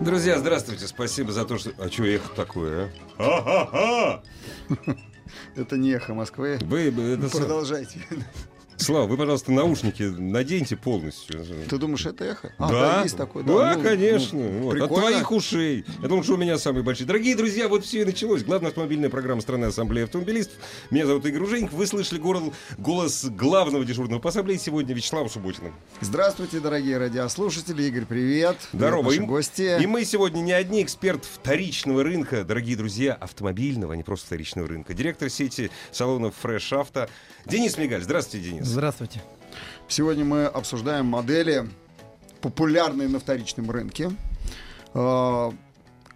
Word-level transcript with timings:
Друзья, 0.00 0.38
здравствуйте. 0.38 0.86
Спасибо 0.86 1.32
за 1.32 1.44
то, 1.44 1.58
что... 1.58 1.70
А 1.78 1.88
что 1.88 2.04
эхо 2.04 2.28
такое, 2.34 2.92
а? 3.18 4.22
Это 5.56 5.76
не 5.76 5.90
эхо 5.92 6.14
Москвы. 6.14 6.58
Вы, 6.62 6.88
это... 6.88 7.28
Продолжайте. 7.30 8.00
Слава, 8.86 9.08
вы, 9.08 9.16
пожалуйста, 9.16 9.50
наушники 9.50 10.04
наденьте 10.04 10.76
полностью. 10.76 11.44
Ты 11.68 11.76
думаешь, 11.76 12.06
это 12.06 12.24
эхо? 12.24 12.52
А, 12.56 12.70
да, 12.70 13.02
есть 13.02 13.16
такой. 13.16 13.42
Да, 13.42 13.74
ну, 13.74 13.82
конечно. 13.82 14.38
ну, 14.38 14.60
вот, 14.60 14.80
от 14.80 14.88
твоих 14.88 15.32
ушей. 15.32 15.84
Я 16.00 16.06
думаю, 16.06 16.22
что 16.22 16.34
у 16.34 16.36
меня 16.36 16.56
самые 16.56 16.84
большие. 16.84 17.04
Дорогие 17.04 17.34
друзья, 17.34 17.66
вот 17.66 17.84
все 17.84 18.02
и 18.02 18.04
началось. 18.04 18.44
Главная 18.44 18.68
автомобильная 18.68 19.10
программа 19.10 19.40
страны 19.40 19.64
Ассамблеи 19.64 20.04
автомобилистов. 20.04 20.54
Меня 20.92 21.04
зовут 21.04 21.26
Игорь 21.26 21.42
Уженик. 21.42 21.72
Вы 21.72 21.84
слышали 21.84 22.20
город, 22.20 22.44
голос 22.78 23.24
главного 23.24 23.84
дежурного 23.84 24.20
по 24.20 24.28
ассамблее 24.28 24.60
сегодня 24.60 24.94
Вячеслава 24.94 25.28
Шуботина. 25.28 25.72
Здравствуйте, 26.00 26.60
дорогие 26.60 26.98
радиослушатели. 26.98 27.82
Игорь, 27.82 28.04
привет. 28.04 28.56
Здорово. 28.72 29.10
И- 29.10 29.18
гости. 29.18 29.82
И 29.82 29.86
мы 29.88 30.04
сегодня 30.04 30.42
не 30.42 30.52
одни 30.52 30.84
эксперт 30.84 31.24
вторичного 31.24 32.04
рынка, 32.04 32.44
дорогие 32.44 32.76
друзья, 32.76 33.14
автомобильного, 33.14 33.94
а 33.94 33.96
не 33.96 34.04
просто 34.04 34.26
вторичного 34.26 34.68
рынка. 34.68 34.94
Директор 34.94 35.28
сети 35.28 35.72
салонов 35.90 36.34
Fresh 36.40 36.70
Auto 36.70 37.08
Денис 37.46 37.76
Мигаль. 37.78 38.02
Здравствуйте, 38.02 38.50
Денис. 38.50 38.75
Здравствуйте. 38.76 39.22
Сегодня 39.88 40.26
мы 40.26 40.44
обсуждаем 40.44 41.06
модели, 41.06 41.66
популярные 42.42 43.08
на 43.08 43.18
вторичном 43.18 43.70
рынке. 43.70 44.10
А, 44.92 45.50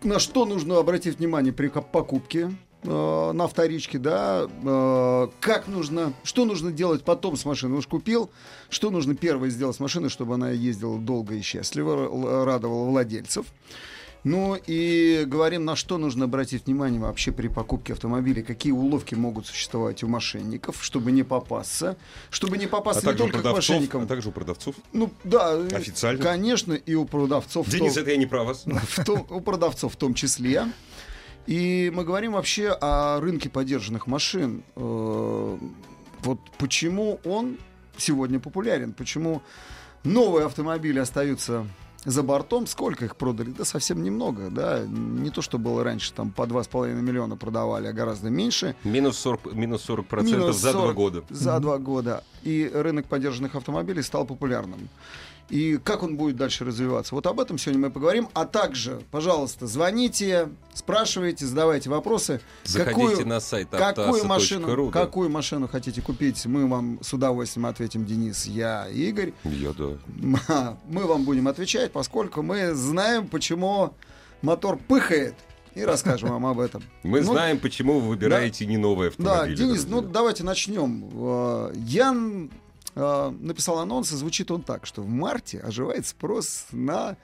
На 0.03 0.19
что 0.19 0.45
нужно 0.45 0.77
обратить 0.77 1.21
внимание 1.21 1.55
при 1.55 1.69
покупке 1.69 2.53
а, 2.85 3.33
на 3.33 3.49
вторичке, 3.49 3.97
да, 3.97 4.47
А, 4.63 5.31
как 5.41 5.69
нужно, 5.69 6.13
что 6.23 6.45
нужно 6.45 6.71
делать 6.71 7.03
потом 7.03 7.39
с 7.39 7.47
машиной, 7.47 7.79
уж 7.79 7.87
купил, 7.87 8.29
что 8.69 8.91
нужно 8.91 9.15
первое 9.15 9.49
сделать 9.49 9.77
с 9.77 9.81
машиной, 9.81 10.11
чтобы 10.11 10.35
она 10.35 10.51
ездила 10.51 10.99
долго 10.99 11.37
и 11.37 11.41
счастливо, 11.41 12.45
радовала 12.45 12.91
владельцев. 12.91 13.47
Ну 14.23 14.55
и 14.67 15.25
говорим, 15.27 15.65
на 15.65 15.77
что 15.77 15.97
нужно 15.97 16.27
обратить 16.27 16.67
внимание 16.67 17.01
вообще 17.01 17.33
при 17.33 17.49
покупке 17.49 17.95
автомобиля, 17.95 18.43
какие 18.43 18.73
уловки 18.73 19.15
могут 19.15 19.47
существовать 19.47 20.03
у 20.03 20.09
мошенников, 20.09 20.85
чтобы 20.85 21.11
не 21.11 21.23
попасться, 21.23 21.97
чтобы 22.29 22.59
не 22.59 22.67
А 22.67 22.69
попасться 22.69 23.07
не 23.07 23.13
также, 23.13 23.23
у 23.23 23.27
только 23.27 23.39
к 23.39 23.43
продавцов, 23.43 23.69
мошенникам. 23.75 24.03
а 24.03 24.07
также 24.07 24.29
у 24.29 24.33
продавцов. 24.33 24.75
Ну 24.93 25.11
да, 25.25 25.55
Официально? 25.73 26.23
конечно, 26.23 26.75
и 26.75 26.95
у 26.95 27.07
продавцов. 27.07 27.69
Денис, 27.71 27.95
том- 27.95 28.03
это 28.03 28.11
я 28.11 28.17
не 28.19 28.27
про 28.27 28.45
вас. 28.45 28.65
в 28.67 29.05
том- 29.05 29.27
у 29.31 29.41
продавцов 29.41 29.95
в 29.95 29.97
том 29.97 30.13
числе. 30.15 30.67
И 31.47 31.91
мы 31.95 32.05
говорим 32.05 32.33
вообще 32.33 32.69
о 32.69 33.19
рынке 33.21 33.49
подержанных 33.49 34.07
машин. 34.07 34.63
Э, 34.77 35.59
Вот 36.23 36.39
почему 36.59 37.19
он 37.25 37.57
сегодня 37.97 38.39
популярен, 38.39 38.93
почему 38.93 39.41
новые 40.05 40.45
автомобили 40.45 40.99
остаются 40.99 41.67
за 42.05 42.23
бортом. 42.23 42.67
Сколько 42.67 43.05
их 43.05 43.17
продали? 43.17 43.51
Да 43.51 43.65
совсем 43.65 44.03
немного, 44.03 44.51
да. 44.51 44.85
Не 44.87 45.31
то, 45.31 45.43
что 45.43 45.59
было 45.59 45.85
раньше, 45.85 46.13
там 46.13 46.31
по 46.31 46.43
2,5 46.43 46.95
миллиона 46.95 47.37
продавали, 47.37 47.87
а 47.87 47.93
гораздо 47.93 48.31
меньше. 48.31 48.75
Минус 48.85 49.19
40, 49.19 49.53
минус 49.55 49.83
40 49.83 50.07
процентов 50.07 50.41
Минус 50.41 50.57
за 50.57 50.73
два 50.73 50.83
40 50.83 50.97
года. 50.97 51.25
За 51.31 51.61
два 51.61 51.79
года. 51.79 52.25
И 52.43 52.71
рынок 52.73 53.07
подержанных 53.07 53.55
автомобилей 53.55 54.03
стал 54.03 54.25
популярным. 54.25 54.89
И 55.51 55.79
как 55.83 56.03
он 56.03 56.17
будет 56.17 56.37
дальше 56.37 56.65
развиваться? 56.65 57.15
Вот 57.15 57.27
об 57.27 57.41
этом 57.41 57.59
сегодня 57.59 57.83
мы 57.83 57.91
поговорим. 57.91 58.29
А 58.35 58.45
также, 58.45 59.01
пожалуйста, 59.11 59.67
звоните, 59.67 60.49
спрашивайте, 60.75 61.45
задавайте 61.45 61.91
вопросы. 61.91 62.41
Заходите 62.65 63.25
на 63.25 63.41
сайт 63.41 63.69
какую 63.71 64.25
машину, 64.25 64.87
да. 64.87 64.93
какую 64.93 65.29
машину 65.29 65.67
хотите 65.67 66.01
купить? 66.03 66.47
Мы 66.47 66.67
вам 66.69 66.99
с 67.03 67.13
удовольствием 67.13 67.67
ответим, 67.67 68.07
Денис, 68.07 68.47
я, 68.47 68.89
Игорь. 68.89 69.33
Я, 69.45 69.73
да. 69.73 70.77
Мы 70.89 71.07
вам 71.07 71.25
будем 71.25 71.49
отвечать, 71.49 71.93
поскольку 71.93 72.43
мы 72.43 72.75
знаем, 72.75 73.27
почему 73.27 73.95
мотор 74.43 74.77
пыхает. 74.77 75.35
И 75.75 75.85
расскажем 75.85 76.31
вам 76.31 76.47
об 76.47 76.61
этом. 76.61 76.83
Мы 77.03 77.21
Ну, 77.21 77.33
знаем, 77.33 77.59
почему 77.59 78.01
вы 78.01 78.09
выбираете 78.09 78.67
не 78.67 78.77
новые 78.77 79.13
да, 79.19 79.43
автомобили. 79.43 79.57
Денис, 79.57 79.85
ну 79.85 79.99
друзья. 80.01 80.11
давайте 80.13 80.45
начнем. 80.45 81.11
Э, 81.13 81.73
Я 81.77 82.13
э, 82.95 83.31
написал 83.41 83.79
анонс, 83.79 84.13
и 84.13 84.17
звучит 84.17 84.51
он 84.51 84.63
так, 84.63 84.87
что 84.87 85.03
в 85.03 85.09
марте 85.09 85.59
оживает 85.61 86.07
спрос 86.07 86.67
на 86.73 87.17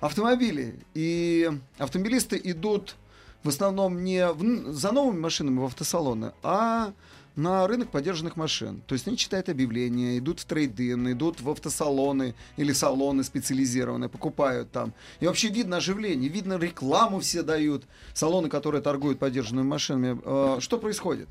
автомобили. 0.00 0.80
И 0.94 1.50
автомобилисты 1.78 2.40
идут 2.42 2.96
в 3.42 3.48
основном 3.48 4.04
не 4.04 4.26
в 4.32 4.72
за 4.72 4.92
новыми 4.92 5.20
машинами 5.20 5.58
в 5.58 5.64
автосалоны, 5.64 6.32
а 6.42 6.92
на 7.36 7.66
рынок 7.66 7.90
подержанных 7.90 8.36
машин. 8.36 8.82
То 8.86 8.94
есть 8.94 9.08
они 9.08 9.16
читают 9.16 9.48
объявления, 9.48 10.18
идут 10.18 10.40
в 10.40 10.44
трейдин, 10.44 11.10
идут 11.12 11.40
в 11.40 11.50
автосалоны 11.50 12.34
или 12.56 12.72
салоны 12.72 13.24
специализированные, 13.24 14.08
покупают 14.08 14.70
там. 14.70 14.92
И 15.20 15.26
вообще 15.26 15.48
видно 15.48 15.78
оживление, 15.78 16.30
видно 16.30 16.58
рекламу 16.58 17.20
все 17.20 17.42
дают. 17.42 17.84
Салоны, 18.12 18.48
которые 18.48 18.82
торгуют 18.82 19.18
подержанными 19.18 19.66
машинами. 19.66 20.20
Э, 20.24 20.60
Что 20.60 20.78
происходит? 20.78 21.28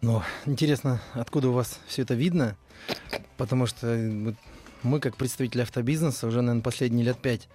Ну, 0.00 0.22
интересно, 0.46 1.00
откуда 1.14 1.48
у 1.48 1.52
вас 1.52 1.80
все 1.86 2.02
это 2.02 2.14
видно? 2.14 2.56
Потому 3.36 3.66
что 3.66 3.88
э, 3.88 4.32
мы, 4.82 5.00
как 5.00 5.16
представители 5.16 5.62
автобизнеса, 5.62 6.28
уже, 6.28 6.40
наверное, 6.40 6.62
последние 6.62 7.04
лет 7.04 7.18
пять 7.18 7.48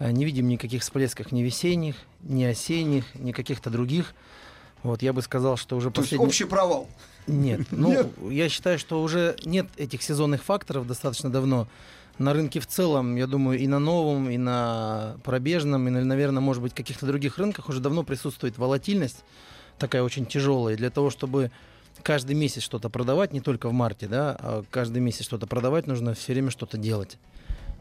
э, 0.00 0.10
не 0.10 0.24
видим 0.24 0.48
никаких 0.48 0.82
всплесков 0.82 1.30
ни 1.30 1.42
весенних, 1.42 1.94
ни 2.22 2.42
осенних, 2.42 3.04
ни 3.14 3.30
каких-то 3.30 3.70
других. 3.70 4.14
Вот 4.82 5.02
я 5.02 5.12
бы 5.12 5.22
сказал, 5.22 5.56
что 5.56 5.76
уже 5.76 5.90
То 5.90 6.00
есть 6.00 6.10
последний... 6.10 6.26
общий 6.26 6.44
провал. 6.44 6.88
Нет, 7.28 7.60
ну, 7.70 7.90
Нет? 7.90 8.08
я 8.30 8.48
считаю, 8.48 8.80
что 8.80 9.00
уже 9.00 9.36
нет 9.44 9.68
этих 9.76 10.02
сезонных 10.02 10.42
факторов 10.42 10.88
достаточно 10.88 11.30
давно. 11.30 11.68
На 12.18 12.32
рынке 12.32 12.58
в 12.60 12.66
целом, 12.66 13.14
я 13.14 13.26
думаю, 13.26 13.58
и 13.58 13.66
на 13.68 13.78
новом, 13.78 14.30
и 14.30 14.38
на 14.38 15.16
пробежном, 15.22 15.86
и, 15.86 15.90
наверное, 15.90 16.40
может 16.40 16.62
быть, 16.62 16.74
каких-то 16.74 17.06
других 17.06 17.38
рынках 17.38 17.68
уже 17.68 17.78
давно 17.78 18.02
присутствует 18.04 18.58
волатильность, 18.58 19.22
такая 19.78 20.02
очень 20.02 20.24
тяжелая. 20.24 20.74
И 20.74 20.78
для 20.78 20.90
того, 20.90 21.10
чтобы 21.10 21.50
каждый 22.02 22.34
месяц 22.34 22.62
что-то 22.62 22.88
продавать, 22.88 23.32
не 23.32 23.40
только 23.40 23.68
в 23.68 23.72
марте, 23.72 24.06
да, 24.06 24.36
а 24.38 24.64
каждый 24.70 25.00
месяц 25.00 25.24
что-то 25.24 25.46
продавать, 25.46 25.86
нужно 25.86 26.14
все 26.14 26.32
время 26.32 26.50
что-то 26.50 26.78
делать. 26.78 27.18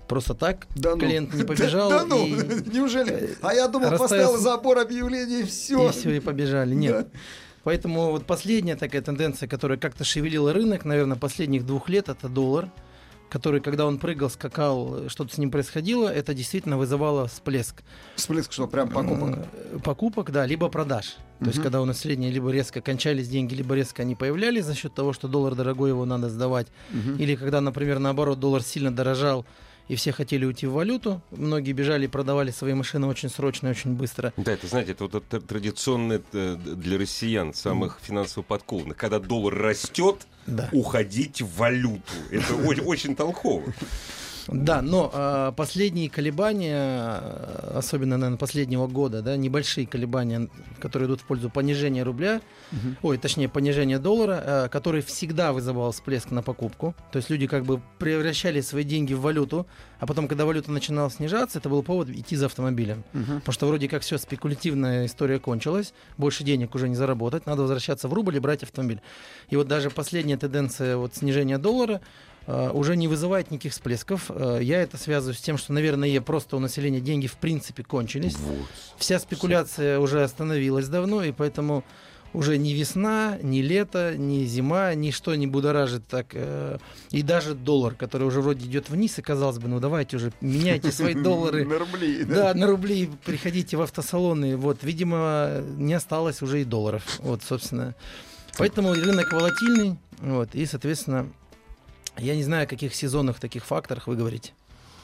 Просто 0.08 0.36
так 0.36 0.68
Да 0.76 0.92
ну. 0.92 1.00
клиент 1.00 1.34
не 1.34 1.44
побежал 1.46 1.90
Да, 1.90 2.00
да 2.00 2.06
ну, 2.06 2.26
и, 2.26 2.32
неужели? 2.74 3.36
А 3.42 3.54
я 3.54 3.68
думал, 3.68 3.90
расставил 3.92 4.28
поставил 4.28 4.38
забор 4.38 4.78
объявлений 4.80 5.42
и 5.42 5.44
все. 5.44 5.90
и 5.90 5.92
все, 5.92 6.12
и 6.18 6.20
побежали. 6.20 6.76
Нет. 6.76 7.08
Поэтому 7.64 8.12
вот 8.12 8.26
последняя 8.26 8.76
такая 8.76 9.02
тенденция, 9.02 9.50
которая 9.50 9.80
как-то 9.80 10.04
шевелила 10.04 10.54
рынок, 10.54 10.86
наверное, 10.86 11.18
последних 11.18 11.66
двух 11.66 11.90
лет, 11.90 12.10
это 12.10 12.30
доллар, 12.30 12.70
который, 13.36 13.60
когда 13.60 13.86
он 13.86 13.98
прыгал, 13.98 14.30
скакал, 14.30 15.10
что-то 15.10 15.36
с 15.36 15.38
ним 15.38 15.52
происходило, 15.52 16.08
это 16.08 16.34
действительно 16.34 16.78
вызывало 16.78 17.28
всплеск. 17.28 17.84
Всплеск, 18.16 18.54
что 18.54 18.66
прям 18.66 18.88
покупок. 18.90 19.40
Э, 19.52 19.80
Покупок, 19.84 20.32
да, 20.32 20.46
либо 20.46 20.70
продаж. 20.70 21.18
То 21.40 21.48
есть, 21.48 21.58
Мгм. 21.58 21.64
когда 21.64 21.82
у 21.82 21.86
населения 21.86 22.32
либо 22.32 22.50
резко 22.50 22.80
кончались 22.80 23.28
деньги, 23.28 23.54
либо 23.54 23.76
резко 23.76 24.04
они 24.04 24.16
появлялись 24.16 24.64
за 24.64 24.74
счет 24.74 24.96
того, 24.96 25.12
что 25.12 25.28
доллар 25.28 25.54
дорогой, 25.54 25.90
его 25.90 26.06
надо 26.06 26.30
сдавать. 26.30 26.68
Мгм. 26.92 27.18
Или 27.18 27.36
когда, 27.36 27.60
например, 27.60 28.00
наоборот, 28.00 28.40
доллар 28.40 28.62
сильно 28.64 28.96
дорожал, 28.96 29.46
и 29.88 29.96
все 29.96 30.12
хотели 30.12 30.46
уйти 30.46 30.68
в 30.68 30.74
валюту, 30.74 31.22
многие 31.32 31.72
бежали 31.74 32.06
и 32.06 32.08
продавали 32.08 32.52
свои 32.52 32.74
машины 32.74 33.08
очень 33.08 33.30
срочно 33.30 33.70
очень 33.70 33.94
быстро. 33.94 34.34
Да, 34.38 34.54
это, 34.54 34.68
знаете, 34.68 34.94
это 34.94 35.04
вот 35.06 35.16
это 35.16 35.40
традиционное 35.42 36.22
э, 36.34 36.56
для 36.58 36.98
россиян, 36.98 37.54
самых 37.54 38.00
финансово 38.02 38.44
подкованных. 38.44 38.98
Когда 38.98 39.20
доллар 39.20 39.54
растет, 39.56 40.28
Да. 40.48 40.70
уходить 40.72 41.42
в 41.42 41.56
валюту. 41.58 42.02
Это 42.32 42.56
очень 42.56 43.16
толково. 43.16 43.64
Да, 44.48 44.82
но 44.82 45.10
а, 45.14 45.52
последние 45.52 46.10
колебания, 46.10 47.20
особенно, 47.74 48.18
наверное, 48.18 48.38
последнего 48.38 48.88
года, 48.88 49.22
да, 49.22 49.38
небольшие 49.38 49.88
колебания, 49.88 50.50
которые 50.80 51.08
идут 51.08 51.22
в 51.22 51.26
пользу 51.26 51.50
понижения 51.50 52.04
рубля, 52.04 52.42
ой, 53.02 53.18
точнее, 53.18 53.50
понижения 53.50 54.00
доллара, 54.00 54.44
а, 54.46 54.70
который 54.70 55.02
всегда 55.02 55.54
вызывал 55.54 55.92
всплеск 55.92 56.32
на 56.32 56.44
покупку. 56.44 56.96
То 57.12 57.18
есть 57.18 57.30
люди 57.30 57.48
как 57.48 57.66
бы 57.66 57.82
превращали 58.00 58.62
свои 58.62 58.84
деньги 58.84 59.14
в 59.14 59.22
валюту, 59.22 59.66
а 60.00 60.06
потом, 60.06 60.28
когда 60.28 60.46
валюта 60.46 60.72
начинала 60.72 61.10
снижаться, 61.10 61.60
это 61.60 61.70
был 61.70 61.82
повод 61.84 62.10
идти 62.10 62.36
за 62.36 62.46
автомобилем. 62.46 63.04
Мгм. 63.14 63.40
Потому 63.40 63.54
что 63.54 63.68
вроде 63.68 63.88
как 63.88 64.04
все, 64.04 64.18
спекулятивная 64.18 65.06
история 65.06 65.40
кончилась, 65.40 65.94
больше 66.18 66.44
денег 66.44 66.76
уже 66.76 66.90
не 66.90 66.96
заработать, 66.96 67.46
надо 67.46 67.64
возвращаться 67.64 68.08
в 68.08 68.14
рубль 68.14 68.36
и 68.36 68.40
брать 68.40 68.64
автомобиль. 68.64 69.02
И 69.50 69.56
вот 69.56 69.68
даже 69.68 69.90
последняя 69.90 70.38
тенденция 70.38 70.98
вот 70.98 71.16
снижения 71.16 71.58
доллара, 71.58 71.94
э, 71.94 72.00
уже 72.48 72.96
не 72.96 73.08
вызывает 73.08 73.52
никаких 73.52 73.72
всплесков. 73.74 74.26
Э, 74.30 74.60
Я 74.62 74.82
это 74.82 74.98
связываю 74.98 75.34
с 75.36 75.42
тем, 75.42 75.58
что, 75.58 75.74
наверное, 75.74 76.22
просто 76.22 76.56
у 76.56 76.60
населения 76.60 77.00
деньги 77.02 77.28
в 77.28 77.38
принципе 77.38 77.84
кончились. 77.84 78.38
Вот. 78.38 78.68
Вся 78.98 79.20
спекуляция 79.20 80.00
уже 80.00 80.24
остановилась 80.24 80.88
давно, 80.88 81.24
и 81.24 81.32
поэтому 81.32 81.84
уже 82.34 82.58
ни 82.58 82.72
весна, 82.74 83.38
ни 83.42 83.60
лето, 83.62 84.14
ни 84.18 84.44
зима, 84.44 84.94
ничто 84.94 85.36
не 85.36 85.48
будоражит 85.48 86.06
так. 86.08 86.28
э, 86.34 86.78
И 87.12 87.22
даже 87.22 87.56
доллар, 87.56 87.96
который 87.96 88.28
уже 88.28 88.42
вроде 88.42 88.66
идет 88.66 88.90
вниз, 88.90 89.18
и 89.18 89.22
казалось 89.22 89.58
бы, 89.58 89.70
ну 89.70 89.80
давайте 89.80 90.18
уже 90.18 90.34
меняйте 90.42 90.92
свои 90.92 91.14
доллары. 91.30 91.66
На 91.66 91.80
рубли. 91.80 92.24
Да, 92.26 92.54
на 92.54 92.68
рубли 92.68 93.10
приходите 93.24 93.78
в 93.78 93.82
автосалоны. 93.82 94.58
Вот, 94.58 94.84
видимо, 94.84 95.62
не 95.78 95.94
осталось 95.94 96.42
уже 96.42 96.62
и 96.62 96.66
долларов. 96.66 97.04
Вот, 97.20 97.42
собственно. 97.42 97.96
Поэтому 98.58 98.94
рынок 98.94 99.32
волатильный. 99.32 99.98
Вот, 100.22 100.50
и, 100.56 100.66
соответственно, 100.66 101.28
я 102.18 102.36
не 102.36 102.44
знаю, 102.44 102.64
о 102.64 102.68
каких 102.68 102.96
сезонных 102.96 103.40
таких 103.40 103.66
факторах 103.66 104.08
вы 104.08 104.16
говорите. 104.16 104.54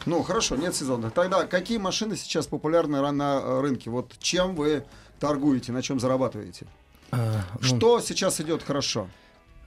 Ну, 0.06 0.24
хорошо, 0.24 0.56
нет 0.56 0.76
сезонных. 0.76 1.14
Тогда 1.14 1.46
какие 1.46 1.78
машины 1.78 2.18
сейчас 2.18 2.48
популярны 2.48 3.12
на 3.12 3.62
рынке? 3.62 3.90
Вот 3.90 4.14
чем 4.20 4.56
вы 4.56 4.84
торгуете, 5.20 5.72
на 5.72 5.82
чем 5.82 6.00
зарабатываете? 6.00 6.66
А, 7.12 7.44
ну, 7.60 7.68
Что 7.68 8.00
сейчас 8.00 8.40
идет 8.42 8.64
хорошо? 8.64 9.08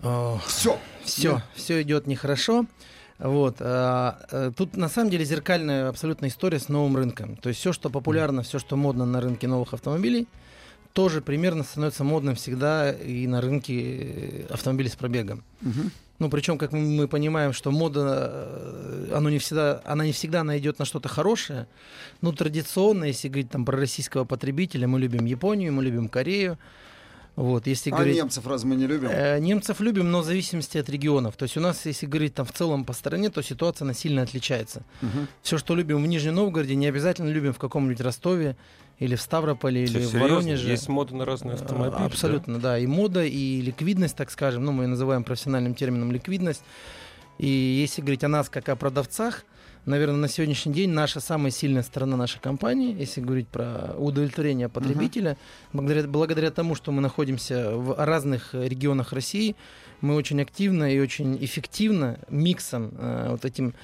а, 0.03 0.39
Все. 0.47 0.79
все, 1.05 1.43
все 1.55 1.83
идет 1.83 2.07
нехорошо. 2.07 2.67
Вот. 3.19 3.57
а, 3.61 4.19
э, 4.33 4.51
Тут 4.57 4.77
на 4.77 4.89
самом 4.89 5.11
деле 5.11 5.25
зеркальная 5.25 5.89
абсолютно 5.89 6.27
история 6.27 6.59
с 6.59 6.69
новым 6.69 6.97
рынком. 6.97 7.37
То 7.37 7.51
есть 7.51 7.61
все, 7.61 7.73
что 7.73 7.89
популярно, 7.91 8.43
все, 8.43 8.59
что 8.59 8.77
модно 8.77 9.07
на 9.07 9.21
рынке 9.21 9.47
новых 9.47 9.73
автомобилей, 9.73 10.27
тоже 10.95 11.21
примерно 11.21 11.63
становится 11.63 12.03
модным 12.03 12.35
всегда 12.35 12.93
и 12.93 13.27
на 13.29 13.41
рынке 13.41 14.47
автомобилей 14.51 14.89
с 14.91 14.97
пробегом. 14.97 15.45
Ну, 16.25 16.31
причем, 16.31 16.57
как 16.57 16.73
мы- 16.73 17.07
понимаем, 17.07 17.53
что 17.53 17.71
мода, 17.71 18.31
э, 18.33 19.13
оно 19.15 19.29
не 19.29 19.39
всегда, 19.39 19.83
она 19.85 20.07
не 20.07 20.13
всегда 20.13 20.41
она 20.41 20.57
идет 20.57 20.79
на 20.79 20.87
что-то 20.87 21.09
хорошее. 21.11 21.67
Ну, 22.23 22.33
традиционно, 22.33 23.05
если 23.05 23.29
говорить 23.29 23.51
там 23.51 23.67
про 23.67 23.77
российского 23.77 24.25
потребителя, 24.25 24.89
мы 24.89 24.99
любим 25.01 25.27
Японию, 25.27 25.75
мы 25.75 25.85
любим 25.85 26.09
Корею. 26.09 26.57
Вот, 27.37 27.67
если 27.67 27.91
А 27.91 27.97
говорить... 27.97 28.17
немцев 28.17 28.47
раз 28.47 28.65
мы 28.65 28.75
не 28.75 28.87
любим? 28.87 29.11
Э, 29.11 29.39
Немцев 29.39 29.81
любим, 29.81 30.11
но 30.11 30.23
в 30.23 30.25
зависимости 30.25 30.79
от 30.79 30.89
регионов. 30.89 31.37
То 31.37 31.43
есть 31.43 31.59
у 31.59 31.61
нас, 31.61 31.85
если 31.85 32.07
говорить 32.07 32.33
там 32.35 32.47
в 32.47 32.53
целом 32.53 32.87
по 32.87 32.95
стране, 32.95 33.29
то 33.29 33.43
ситуация 33.43 33.85
она 33.85 33.93
сильно 33.93 34.23
отличается. 34.23 34.83
Мгм. 35.03 35.27
Все, 35.43 35.59
что 35.59 35.75
любим 35.75 36.03
в 36.03 36.07
Нижнем 36.07 36.37
Новгороде, 36.37 36.75
не 36.75 36.87
обязательно 36.87 37.29
любим 37.29 37.53
в 37.53 37.59
каком-нибудь 37.59 38.01
Ростове 38.01 38.57
или 38.99 39.17
в 39.17 39.21
Ставрополе 39.21 39.87
Всё 39.87 39.99
или 39.99 40.05
в 40.07 40.11
серьезно? 40.11 40.35
Воронеже. 40.35 40.71
Есть 40.71 40.89
мода 40.89 41.15
на 41.15 41.25
разные 41.25 41.55
автомобили. 41.55 42.03
А, 42.03 42.07
Абсолютно, 42.07 42.59
да? 42.59 42.79
И 42.79 42.87
мода, 42.87 43.25
и 43.25 43.61
ликвидность, 43.61 44.17
так 44.17 44.31
скажем, 44.31 44.65
ну, 44.65 44.73
мы 44.73 44.85
ее 44.85 44.89
называем 44.89 45.25
профессиональным 45.25 45.75
термином 45.75 46.13
ликвидность. 46.13 46.63
И 47.39 47.49
если 47.49 48.01
говорить 48.01 48.25
о 48.25 48.29
нас 48.29 48.49
как 48.49 48.69
о 48.69 48.77
продавцах, 48.77 49.45
наверное, 49.87 50.17
на 50.17 50.29
сегодняшний 50.29 50.73
день 50.73 50.91
наша 50.91 51.21
самая 51.21 51.51
сильная 51.51 51.83
сторона 51.83 52.17
нашей 52.17 52.41
компании, 52.41 52.97
если 52.97 53.21
говорить 53.21 53.49
про 53.49 53.95
удовлетворение 53.99 54.69
потребителя, 54.69 55.37
благодаря, 55.73 56.07
благодаря 56.09 56.51
тому, 56.51 56.75
что 56.75 56.93
мы 56.93 57.03
находимся 57.03 57.77
в 57.77 58.05
разных 58.05 58.55
регионах 58.55 59.13
России, 59.13 59.57
мы 60.01 60.15
очень 60.15 60.41
активно 60.41 60.95
и 60.95 61.01
очень 61.01 61.43
эффективно 61.45 62.19
миксом 62.29 62.93
э, 62.97 63.29
вот 63.31 63.45
этим 63.45 63.75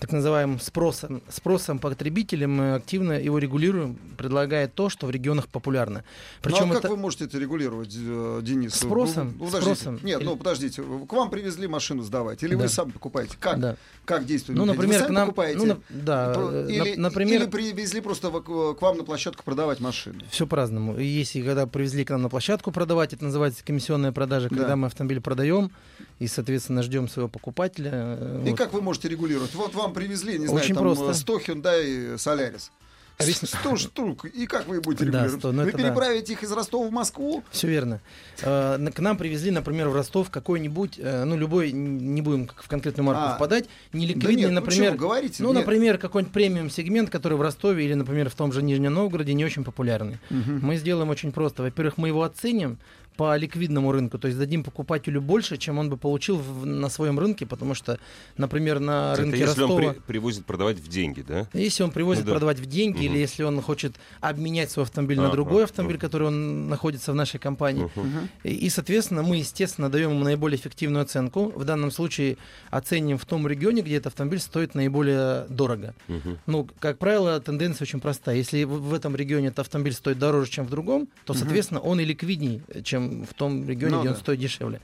так 0.00 0.12
называемым 0.12 0.58
спросом, 0.60 1.22
спросом 1.28 1.78
потребителя 1.78 2.48
мы 2.48 2.74
активно 2.74 3.12
его 3.12 3.38
регулируем, 3.38 3.98
предлагая 4.16 4.66
то, 4.66 4.88
что 4.88 5.06
в 5.06 5.10
регионах 5.10 5.46
популярно. 5.48 6.04
ну, 6.42 6.56
а 6.56 6.60
как 6.68 6.78
это- 6.78 6.88
вы 6.88 6.96
можете 6.96 7.24
это 7.26 7.38
регулировать, 7.38 7.94
э, 7.96 8.40
Денис? 8.42 8.74
Спросом, 8.74 9.34
Ну, 9.38 9.44
подождите. 9.46 9.74
спросом. 9.76 10.00
Нет, 10.02 10.20
Или- 10.20 10.26
ну 10.26 10.36
подождите. 10.36 10.82
К 10.82 11.12
вам 11.12 11.30
привезли 11.30 11.68
машину 11.68 12.02
сдавать, 12.02 12.42
или 12.42 12.54
вы 12.54 12.62
Да. 12.62 12.68
сами 12.68 12.90
покупаете? 12.92 13.36
Как? 13.38 13.60
Да. 13.60 13.76
Как 14.06 14.24
действует? 14.24 14.58
Ну, 14.58 14.64
например, 14.64 14.94
вы 14.98 15.04
к 15.04 15.06
сами 15.06 15.14
нам, 15.14 15.26
покупаете? 15.28 15.58
ну, 15.58 15.64
на- 15.66 15.80
да, 15.90 16.34
э, 16.36 16.66
или, 16.70 16.94
на- 16.96 17.02
например, 17.10 17.42
или 17.42 17.48
привезли 17.50 18.00
просто 18.00 18.30
к 18.30 18.80
вам 18.80 18.96
на 18.96 19.04
площадку 19.04 19.44
продавать 19.44 19.80
машины. 19.80 20.24
все 20.30 20.46
по-разному. 20.46 20.98
Если 20.98 21.42
когда 21.42 21.66
привезли 21.66 22.04
к 22.04 22.10
нам 22.10 22.22
на 22.22 22.28
площадку 22.30 22.72
продавать, 22.72 23.12
это 23.12 23.24
называется 23.24 23.62
комиссионная 23.64 24.12
продажа, 24.12 24.48
Да. 24.48 24.56
когда 24.56 24.76
мы 24.76 24.86
автомобиль 24.86 25.20
продаем 25.20 25.70
и, 26.18 26.26
соответственно, 26.26 26.82
ждем 26.82 27.06
своего 27.08 27.28
покупателя. 27.28 27.90
э, 27.92 28.42
И 28.46 28.50
вот. 28.50 28.58
как 28.58 28.72
вы 28.72 28.80
можете 28.80 29.08
регулировать? 29.08 29.54
Вот 29.54 29.74
вам 29.74 29.89
привезли, 29.90 30.38
не 30.38 30.46
знаю, 30.46 30.62
Очень 30.64 30.74
там 30.74 30.84
просто. 30.84 31.10
э, 31.10 31.14
100 31.14 31.38
Hyundai 31.38 32.14
Solaris. 32.14 32.70
Объясню. 33.18 33.48
100 33.48 33.76
штук. 33.76 34.24
И 34.24 34.46
как 34.46 34.66
вы 34.66 34.80
будете 34.80 35.04
Да, 35.04 35.10
регулировать? 35.26 35.40
100, 35.40 35.52
ну 35.52 35.62
вы 35.64 35.68
это 35.68 35.76
да. 35.76 35.84
переправите 35.84 36.32
их 36.32 36.42
из 36.42 36.50
Ростова 36.52 36.86
в 36.88 36.90
Москву? 36.90 37.44
Все 37.50 37.68
верно. 37.68 38.00
Э, 38.40 38.78
К 38.94 38.98
нам 39.00 39.18
привезли, 39.18 39.50
например, 39.50 39.90
в 39.90 39.94
Ростов 39.94 40.30
какой-нибудь, 40.30 40.94
э, 40.96 41.24
ну, 41.24 41.36
любой, 41.36 41.70
не 41.72 42.22
будем 42.22 42.48
в 42.56 42.66
конкретную 42.66 43.04
марку 43.06 43.22
А. 43.22 43.34
впадать, 43.34 43.68
Да 43.92 43.98
неликвидный, 43.98 44.36
нет, 44.36 44.48
ну 44.48 44.54
например, 44.60 44.92
чего, 44.94 44.98
говорите. 44.98 45.42
ну, 45.42 45.50
Нет. 45.52 45.58
например, 45.66 45.98
какой-нибудь 45.98 46.32
премиум-сегмент, 46.32 47.10
который 47.10 47.36
в 47.36 47.42
Ростове 47.42 47.84
или, 47.84 47.92
например, 47.92 48.30
в 48.30 48.34
том 48.34 48.52
же 48.54 48.62
Нижнем 48.62 48.94
Новгороде 48.94 49.34
не 49.34 49.44
очень 49.44 49.64
популярный. 49.64 50.18
Мгм. 50.30 50.60
Мы 50.62 50.76
сделаем 50.76 51.10
очень 51.10 51.30
просто. 51.30 51.62
Во-первых, 51.62 51.98
мы 51.98 52.08
его 52.08 52.22
оценим 52.22 52.78
по 53.16 53.36
ликвидному 53.36 53.92
рынку, 53.92 54.18
то 54.18 54.28
есть 54.28 54.38
дадим 54.38 54.64
покупателю 54.64 55.20
больше, 55.20 55.58
чем 55.58 55.78
он 55.78 55.90
бы 55.90 55.96
получил 55.98 56.36
в- 56.38 56.64
на 56.64 56.88
своем 56.88 57.18
рынке, 57.18 57.44
потому 57.44 57.74
что, 57.74 57.98
например, 58.38 58.80
на 58.80 59.12
Это 59.12 59.22
рынке 59.22 59.38
если 59.40 59.60
Ростова... 59.60 59.74
он 59.88 59.94
при- 59.94 60.00
привозит 60.00 60.46
продавать 60.46 60.78
в 60.78 60.88
деньги, 60.88 61.20
да? 61.20 61.46
Если 61.52 61.82
он 61.82 61.90
привозит 61.90 62.24
Ну 62.24 62.28
да. 62.28 62.32
продавать 62.34 62.58
в 62.60 62.66
деньги, 62.66 62.96
Мгм. 63.06 63.14
или 63.14 63.18
если 63.18 63.42
он 63.42 63.60
хочет 63.60 63.96
обменять 64.22 64.70
свой 64.70 64.84
автомобиль 64.86 65.18
на 65.18 65.24
Ага, 65.26 65.32
другой 65.32 65.64
автомобиль, 65.64 65.96
мгм. 65.96 66.00
который 66.00 66.28
он 66.28 66.68
находится 66.68 67.12
в 67.12 67.14
нашей 67.14 67.38
компании. 67.38 67.90
Мгм. 67.94 68.28
и, 68.44 68.54
и, 68.54 68.70
соответственно, 68.70 69.22
мы, 69.22 69.36
естественно, 69.36 69.90
даем 69.90 70.10
ему 70.12 70.24
наиболее 70.24 70.58
эффективную 70.58 71.02
оценку. 71.02 71.52
В 71.54 71.64
данном 71.64 71.90
случае 71.90 72.38
оценим 72.70 73.18
в 73.18 73.24
том 73.26 73.46
регионе, 73.46 73.82
где 73.82 73.96
этот 73.96 74.08
автомобиль 74.08 74.38
стоит 74.40 74.74
наиболее 74.74 75.46
дорого. 75.48 75.94
Мгм. 76.08 76.38
Ну, 76.46 76.68
как 76.78 76.98
правило, 76.98 77.38
тенденция 77.40 77.84
очень 77.84 78.00
простая. 78.00 78.36
Если 78.36 78.64
в, 78.64 78.80
в 78.80 78.94
этом 78.94 79.14
регионе 79.16 79.48
этот 79.48 79.60
автомобиль 79.60 79.92
стоит 79.92 80.18
дороже, 80.18 80.50
чем 80.50 80.66
в 80.66 80.70
другом, 80.70 81.08
то, 81.26 81.34
соответственно, 81.34 81.80
он 81.80 82.00
и 82.00 82.04
ликвидней, 82.04 82.62
чем 82.84 82.99
в 83.28 83.34
том 83.34 83.68
регионе, 83.68 83.94
Ну 83.96 84.00
где 84.00 84.08
да. 84.10 84.14
он 84.14 84.20
стоит 84.20 84.38
дешевле. 84.38 84.80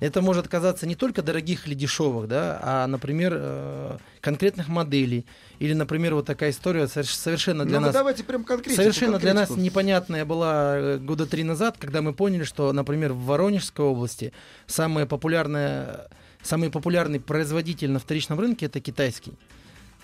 Это 0.00 0.20
может 0.20 0.48
казаться 0.48 0.86
не 0.86 0.96
только 0.96 1.22
дорогих 1.22 1.66
или 1.68 1.74
дешевых, 1.74 2.26
да, 2.28 2.58
а, 2.62 2.86
например, 2.88 3.32
э, 3.36 3.96
конкретных 4.20 4.66
моделей. 4.68 5.24
Или, 5.60 5.72
например, 5.72 6.14
вот 6.16 6.26
такая 6.26 6.50
история 6.50 6.82
соверш- 6.84 7.14
совершенно 7.14 7.64
для 7.64 7.78
ну, 7.78 7.86
нас 7.86 7.94
давайте 7.94 8.24
прям 8.24 8.42
конкретику. 8.44 8.82
Совершенно 8.82 9.18
для 9.20 9.32
нас 9.34 9.46
конкретику. 9.48 9.64
непонятная 9.64 10.24
была 10.24 10.76
э, 10.76 10.98
года 10.98 11.26
три 11.26 11.44
назад, 11.44 11.76
когда 11.78 12.02
мы 12.02 12.12
поняли, 12.12 12.42
что, 12.42 12.72
например, 12.72 13.12
в 13.12 13.24
Воронежской 13.24 13.84
области 13.86 14.32
самая 14.66 15.06
популярная, 15.06 16.08
самый 16.42 16.70
популярный 16.70 17.20
производитель 17.20 17.90
на 17.92 18.00
вторичном 18.00 18.40
рынке 18.40 18.66
это 18.66 18.80
китайский. 18.80 19.32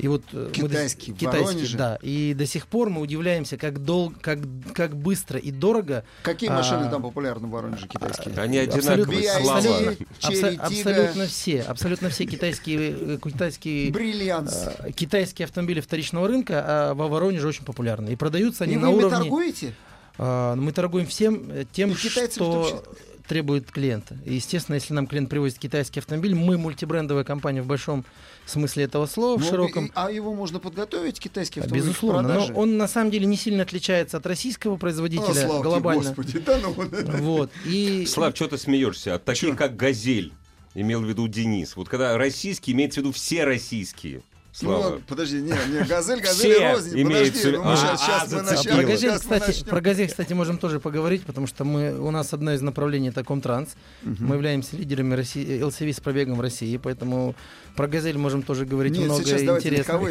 И 0.01 0.09
вот 0.09 0.23
э, 0.33 0.47
мы 0.47 0.53
Китайский 0.53 1.13
в 1.13 1.17
китайский, 1.17 1.45
Воронеже? 1.45 1.77
да. 1.77 1.99
И 2.03 2.35
до 2.35 2.47
сих 2.47 2.67
пор 2.67 2.89
мы 2.91 3.01
удивляемся, 3.03 3.57
как 3.57 3.85
дол, 3.85 4.13
как 4.21 4.39
как 4.75 4.97
быстро 4.97 5.39
и 5.39 5.51
дорого. 5.51 6.05
Какие 6.23 6.49
а, 6.51 6.55
машины 6.55 6.91
там 6.91 7.03
популярны 7.03 7.47
в 7.47 7.51
Воронеже 7.51 7.87
китайские? 7.87 8.35
Они 8.39 8.59
Абсолютно. 8.59 8.93
одинаковые, 9.05 9.23
BIC, 9.23 9.43
слава. 9.45 9.63
Черри, 9.63 10.07
Абсо- 10.21 10.51
Тига. 10.51 10.63
абсолютно 10.67 11.27
все, 11.27 11.61
абсолютно 11.63 12.09
все 12.09 12.25
китайские 12.27 12.97
э, 12.99 13.19
китайские 13.23 13.91
Бриллиант. 13.93 14.51
э, 14.85 14.93
китайские 14.93 15.45
автомобили 15.45 15.81
вторичного 15.81 16.27
рынка 16.29 16.65
а 16.67 16.95
во 16.95 17.09
Воронеже 17.09 17.47
очень 17.49 17.65
популярны. 17.65 18.11
И 18.11 18.17
продаются 18.17 18.65
они 18.65 18.75
И 18.75 18.77
на 18.77 18.91
вы 18.91 18.99
уровне. 18.99 19.19
торгуете? 19.19 19.75
А, 20.19 20.55
Мы 20.57 20.73
торгуем 20.73 21.07
всем 21.07 21.67
тем, 21.73 21.91
И 21.91 21.95
что 21.95 22.83
требует 23.31 23.71
клиента. 23.71 24.19
И, 24.27 24.35
естественно, 24.35 24.75
если 24.75 24.93
нам 24.93 25.07
клиент 25.07 25.31
привозит 25.31 25.61
китайский 25.61 26.01
автомобиль, 26.01 26.35
мы 26.35 26.59
мультибрендовая 26.59 27.23
компания 27.23 27.63
в 27.63 27.67
большом 27.67 28.05
смысле 28.45 28.83
этого 28.85 29.07
слова, 29.07 29.39
в 29.39 29.41
Ну, 29.45 29.47
широком. 29.49 29.87
и- 29.87 29.91
А 29.95 30.11
его 30.11 30.35
можно 30.35 30.59
подготовить, 30.59 31.21
китайский 31.21 31.61
автомобиль, 31.61 31.87
Безусловно, 31.87 32.23
но 32.35 32.47
он 32.57 32.77
на 32.77 32.89
самом 32.89 33.13
деле 33.13 33.27
не 33.27 33.37
сильно 33.37 33.63
отличается 33.63 34.17
от 34.17 34.27
российского 34.27 34.75
О, 34.75 34.79
производителя 34.79 35.33
слава 35.33 35.61
тебе, 35.61 35.63
глобально. 35.63 36.03
Господи, 36.03 36.41
да 36.41 36.59
ну, 36.61 36.73
Вот. 37.19 37.53
И 37.67 38.05
Слав, 38.05 38.35
что 38.35 38.49
ты 38.49 38.59
смеешься? 38.59 39.15
От 39.15 39.25
таких, 39.25 39.51
Чё? 39.51 39.55
как 39.57 39.77
«Газель», 39.77 40.33
имел 40.75 41.01
в 41.01 41.05
виду 41.05 41.29
Денис. 41.29 41.77
Вот 41.77 41.89
когда 41.89 42.19
российский, 42.19 42.73
имеется 42.73 42.99
в 42.99 43.05
виду 43.05 43.13
все 43.13 43.45
российские. 43.45 44.23
Слава. 44.61 44.91
Ну, 44.97 45.01
подожди, 45.07 45.37
не, 45.41 45.53
не, 45.53 45.85
газель, 45.87 46.21
газель 46.21 46.51
Все 46.53 46.69
и 46.69 46.73
рознь. 46.73 47.01
имеют 47.01 47.29
Подожди, 47.35 47.51
ну, 47.57 47.65
мы 47.65 47.71
виду- 47.71 47.77
сейчас, 47.77 47.93
А, 47.93 47.97
сейчас 48.05 48.33
а, 48.33 48.37
мы 48.37 48.43
начнем. 48.43 48.75
про 48.77 48.83
газель, 48.83 48.99
сейчас 48.99 49.13
мы 49.15 49.19
кстати, 49.21 49.47
начнем. 49.47 49.67
про 49.67 49.81
газель, 49.81 50.09
кстати, 50.09 50.33
можем 50.35 50.59
тоже 50.59 50.81
поговорить, 50.81 51.23
потому 51.25 51.47
что 51.47 51.65
мы, 51.65 51.99
у 51.99 52.11
нас 52.11 52.33
одно 52.35 52.53
из 52.53 52.61
направлений 52.61 53.09
это 53.09 53.25
Комтранс. 53.25 53.71
Мы 54.03 54.35
являемся 54.35 54.77
лидерами 54.77 55.15
России, 55.15 55.61
LCV 55.63 55.93
с 55.95 56.01
пробегом 56.01 56.37
в 56.37 56.41
России, 56.41 56.77
поэтому 56.77 57.35
про 57.77 57.89
газель 57.89 58.19
можем 58.19 58.43
тоже 58.43 58.67
говорить 58.67 58.93
Нет, 58.93 59.05
много 59.07 59.21
интересного. 59.23 59.57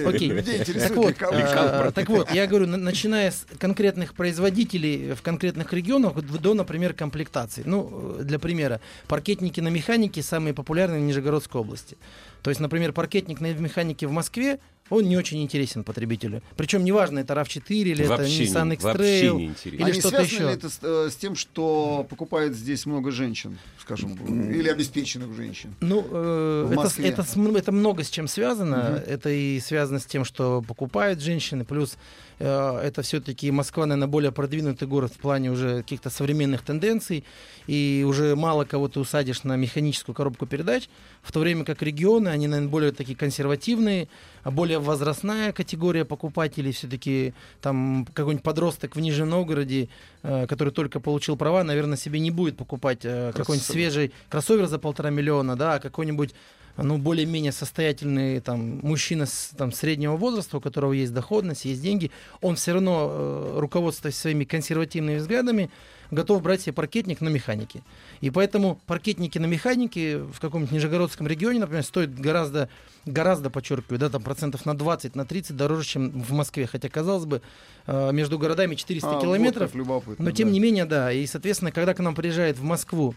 Окей. 0.10 0.30
Людей 0.30 0.64
Так 0.64 0.96
вот, 0.96 1.16
а, 1.22 1.92
так 1.92 2.10
вот, 2.10 2.32
я 2.32 2.48
говорю, 2.48 2.66
на- 2.68 2.78
начиная 2.78 3.32
с 3.32 3.46
конкретных 3.60 4.14
производителей 4.14 5.14
в 5.14 5.22
конкретных 5.22 5.72
регионах 5.74 6.14
до, 6.16 6.54
например, 6.54 6.94
комплектаций. 6.94 7.64
Ну, 7.66 8.16
э, 8.20 8.24
для 8.24 8.40
примера, 8.40 8.82
паркетники 9.08 9.60
на 9.60 9.68
механике 9.70 10.24
самые 10.24 10.54
популярные 10.54 11.02
в 11.02 11.04
Нижегородской 11.04 11.62
области. 11.62 11.98
То 12.42 12.50
есть, 12.50 12.60
например, 12.60 12.94
паркетник 12.94 13.42
на 13.42 13.54
механике 13.54 14.08
в 14.08 14.12
Москве 14.12 14.60
он 14.90 15.04
не 15.04 15.18
очень 15.18 15.42
интересен 15.44 15.84
потребителю. 15.84 16.42
Причем 16.58 16.84
неважно, 16.84 17.20
это 17.20 17.34
RAV4 17.34 17.62
или 17.70 18.04
Вообще 18.06 18.46
это 18.46 18.60
Nissan 18.60 18.74
X-Trail. 18.74 18.84
вообще 18.84 19.34
не 19.34 19.46
интересно. 19.46 19.84
Или 19.86 19.92
а 19.92 19.94
что-то 19.94 20.10
связано 20.10 20.26
еще. 20.26 20.44
ли 20.48 20.54
это 20.54 20.70
с, 20.70 20.80
э, 20.82 21.10
с 21.12 21.16
тем, 21.16 21.36
что 21.36 22.08
покупает 22.10 22.56
здесь 22.56 22.86
много 22.86 23.12
женщин, 23.12 23.58
скажем, 23.80 24.16
или 24.52 24.68
обеспеченных 24.68 25.34
женщин? 25.36 25.76
Ну, 25.82 26.06
э, 26.10 26.74
это, 26.74 27.02
это, 27.04 27.58
это 27.58 27.72
много 27.72 28.04
с 28.04 28.10
чем 28.10 28.28
связано. 28.28 29.04
Это 29.06 29.30
и 29.30 29.60
связано 29.60 30.00
с 30.00 30.06
тем, 30.06 30.26
что 30.26 30.64
покупают 30.68 31.22
женщины, 31.22 31.66
плюс 31.66 31.98
это 32.44 33.02
все-таки 33.02 33.52
Москва, 33.52 33.86
наверное, 33.86 34.08
более 34.08 34.32
продвинутый 34.32 34.88
город 34.88 35.14
в 35.14 35.18
плане 35.18 35.52
уже 35.52 35.78
каких-то 35.78 36.10
современных 36.10 36.62
тенденций, 36.62 37.26
и 37.68 38.06
уже 38.08 38.36
мало 38.36 38.66
кого 38.66 38.88
ты 38.88 39.00
усадишь 39.00 39.44
на 39.44 39.56
механическую 39.56 40.16
коробку 40.16 40.46
передач, 40.46 40.90
в 41.22 41.32
то 41.32 41.40
время 41.40 41.66
как 41.66 41.82
регионы, 41.82 42.30
они, 42.30 42.48
наверное, 42.48 42.72
более 42.72 42.92
такие 42.92 43.18
консервативные, 43.18 44.08
более 44.46 44.80
возрастная 44.80 45.52
категория 45.52 46.06
покупателей, 46.06 46.72
все-таки 46.72 47.34
там 47.62 48.08
какой-нибудь 48.14 48.44
подросток 48.44 48.96
в 48.96 49.00
Нижнем 49.00 49.30
Новгороде, 49.30 49.90
э, 50.24 50.48
который 50.48 50.74
только 50.74 51.00
получил 51.00 51.36
права, 51.36 51.64
наверное, 51.64 51.98
себе 51.98 52.20
не 52.20 52.32
будет 52.32 52.58
покупать 52.58 53.00
э, 53.04 53.32
какой-нибудь 53.36 53.68
свежий 53.68 54.14
кроссовер 54.30 54.68
за 54.68 54.80
полтора 54.80 55.10
миллиона, 55.10 55.56
да, 55.56 55.76
а 55.76 55.80
какой-нибудь 55.80 56.34
ну, 56.84 56.98
более-менее 56.98 57.52
состоятельный 57.52 58.40
там, 58.40 58.80
мужчина 58.82 59.26
с, 59.26 59.52
там, 59.58 59.72
среднего 59.72 60.16
возраста, 60.16 60.58
у 60.58 60.62
которого 60.62 60.94
есть 60.94 61.14
доходность, 61.14 61.66
есть 61.66 61.82
деньги, 61.82 62.12
он 62.42 62.56
все 62.56 62.74
равно, 62.74 63.08
э, 63.12 63.60
руководствуясь 63.60 64.16
своими 64.18 64.44
консервативными 64.44 65.18
взглядами, 65.18 65.70
готов 66.12 66.42
брать 66.42 66.62
себе 66.62 66.74
паркетник 66.74 67.22
на 67.22 67.30
механике. 67.30 67.84
И 68.22 68.30
поэтому 68.32 68.80
паркетники 68.88 69.38
на 69.38 69.46
механике 69.46 70.18
в 70.20 70.40
каком-нибудь 70.40 70.72
Нижегородском 70.72 71.28
регионе, 71.28 71.60
например, 71.60 71.84
стоят 71.84 72.14
гораздо, 72.20 72.70
гораздо, 73.06 73.50
подчеркиваю, 73.50 74.00
да, 74.00 74.10
там 74.10 74.24
процентов 74.24 74.66
на 74.66 74.76
20, 74.76 75.16
на 75.16 75.26
30 75.26 75.56
дороже, 75.56 75.86
чем 75.86 76.10
в 76.10 76.32
Москве. 76.32 76.66
Хотя, 76.66 76.90
казалось 76.90 77.26
бы, 77.26 77.42
э, 77.86 78.12
между 78.12 78.40
городами 78.40 78.76
400 78.76 79.08
А, 79.08 79.14
вот 79.14 79.22
километров. 79.22 79.76
любопытно, 79.76 80.26
Но 80.26 80.32
тем 80.32 80.48
да. 80.48 80.54
не 80.54 80.60
менее, 80.60 80.86
да. 80.86 81.12
И, 81.12 81.26
соответственно, 81.28 81.72
когда 81.72 81.94
к 81.94 82.00
нам 82.00 82.16
приезжает 82.16 82.58
в 82.58 82.64
Москву 82.64 83.14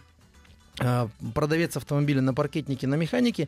продавец 0.77 1.77
автомобиля 1.77 2.21
на 2.21 2.33
паркетнике, 2.33 2.87
на 2.87 2.95
механике, 2.95 3.47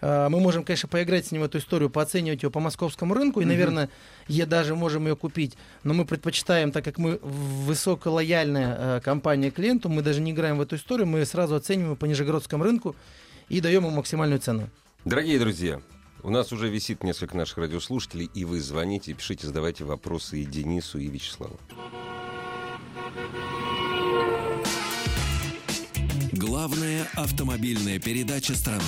а, 0.00 0.28
мы 0.28 0.40
можем, 0.40 0.64
конечно, 0.64 0.88
поиграть 0.88 1.26
с 1.26 1.32
ним 1.32 1.42
в 1.42 1.44
эту 1.44 1.58
историю, 1.58 1.90
пооценивать 1.90 2.42
ее 2.42 2.50
по 2.50 2.60
московскому 2.60 3.14
рынку, 3.14 3.40
и, 3.40 3.44
наверное, 3.44 3.88
я 4.28 4.46
даже 4.46 4.74
можем 4.74 5.06
ее 5.06 5.16
купить. 5.16 5.56
Но 5.84 5.94
мы 5.94 6.04
предпочитаем, 6.04 6.72
так 6.72 6.84
как 6.84 6.98
мы 6.98 7.18
высоколояльная 7.22 8.76
а, 8.78 9.00
компания 9.00 9.50
клиенту, 9.50 9.88
мы 9.88 10.02
даже 10.02 10.20
не 10.20 10.32
играем 10.32 10.58
в 10.58 10.60
эту 10.60 10.76
историю, 10.76 11.06
мы 11.06 11.24
сразу 11.24 11.54
оцениваем 11.54 11.96
по 11.96 12.04
нижегородскому 12.04 12.64
рынку 12.64 12.94
и 13.48 13.60
даем 13.60 13.84
ему 13.84 13.96
максимальную 13.96 14.40
цену. 14.40 14.68
Дорогие 15.04 15.38
друзья, 15.38 15.80
у 16.22 16.30
нас 16.30 16.52
уже 16.52 16.68
висит 16.68 17.04
несколько 17.04 17.36
наших 17.36 17.58
радиослушателей, 17.58 18.28
и 18.34 18.44
вы 18.44 18.60
звоните, 18.60 19.14
пишите, 19.14 19.46
задавайте 19.46 19.84
вопросы 19.84 20.42
и 20.42 20.44
Денису, 20.44 20.98
и 20.98 21.06
Вячеславу. 21.06 21.58
Главная 26.46 27.08
автомобильная 27.16 27.98
передача 27.98 28.54
страны. 28.54 28.80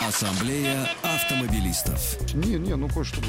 Ассамблея 0.00 0.88
автомобилистов. 1.02 2.32
Не, 2.32 2.54
не, 2.54 2.76
ну 2.76 2.88
кое-что. 2.88 3.20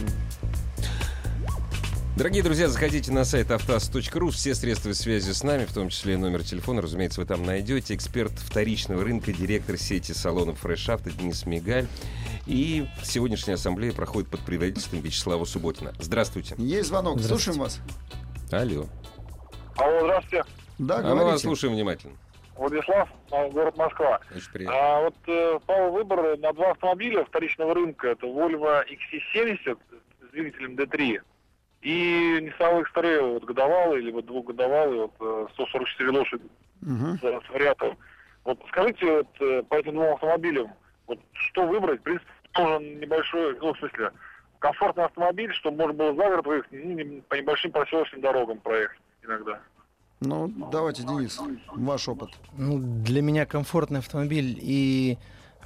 Дорогие 2.16 2.44
друзья, 2.44 2.68
заходите 2.68 3.12
на 3.12 3.26
сайт 3.26 3.50
автоаз.ру. 3.50 4.30
Все 4.30 4.54
средства 4.54 4.94
связи 4.94 5.32
с 5.32 5.42
нами, 5.42 5.66
в 5.66 5.74
том 5.74 5.90
числе 5.90 6.14
и 6.14 6.18
номер 6.18 6.44
телефона, 6.44 6.84
разумеется, 6.84 7.20
вы 7.22 7.26
там 7.26 7.44
найдете. 7.44 7.96
Эксперт 7.96 8.34
вторичного 8.34 9.04
рынка, 9.04 9.34
директор 9.34 9.76
сети 9.76 10.12
салонов 10.12 10.64
Fresh 10.64 10.86
Auto 10.88 11.12
Денис 11.12 11.48
Мигаль. 11.48 11.88
И 12.46 12.88
сегодняшняя 13.04 13.56
ассамблея 13.56 13.92
проходит 13.92 14.30
под 14.30 14.42
предводительством 14.42 15.02
Вячеслава 15.02 15.46
Субботина. 15.46 15.94
Здравствуйте. 16.00 16.54
Есть 16.60 16.90
звонок, 16.90 17.20
Здравствуйте. 17.20 17.44
слушаем 17.44 17.60
вас. 17.60 17.80
Алло. 18.52 18.86
Алло, 19.78 20.00
здравствуйте. 20.02 20.44
Да, 20.77 20.98
а 21.00 21.01
мы 21.01 21.10
вас 21.10 21.19
говорите. 21.22 21.43
слушаем 21.48 21.74
внимательно. 21.75 22.15
Владислав, 22.55 23.10
а, 23.31 23.50
город 23.50 23.77
Москва. 23.77 24.19
Очень 24.36 24.51
приятно. 24.51 24.79
А 24.79 25.01
вот 25.01 25.15
э, 25.27 25.60
пал 25.65 25.91
выбор 25.91 26.38
на 26.39 26.53
два 26.53 26.72
автомобиля 26.72 27.24
вторичного 27.25 27.74
рынка. 27.75 28.10
Это 28.10 28.25
Volvo 28.25 28.84
XC70 28.88 29.77
с 30.22 30.31
двигателем 30.31 30.75
D3 30.75 31.22
и 31.81 32.39
Nissan 32.41 32.81
X-Trail, 32.81 33.34
вот 33.34 33.43
годовалый, 33.46 34.01
либо 34.01 34.22
двухгодовалый, 34.24 35.01
вот, 35.01 35.13
э, 35.19 35.48
144 35.53 36.10
лошади 36.12 36.43
Мгм. 36.81 37.19
с, 37.19 37.22
с 37.22 37.50
вариатором. 37.50 37.98
Вот 38.43 38.60
скажите, 38.69 39.05
вот, 39.17 39.27
э, 39.41 39.63
по 39.63 39.75
этим 39.75 39.91
двум 39.93 40.13
автомобилям, 40.15 40.72
вот 41.05 41.19
что 41.34 41.67
выбрать? 41.67 42.00
В 42.00 42.03
принципе, 42.03 42.31
нужен 42.57 43.00
небольшой, 43.00 43.55
ну, 43.62 43.74
в 43.74 43.77
смысле, 43.77 44.12
комфортный 44.60 45.05
автомобиль, 45.05 45.53
чтобы 45.53 45.77
можно 45.77 45.93
было 45.93 46.15
за 46.15 46.24
город 46.29 46.46
выехать, 46.48 46.72
ну, 46.72 46.91
не- 46.93 47.22
по 47.22 47.36
небольшим 47.36 47.72
проселочным 47.72 48.22
дорогам 48.22 48.57
проехать 48.60 49.00
иногда. 49.24 49.60
Ну, 50.20 50.52
давайте, 50.72 51.04
Денис, 51.04 51.40
ваш 51.76 52.08
опыт. 52.08 52.30
Ну, 52.58 52.80
для 52.80 53.22
меня 53.22 53.46
комфортный 53.46 54.00
автомобиль 54.00 54.58
и 54.60 55.18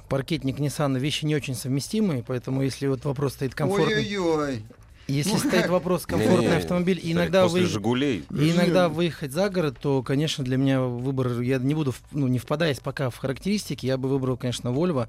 паркетник 0.08 0.58
Nissan 0.58 0.98
вещи 0.98 1.24
не 1.24 1.34
очень 1.34 1.54
совместимые, 1.54 2.22
поэтому 2.22 2.62
если 2.62 2.86
вот 2.86 3.04
вопрос 3.04 3.32
стоит 3.32 3.54
комфортный, 3.54 3.96
Ой-ой-ой. 3.96 4.62
если 5.08 5.32
Ну, 5.32 5.38
стоит 5.38 5.68
вопрос 5.70 6.04
комфортный 6.06 6.40
Не-не-не, 6.40 6.56
автомобиль, 6.56 7.00
иногда 7.02 7.44
После 7.44 7.62
вы 7.62 7.66
«Жигулей» 7.66 8.24
и 8.30 8.50
иногда 8.50 8.90
выехать 8.90 9.32
за 9.32 9.48
город, 9.48 9.78
то, 9.80 10.02
конечно, 10.02 10.44
для 10.44 10.58
меня 10.58 10.82
выбор, 10.82 11.40
я 11.40 11.58
не 11.58 11.74
буду, 11.74 11.94
ну, 12.10 12.28
не 12.28 12.38
впадаясь 12.38 12.78
пока 12.80 13.08
в 13.08 13.16
характеристики, 13.16 13.86
я 13.86 13.96
бы 13.96 14.10
выбрал, 14.10 14.36
конечно, 14.36 14.68
Volvo. 14.68 15.08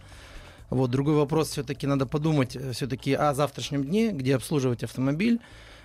Вот, 0.69 0.89
другой 0.89 1.15
вопрос, 1.15 1.49
все-таки 1.49 1.85
надо 1.85 2.05
подумать 2.05 2.57
все-таки 2.71 3.13
о 3.13 3.33
завтрашнем 3.33 3.83
дне, 3.83 4.11
где 4.11 4.35
обслуживать 4.35 4.83
автомобиль. 4.83 5.41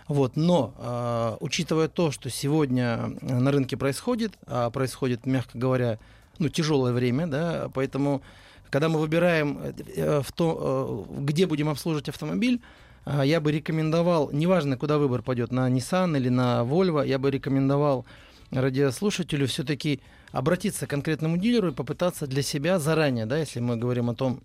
Вот, 0.08 0.36
но, 0.36 0.74
э, 0.78 1.36
учитывая 1.40 1.88
то, 1.88 2.10
что 2.10 2.30
сегодня 2.30 3.16
на 3.20 3.52
рынке 3.52 3.76
происходит, 3.76 4.32
а 4.46 4.70
происходит, 4.70 5.26
мягко 5.26 5.58
говоря, 5.58 5.98
ну, 6.38 6.48
тяжелое 6.48 6.92
время, 6.92 7.26
да, 7.26 7.70
поэтому, 7.74 8.22
когда 8.70 8.88
мы 8.88 8.98
выбираем, 9.00 9.58
э, 9.58 9.72
э, 9.96 10.22
в 10.22 10.32
то, 10.32 11.06
э, 11.18 11.20
где 11.20 11.46
будем 11.46 11.68
обслуживать 11.68 12.08
автомобиль, 12.08 12.62
а, 13.04 13.24
я 13.24 13.40
бы 13.40 13.52
рекомендовал, 13.52 14.30
неважно, 14.32 14.76
куда 14.76 14.98
выбор 14.98 15.22
пойдет, 15.22 15.50
на 15.50 15.70
Nissan 15.70 16.16
или 16.16 16.28
на 16.28 16.60
Volvo, 16.62 17.06
я 17.06 17.18
бы 17.18 17.30
рекомендовал 17.30 18.04
радиослушателю 18.50 19.46
все-таки 19.46 20.00
обратиться 20.32 20.86
к 20.86 20.90
конкретному 20.90 21.36
дилеру 21.38 21.68
и 21.68 21.74
попытаться 21.74 22.26
для 22.26 22.42
себя 22.42 22.78
заранее, 22.78 23.26
да, 23.26 23.38
если 23.38 23.60
мы 23.60 23.76
говорим 23.76 24.10
о 24.10 24.14
том, 24.14 24.40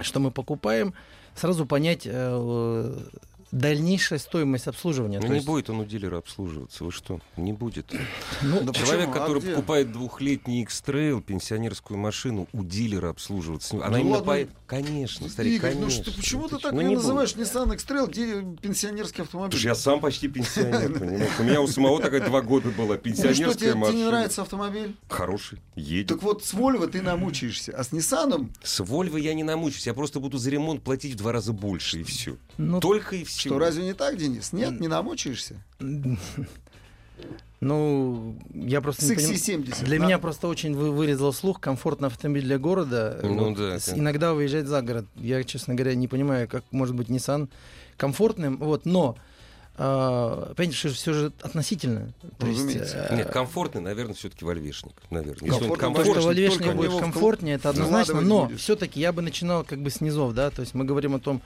что 0.00 0.20
мы 0.20 0.30
покупаем, 0.30 0.94
сразу 1.34 1.66
понять 1.66 2.02
э, 2.04 2.98
дальнейшая 3.52 4.18
стоимость 4.18 4.66
обслуживания. 4.66 5.20
Ну 5.20 5.28
не 5.28 5.34
есть, 5.36 5.46
будет 5.46 5.70
он 5.70 5.80
у 5.80 5.84
дилера 5.84 6.16
обслуживаться. 6.18 6.84
Вы 6.84 6.90
что? 6.90 7.20
Не 7.36 7.52
будет. 7.52 7.92
ну, 8.42 8.60
Да 8.62 8.72
Человек, 8.72 9.06
почему? 9.10 9.10
А 9.10 9.18
который 9.18 9.40
где? 9.42 9.50
покупает 9.52 9.92
двухлетний 9.92 10.62
X-Trail, 10.62 11.22
пенсионерскую 11.22 11.98
машину, 11.98 12.48
у 12.52 12.64
дилера 12.64 13.10
обслуживаться. 13.10 13.76
Она 13.76 13.90
Ну 13.90 13.96
именно 13.98 14.16
ладно. 14.18 14.46
по- 14.46 14.62
Конечно, 14.72 15.28
старик, 15.28 15.56
Игорь, 15.56 15.74
ну 15.74 15.80
конечно. 15.82 16.02
что, 16.04 16.14
почему 16.16 16.48
ты 16.48 16.54
Ну, 16.54 16.58
так 16.60 16.72
ну, 16.72 16.80
не 16.80 16.94
называешь 16.94 17.34
Nissan 17.34 17.74
X-Trail, 17.74 18.08
где 18.10 18.42
пенсионерский 18.62 19.22
Потому 19.22 19.44
автомобиль? 19.44 19.58
что 19.58 19.68
я 19.68 19.74
сам 19.74 20.00
почти 20.00 20.28
пенсионер, 20.28 20.92
понимаешь? 20.98 21.30
У 21.38 21.42
меня 21.42 21.60
у 21.60 21.66
самого 21.66 22.00
такая 22.00 22.24
два 22.26 22.40
года 22.40 22.70
была 22.70 22.86
Ну 22.88 22.94
что, 22.94 23.02
пенсионерская 23.02 23.54
тебе, 23.54 23.66
тебе 23.68 23.74
машина. 23.74 23.96
не 23.98 24.04
нравится 24.04 24.40
автомобиль? 24.42 24.96
Хороший, 25.10 25.58
едет. 25.76 26.08
Так 26.08 26.22
вот, 26.22 26.42
с 26.42 26.54
Volvo 26.54 26.86
ты 26.88 27.02
намучаешься, 27.02 27.74
а 27.76 27.84
с 27.84 27.90
Nissan 27.90 28.50
С 28.62 28.80
Вольво 28.82 29.18
я 29.18 29.34
не 29.34 29.42
намучусь, 29.44 29.86
я 29.86 29.92
просто 29.92 30.20
буду 30.20 30.38
за 30.38 30.48
ремонт 30.48 30.82
платить 30.82 31.12
в 31.14 31.16
два 31.18 31.32
раза 31.32 31.52
больше, 31.52 32.00
и 32.00 32.02
все. 32.02 32.36
ну, 32.56 32.80
Только 32.80 33.16
и 33.16 33.24
все. 33.24 33.41
Что, 33.48 33.58
разве 33.58 33.84
не 33.84 33.94
так, 33.94 34.16
Денис? 34.16 34.52
Нет, 34.52 34.80
не 34.80 34.88
намучаешься? 34.88 35.62
ну, 37.60 38.36
я 38.54 38.80
просто 38.80 39.04
не 39.06 39.14
поним- 39.14 39.32
XC70. 39.32 39.84
Для 39.84 39.98
да? 39.98 40.04
меня 40.04 40.18
просто 40.18 40.48
очень 40.48 40.74
вы- 40.74 40.90
вырезал 40.90 41.32
слух 41.32 41.60
комфортный 41.60 42.08
автомобиль 42.08 42.42
для 42.44 42.58
города. 42.58 43.20
Ну 43.22 43.54
да, 43.54 43.78
с-. 43.78 43.90
Иногда 43.90 44.34
выезжать 44.34 44.66
за 44.66 44.82
город. 44.82 45.06
Я, 45.16 45.44
честно 45.44 45.74
говоря, 45.74 45.94
не 45.94 46.08
понимаю, 46.08 46.48
как 46.48 46.64
может 46.70 46.96
быть 46.96 47.08
Nissan 47.08 47.48
комфортным. 47.96 48.56
Вот, 48.56 48.84
но 48.84 49.16
а, 49.74 50.52
понимаете, 50.54 50.76
что 50.76 50.88
все 50.90 51.12
же 51.12 51.32
относительно. 51.40 52.12
То 52.38 52.46
есть, 52.46 52.94
э, 52.94 53.16
Нет, 53.16 53.30
комфортный, 53.30 53.80
наверное, 53.80 54.14
все-таки 54.14 54.44
вольвешник. 54.44 54.92
Наверное. 55.10 55.48
Комфортный 55.48 55.58
То, 55.58 55.64
что 55.64 55.74
Комфортный, 55.76 56.24
вольвешник 56.24 56.62
только 56.62 56.76
будет 56.76 57.00
комфортнее, 57.00 57.54
это 57.56 57.70
однозначно, 57.70 58.20
но 58.20 58.50
все-таки 58.56 59.00
я 59.00 59.12
бы 59.12 59.22
начинал 59.22 59.64
как 59.64 59.80
бы 59.80 59.90
с 59.90 60.00
низов, 60.00 60.34
да, 60.34 60.50
то 60.50 60.60
есть 60.60 60.74
мы 60.74 60.84
говорим 60.84 61.14
о 61.14 61.20
том, 61.20 61.40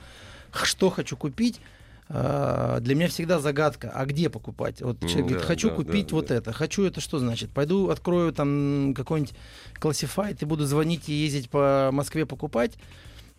что 0.51 0.89
хочу 0.89 1.15
купить, 1.15 1.61
для 2.09 2.95
меня 2.95 3.09
всегда 3.09 3.39
загадка, 3.39 3.91
а 3.93 4.05
где 4.05 4.29
покупать? 4.29 4.81
Вот 4.81 4.99
человек 5.01 5.17
М, 5.17 5.21
говорит, 5.23 5.41
да, 5.41 5.45
хочу 5.47 5.69
да, 5.69 5.75
купить 5.75 6.07
да, 6.07 6.15
вот 6.15 6.27
да. 6.27 6.35
это, 6.35 6.53
хочу 6.53 6.83
это, 6.83 7.01
что 7.01 7.19
значит? 7.19 7.49
Пойду 7.51 7.89
открою 7.89 8.31
там 8.31 8.93
какой-нибудь 8.95 9.33
классифайт 9.79 10.41
и 10.41 10.45
буду 10.45 10.65
звонить 10.65 11.09
и 11.09 11.13
ездить 11.13 11.49
по 11.49 11.89
Москве 11.91 12.25
покупать. 12.25 12.77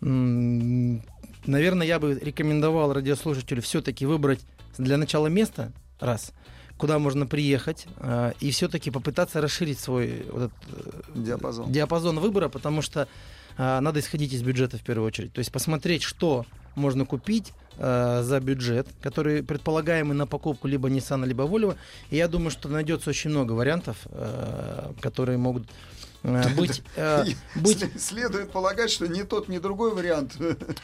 Наверное, 0.01 1.87
я 1.87 1.99
бы 1.99 2.19
рекомендовал 2.21 2.93
радиослушателю 2.93 3.61
все-таки 3.61 4.05
выбрать 4.05 4.41
для 4.77 4.97
начала 4.97 5.27
место, 5.27 5.71
раз, 5.99 6.31
куда 6.77 6.99
можно 6.99 7.25
приехать, 7.25 7.87
а, 7.97 8.33
и 8.39 8.51
все-таки 8.51 8.91
попытаться 8.91 9.41
расширить 9.41 9.79
свой 9.79 10.25
вот 10.31 10.43
этот, 10.43 10.53
э, 10.71 11.01
Диапазон. 11.15 11.71
диапазон 11.71 12.19
выбора, 12.19 12.49
потому 12.49 12.81
что 12.81 13.07
а, 13.57 13.81
надо 13.81 13.99
исходить 13.99 14.31
из 14.31 14.41
бюджета 14.41 14.77
в 14.77 14.81
первую 14.83 15.07
очередь. 15.07 15.33
То 15.33 15.39
есть 15.39 15.51
посмотреть, 15.51 16.03
что 16.03 16.45
можно 16.79 17.05
купить 17.05 17.53
э, 17.77 18.21
за 18.23 18.39
бюджет, 18.39 18.87
который 19.01 19.43
предполагаемый 19.43 20.15
на 20.15 20.25
покупку 20.25 20.67
либо 20.67 20.89
Nissan, 20.89 21.25
либо 21.25 21.43
Volvo. 21.43 21.75
И 22.09 22.17
я 22.17 22.27
думаю, 22.27 22.51
что 22.51 22.69
найдется 22.69 23.09
очень 23.09 23.29
много 23.29 23.53
вариантов, 23.53 23.97
э, 24.05 24.91
которые 25.01 25.37
могут 25.37 25.67
э, 26.23 26.49
быть, 26.55 26.81
э, 26.95 27.25
быть 27.55 27.85
Следует 28.01 28.51
полагать, 28.51 28.89
что 28.89 29.07
ни 29.07 29.21
тот, 29.21 29.47
ни 29.47 29.59
другой 29.59 29.93
вариант. 29.93 30.37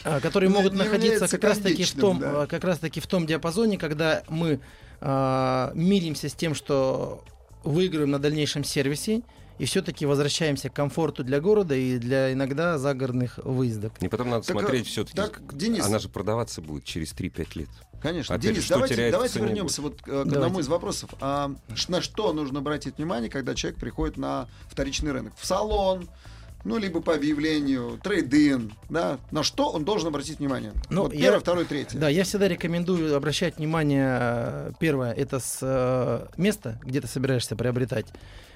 а, 0.03 0.19
которые 0.19 0.49
могут 0.51 0.73
не 0.73 0.79
находиться 0.79 1.27
как 1.27 1.43
раз 1.43 1.57
таки 1.57 1.83
в 1.83 1.91
том, 1.93 2.19
да. 2.19 2.45
как 2.47 2.63
раз 2.63 2.79
таки 2.79 2.99
в 2.99 3.07
том 3.07 3.25
диапазоне, 3.25 3.77
когда 3.77 4.23
мы 4.27 4.59
миримся 5.01 6.29
с 6.29 6.33
тем, 6.33 6.55
что 6.55 7.23
выиграем 7.63 8.11
на 8.11 8.17
дальнейшем 8.17 8.63
сервисе 8.63 9.21
и 9.57 9.65
все-таки 9.65 10.05
возвращаемся 10.05 10.69
к 10.69 10.73
комфорту 10.73 11.23
для 11.23 11.39
города 11.39 11.75
и 11.75 11.97
для 11.97 12.33
иногда 12.33 12.77
загородных 12.77 13.37
выездов. 13.43 13.93
И 14.01 14.07
потом 14.07 14.29
надо 14.29 14.45
Так, 14.45 14.59
смотреть 14.59 14.85
а, 14.87 14.89
все-таки. 14.89 15.15
так, 15.15 15.41
Денис- 15.53 15.81
Она 15.85 15.99
же 15.99 16.09
продаваться 16.09 16.61
будет 16.61 16.83
через 16.83 17.13
3-5 17.13 17.47
лет. 17.55 17.69
Конечно. 18.01 18.35
Опять 18.35 18.47
же, 18.47 18.53
Денис, 18.53 18.65
что 18.65 18.73
давайте, 18.75 19.11
давайте 19.11 19.39
вернемся 19.39 19.81
вот 19.81 19.93
э, 19.93 20.03
к 20.03 20.07
одному 20.07 20.29
Давайте. 20.31 20.59
из 20.61 20.67
вопросов. 20.67 21.09
А, 21.21 21.51
на 21.87 22.01
что 22.01 22.33
нужно 22.33 22.59
обратить 22.59 22.97
внимание, 22.97 23.29
когда 23.29 23.55
человек 23.55 23.79
приходит 23.79 24.17
на 24.17 24.47
вторичный 24.69 25.11
рынок? 25.11 25.33
В 25.37 25.45
салон, 25.45 26.07
ну, 26.65 26.77
либо 26.77 26.99
по 26.99 27.13
объявлению, 27.13 27.99
трейдин, 28.03 28.73
да? 28.89 29.19
На 29.31 29.43
что 29.43 29.69
он 29.69 29.85
должен 29.85 30.09
обратить 30.09 30.39
внимание? 30.39 30.73
Ну, 30.89 31.03
вот 31.03 31.13
я- 31.13 31.21
первое, 31.21 31.39
второе, 31.39 31.65
третье. 31.65 31.97
Да, 31.97 32.09
я 32.09 32.23
всегда 32.23 32.47
рекомендую 32.47 33.15
обращать 33.15 33.57
внимание, 33.57 34.73
первое, 34.79 35.13
это 35.13 35.39
с 35.39 35.59
э, 35.61 36.25
места, 36.37 36.79
где 36.83 36.99
ты 36.99 37.07
собираешься 37.07 37.55
приобретать. 37.55 38.07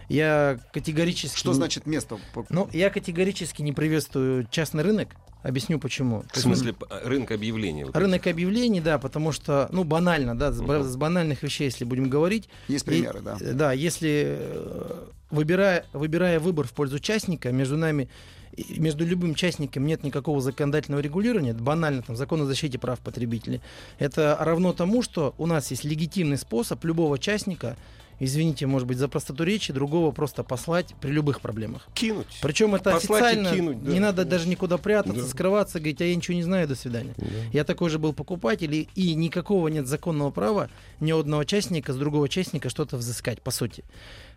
Я 0.10 0.60
категорически... 0.74 1.38
Что 1.38 1.54
значит 1.54 1.86
место? 1.86 2.18
Ну, 2.50 2.68
я 2.74 2.90
категорически 2.90 3.62
не 3.62 3.74
приветствую 3.74 4.48
частный 4.50 4.82
рынок. 4.84 5.10
Объясню 5.42 5.80
почему. 5.80 6.24
В 6.34 6.38
смысле, 6.40 6.74
п- 6.74 6.86
рынок 7.06 7.32
объявлений. 7.32 7.86
вот 7.86 7.96
Рынок 7.96 8.28
объявлений, 8.28 8.82
да, 8.82 9.00
потому 9.00 9.32
что, 9.32 9.70
ну, 9.72 9.84
банально, 9.86 10.38
да, 10.38 10.52
с, 10.52 10.62
ба- 10.62 10.84
с 10.84 10.96
банальных 10.98 11.44
вещей, 11.44 11.66
если 11.66 11.86
будем 11.86 12.10
говорить. 12.10 12.50
Есть 12.68 12.86
И- 12.86 12.90
примеры, 12.90 13.22
да. 13.22 13.38
э, 13.40 13.54
Да, 13.54 13.72
если 13.72 14.38
э, 14.38 15.06
выбирая, 15.32 15.86
выбирая 15.94 16.40
выбор 16.42 16.68
в 16.68 16.74
пользу 16.74 17.00
частника, 17.00 17.52
между 17.54 17.78
нами, 17.78 18.10
и 18.58 18.80
между 18.82 19.06
любым 19.06 19.34
частником 19.36 19.86
нет 19.86 20.04
никакого 20.04 20.42
законодательного 20.42 21.00
регулирования, 21.02 21.52
это 21.52 21.64
банально, 21.64 22.02
там, 22.02 22.18
закон 22.18 22.42
о 22.42 22.46
защите 22.46 22.78
прав 22.78 23.00
потребителей. 23.00 23.62
Это 23.98 24.36
равно 24.42 24.74
тому, 24.74 25.02
что 25.04 25.34
у 25.38 25.46
нас 25.46 25.72
есть 25.72 25.86
легитимный 25.86 26.38
способ 26.38 26.84
любого 26.84 27.18
частника, 27.18 27.78
извините, 28.20 28.66
может 28.68 28.88
быть, 28.88 28.98
за 28.98 29.08
простоту 29.08 29.44
речи, 29.44 29.74
другого 29.74 30.12
просто 30.12 30.44
послать 30.44 30.94
при 31.02 31.12
любых 31.12 31.42
проблемах. 31.42 31.88
Кинуть. 31.94 32.40
Причем 32.42 32.76
это 32.76 32.92
Послать 32.92 33.22
официально, 33.24 33.56
кинуть, 33.56 33.84
да, 33.84 33.92
не 33.92 34.00
надо 34.00 34.18
конечно. 34.24 34.32
даже 34.32 34.48
никуда 34.50 34.78
прятаться, 34.78 35.22
Да. 35.24 35.28
скрываться, 35.28 35.80
говорить, 35.80 36.02
а 36.02 36.06
я 36.06 36.16
ничего 36.16 36.36
не 36.36 36.44
знаю, 36.44 36.68
до 36.68 36.76
свидания. 36.76 37.16
Я 37.54 37.64
такой 37.64 37.90
же 37.90 38.00
был 38.00 38.14
покупатель, 38.14 38.74
и, 38.74 38.88
и 38.96 39.16
никакого 39.16 39.68
нет 39.70 39.88
законного 39.88 40.32
права 40.32 40.70
ни 41.00 41.12
у 41.12 41.20
одного 41.20 41.44
частника 41.44 41.94
с 41.94 41.98
другого 41.98 42.28
частника 42.30 42.70
что-то 42.70 42.98
взыскать, 42.98 43.42
по 43.42 43.52
сути. 43.52 43.84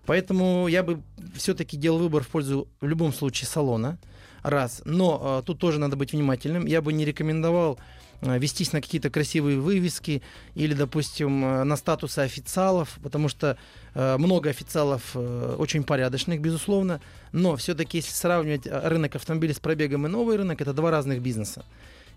Поэтому 0.06 0.68
я 0.68 0.82
бы 0.82 1.00
все-таки 1.36 1.76
делал 1.76 1.98
выбор 1.98 2.22
в 2.22 2.28
пользу, 2.28 2.68
в 2.80 2.86
любом 2.86 3.12
случае, 3.12 3.46
салона. 3.48 3.98
Раз. 4.42 4.82
Но 4.84 5.38
э, 5.40 5.46
тут 5.46 5.60
тоже 5.60 5.78
надо 5.78 5.94
быть 5.94 6.12
внимательным. 6.12 6.66
Я 6.66 6.82
бы 6.82 6.92
не 6.92 7.04
рекомендовал 7.04 7.78
вестись 8.22 8.72
на 8.72 8.80
какие-то 8.80 9.10
красивые 9.10 9.58
вывески 9.58 10.22
или, 10.54 10.74
допустим, 10.74 11.44
э, 11.44 11.64
на 11.64 11.76
статусы 11.76 12.20
официалов, 12.20 12.98
потому 13.02 13.28
что 13.28 13.56
э, 13.94 14.16
много 14.16 14.50
официалов 14.50 15.10
э, 15.14 15.56
очень 15.58 15.82
порядочных, 15.82 16.40
безусловно. 16.40 17.00
Но 17.32 17.56
все-таки, 17.56 17.98
если 17.98 18.12
сравнивать 18.12 18.66
э, 18.66 18.88
рынок 18.88 19.16
автомобилей 19.16 19.54
с 19.54 19.60
пробегом 19.60 20.06
и 20.06 20.08
новый 20.08 20.36
рынок, 20.36 20.60
это 20.60 20.72
два 20.72 20.90
разных 20.90 21.20
бизнеса. 21.20 21.64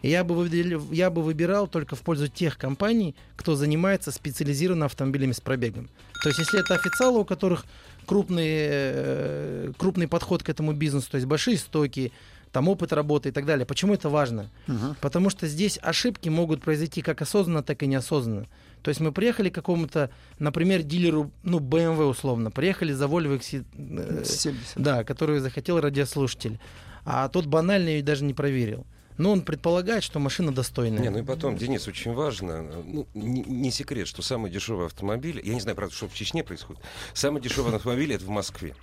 Я 0.03 0.23
бы, 0.23 0.35
выделил- 0.35 0.91
я 0.91 1.09
бы 1.09 1.23
выбирал 1.23 1.67
только 1.67 1.95
в 1.95 2.01
пользу 2.01 2.27
тех 2.27 2.57
компаний, 2.57 3.15
кто 3.35 3.55
занимается 3.55 4.11
специализированно 4.11 4.85
автомобилями 4.85 5.31
с 5.31 5.41
пробегом. 5.41 5.89
То 6.21 6.29
есть, 6.29 6.39
если 6.39 6.59
это 6.59 6.75
официалы, 6.75 7.19
у 7.21 7.25
которых 7.25 7.65
крупный, 8.05 8.45
э, 8.47 9.71
крупный 9.77 10.07
подход 10.07 10.43
к 10.43 10.49
этому 10.49 10.73
бизнесу, 10.73 11.09
то 11.09 11.15
есть 11.15 11.25
большие 11.27 11.57
стоки, 11.57 12.11
там 12.55 12.69
опыт 12.69 12.93
работы 12.93 13.27
и 13.27 13.31
так 13.33 13.45
далее. 13.45 13.65
Почему 13.65 13.95
это 13.95 14.07
важно? 14.07 14.49
Мгм. 14.67 14.95
Потому 15.01 15.29
что 15.29 15.45
здесь 15.45 15.77
ошибки 15.81 16.29
могут 16.29 16.61
произойти 16.61 17.01
как 17.01 17.21
осознанно, 17.21 17.63
так 17.63 17.83
и 17.83 17.87
неосознанно. 17.87 18.47
То 18.81 18.87
есть 18.87 19.01
мы 19.01 19.11
приехали 19.11 19.49
к 19.49 19.55
какому-то, 19.55 20.09
например, 20.39 20.81
дилеру, 20.81 21.31
ну, 21.43 21.59
BMW 21.59 22.05
условно, 22.05 22.51
приехали 22.51 22.93
за 22.93 23.07
Volvo 23.07 23.37
XC, 23.37 23.65
э, 23.77 24.23
70. 24.23 24.81
да, 24.81 25.03
которую 25.03 25.41
захотел 25.41 25.81
радиослушатель. 25.81 26.57
А 27.03 27.27
тот 27.27 27.45
банально 27.45 27.89
ее 27.89 28.01
даже 28.03 28.23
не 28.23 28.33
проверил. 28.33 28.85
Но 29.17 29.33
он 29.33 29.41
предполагает, 29.41 30.01
что 30.01 30.19
машина 30.19 30.53
достойная. 30.53 31.01
Не, 31.01 31.09
ну 31.09 31.19
и 31.19 31.23
потом, 31.23 31.57
Денис, 31.57 31.85
очень 31.89 32.13
важно, 32.13 32.63
ну, 32.63 33.05
не, 33.13 33.43
не 33.43 33.71
секрет, 33.71 34.07
что 34.07 34.21
самый 34.21 34.49
дешевый 34.49 34.85
автомобиль, 34.85 35.41
я 35.43 35.53
не 35.53 35.59
знаю, 35.59 35.75
правда, 35.75 35.93
что 35.93 36.07
в 36.07 36.13
Чечне 36.13 36.45
происходит, 36.45 36.81
самый 37.13 37.41
дешевый 37.41 37.75
автомобиль 37.75 38.13
это 38.13 38.23
в 38.23 38.29
Москве. 38.29 38.75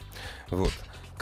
Вот. 0.50 0.72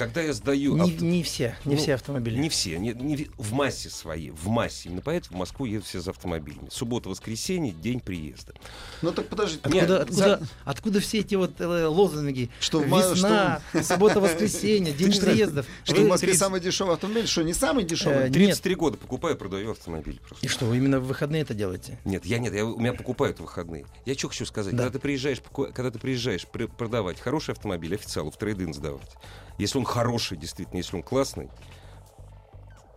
Когда 0.00 0.22
я 0.22 0.32
сдаю... 0.32 0.76
не, 0.76 0.90
авто- 0.94 1.04
не 1.04 1.22
все, 1.22 1.54
не 1.66 1.74
Ну, 1.74 1.80
все 1.80 1.94
автомобили. 1.94 2.38
Не 2.38 2.48
все, 2.48 2.78
не, 2.78 2.92
не 2.94 3.28
в 3.36 3.52
массе 3.52 3.90
своей, 3.90 4.30
в 4.30 4.48
массе. 4.48 4.88
Именно 4.88 5.02
поэтому 5.02 5.36
в 5.36 5.38
Москву 5.40 5.66
едут 5.66 5.84
все 5.86 6.00
за 6.00 6.10
автомобилями. 6.12 6.68
Суббота-воскресенье, 6.70 7.72
день 7.74 8.00
приезда. 8.00 8.54
Ну 9.02 9.12
так 9.12 9.28
подождите. 9.28 9.60
Нет, 9.68 9.90
Откуда, 9.90 10.12
за- 10.12 10.32
откуда, 10.34 10.50
откуда 10.64 11.00
все 11.00 11.18
эти 11.18 11.34
вот 11.34 11.60
э, 11.60 11.86
лозунги? 11.86 12.48
Что 12.60 12.80
в 12.80 12.88
ма- 12.88 13.00
Весна, 13.12 13.60
суббота-воскресенье, 13.82 14.92
день 14.98 15.12
что- 15.12 15.26
приездов. 15.26 15.66
Что 15.84 15.96
Вы- 15.96 16.04
в 16.06 16.08
Москве 16.08 16.28
30 16.28 16.38
самый 16.40 16.60
дешевый 16.60 16.94
автомобиль? 16.94 17.26
Что, 17.26 17.42
не 17.42 17.52
самый 17.52 17.84
Э, 17.84 17.86
дешевый? 17.86 18.24
нет. 18.24 18.32
33 18.32 18.74
года 18.76 18.96
покупаю, 18.96 19.36
продаю 19.36 19.72
автомобиль 19.72 20.18
просто. 20.26 20.44
И 20.44 20.48
что, 20.48 20.64
вы 20.66 20.78
именно 20.78 21.00
в 21.00 21.06
выходные 21.06 21.42
это 21.42 21.54
делаете? 21.54 21.98
Нет, 22.04 22.24
я 22.24 22.38
нет, 22.38 22.54
я, 22.54 22.64
у 22.64 22.78
меня 22.78 22.94
покупают 22.94 23.38
в 23.38 23.42
выходные. 23.42 23.84
Я 24.06 24.14
что 24.14 24.28
хочу 24.28 24.46
сказать, 24.46 24.72
Да. 24.74 24.84
когда 24.84 24.92
ты 24.94 24.98
приезжаешь, 24.98 25.42
когда 25.74 25.90
ты 25.90 25.98
приезжаешь 25.98 26.46
пр- 26.46 26.68
продавать 26.68 27.20
хороший 27.20 27.52
автомобиль, 27.52 27.94
официалу 27.94 28.30
в 28.30 28.36
трейдинг 28.38 28.74
сдавать, 28.74 29.10
если 29.58 29.78
он 29.78 29.84
хороший, 29.90 30.38
действительно, 30.38 30.78
если 30.78 30.96
он 30.96 31.02
классный, 31.02 31.48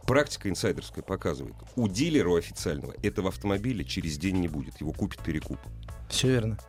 практика 0.05 0.49
инсайдерская 0.49 1.03
показывает, 1.03 1.55
у 1.75 1.87
дилера 1.87 2.29
у 2.29 2.35
официального 2.35 2.93
этого 3.03 3.29
автомобиля 3.29 3.83
через 3.83 4.17
день 4.17 4.37
не 4.39 4.47
будет, 4.47 4.79
его 4.79 4.93
купит 4.93 5.19
перекуп. 5.21 5.59
Все 6.09 6.29
верно. 6.29 6.59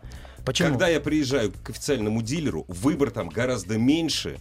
Почему? 0.45 0.71
Когда 0.71 0.89
я 0.89 1.01
приезжаю 1.01 1.53
к 1.53 1.71
официальному 1.71 2.23
дилеру, 2.23 2.65
выбор 2.69 3.11
там 3.11 3.29
гораздо 3.29 3.79
меньше. 3.79 4.39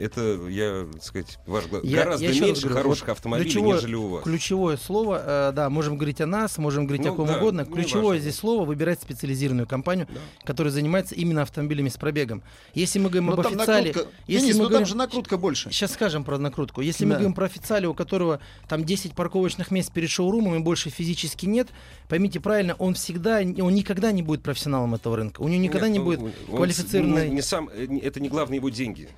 Это, 0.00 0.48
я, 0.48 0.86
так 0.94 1.04
сказать, 1.04 1.38
ваш 1.46 1.64
Я- 1.82 2.04
гораздо 2.04 2.24
я 2.24 2.40
меньше 2.40 2.62
говорю, 2.62 2.76
хороших 2.82 3.08
вот 3.08 3.12
автомобилей, 3.12 3.50
ключевое- 3.50 3.76
нежели 3.76 3.94
у 3.96 4.08
вас. 4.08 4.24
Ключевое 4.24 4.76
слово, 4.78 5.22
э, 5.50 5.52
да, 5.54 5.68
можем 5.68 5.98
говорить 5.98 6.22
о 6.22 6.26
нас, 6.26 6.56
можем 6.56 6.86
говорить 6.86 7.04
Ну 7.04 7.12
о 7.12 7.16
ком 7.16 7.26
да, 7.26 7.36
угодно. 7.36 7.66
Ключевое 7.66 8.04
важно. 8.06 8.20
здесь 8.22 8.36
слово 8.36 8.64
выбирать 8.64 9.02
специализированную 9.02 9.66
компанию, 9.66 10.06
Да. 10.10 10.20
которая 10.44 10.72
занимается 10.72 11.14
именно 11.14 11.42
автомобилями 11.42 11.90
с 11.90 11.98
пробегом. 11.98 12.42
Если 12.72 12.98
мы 12.98 13.10
говорим 13.10 13.26
Ну 13.26 13.32
об 13.34 13.42
там 13.42 13.52
официале, 13.56 13.88
накрутка. 13.88 14.10
если 14.26 14.46
Денис, 14.46 14.54
мы 14.56 14.58
ну 14.62 14.64
там 14.64 14.70
говорим- 14.70 14.86
же 14.88 14.96
накрутка 14.96 15.36
больше. 15.36 15.70
Сейчас 15.70 15.92
скажем 15.92 16.24
про 16.24 16.38
накрутку. 16.38 16.80
Если 16.80 17.04
мы 17.04 17.10
Да. 17.10 17.16
говорим 17.16 17.34
про 17.34 17.44
официаля, 17.44 17.90
у 17.90 17.92
которого 17.94 18.40
там 18.70 18.84
10 18.84 19.12
парковочных 19.14 19.70
мест 19.70 19.92
перед 19.92 20.08
шоурумом 20.08 20.54
и 20.56 20.58
больше 20.60 20.88
физически 20.88 21.44
нет, 21.44 21.68
поймите 22.08 22.40
правильно, 22.40 22.74
он 22.78 22.94
всегда, 22.94 23.40
он 23.40 23.74
никогда 23.74 24.12
не 24.12 24.22
будет 24.22 24.42
профессионалом 24.42 24.94
этого 24.94 25.16
рынка. 25.16 25.42
У 25.42 25.48
него 25.48 25.62
никогда 25.62 25.88
Нет, 25.88 25.92
не 25.92 25.98
ну, 25.98 26.04
будет 26.06 26.20
квалифицированной... 26.48 27.28
не- 27.28 27.34
не 27.36 27.42
сам, 27.42 27.68
э, 27.68 27.98
это 28.02 28.18
не 28.18 28.30
главные 28.30 28.56
его 28.56 28.70
деньги. 28.70 29.10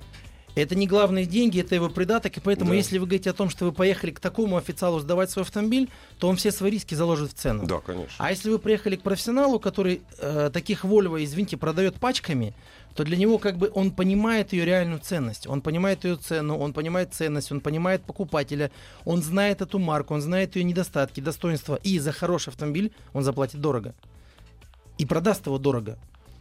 Это 0.55 0.75
не 0.75 0.85
главные 0.85 1.25
деньги, 1.25 1.59
это 1.59 1.73
его 1.73 1.89
придаток, 1.89 2.37
и 2.37 2.39
поэтому 2.39 2.71
Да. 2.71 2.75
если 2.75 2.99
вы 2.99 3.07
говорите 3.07 3.29
о 3.31 3.33
том, 3.33 3.49
что 3.49 3.65
вы 3.65 3.71
поехали 3.71 4.11
к 4.11 4.19
такому 4.19 4.57
официалу 4.57 4.99
сдавать 4.99 5.31
свой 5.31 5.43
автомобиль, 5.43 5.89
то 6.19 6.27
он 6.29 6.35
все 6.35 6.51
свои 6.51 6.71
риски 6.71 6.93
заложит 6.93 7.31
в 7.31 7.33
цену. 7.33 7.65
Да, 7.65 7.79
конечно. 7.79 8.13
А 8.19 8.29
если 8.29 8.51
вы 8.51 8.59
приехали 8.59 8.95
к 8.95 9.01
профессионалу, 9.01 9.59
который 9.59 10.01
э, 10.19 10.51
таких 10.53 10.85
Volvo, 10.85 11.23
извините, 11.23 11.57
продает 11.57 11.95
пачками, 11.95 12.53
то 12.95 13.03
для 13.03 13.17
него 13.17 13.39
как 13.39 13.57
бы 13.57 13.71
он 13.73 13.89
понимает 13.89 14.53
ее 14.53 14.65
реальную 14.65 14.99
ценность, 14.99 15.47
он 15.47 15.61
понимает 15.61 16.05
ее 16.05 16.17
цену, 16.17 16.57
он 16.59 16.73
понимает 16.73 17.13
ценность, 17.15 17.51
он 17.51 17.59
понимает 17.59 18.03
покупателя, 18.03 18.69
он 19.05 19.23
знает 19.23 19.61
эту 19.61 19.79
марку, 19.79 20.13
он 20.13 20.21
знает 20.21 20.55
ее 20.55 20.63
недостатки, 20.63 21.19
достоинства, 21.19 21.79
и 21.81 21.97
за 21.97 22.11
хороший 22.11 22.49
автомобиль 22.49 22.91
он 23.13 23.23
заплатит 23.23 23.59
дорого. 23.59 23.95
И 24.99 25.05
продаст 25.07 25.47
его 25.47 25.57
дорого. 25.57 25.97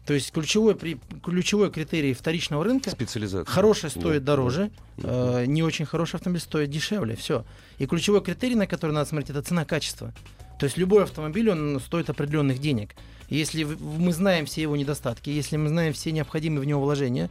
То 0.07 0.15
есть 0.15 0.33
ключевой, 0.33 0.75
при- 0.75 0.99
ключевой 1.23 1.71
критерий 1.71 2.13
вторичного 2.13 2.65
рынка 2.65 2.91
Специализация. 2.91 3.51
Хороший 3.51 3.91
стоит 3.91 4.25
Да, 4.25 4.33
дороже, 4.33 4.71
э, 4.99 5.45
не 5.47 5.63
очень 5.63 5.85
хороший 5.87 6.17
автомобиль 6.17 6.41
стоит 6.43 6.71
дешевле. 6.71 7.15
Все. 7.15 7.45
И 7.79 7.87
ключевой 7.87 8.21
критерий, 8.23 8.57
на 8.57 8.67
который 8.67 8.93
надо 8.93 9.09
смотреть, 9.09 9.31
это 9.31 9.43
цена-качество. 9.43 10.13
То 10.59 10.67
есть 10.67 10.77
любой 10.77 11.05
автомобиль, 11.05 11.51
он 11.51 11.81
стоит 11.81 12.11
определенных 12.11 12.59
денег. 12.61 12.95
Если 13.29 13.65
мы 13.65 14.13
знаем 14.13 14.47
все 14.47 14.63
его 14.63 14.77
недостатки, 14.77 15.31
если 15.31 15.57
мы 15.57 15.69
знаем 15.69 15.93
все 15.93 16.13
необходимые 16.13 16.61
в 16.63 16.65
него 16.65 16.81
вложения, 16.83 17.31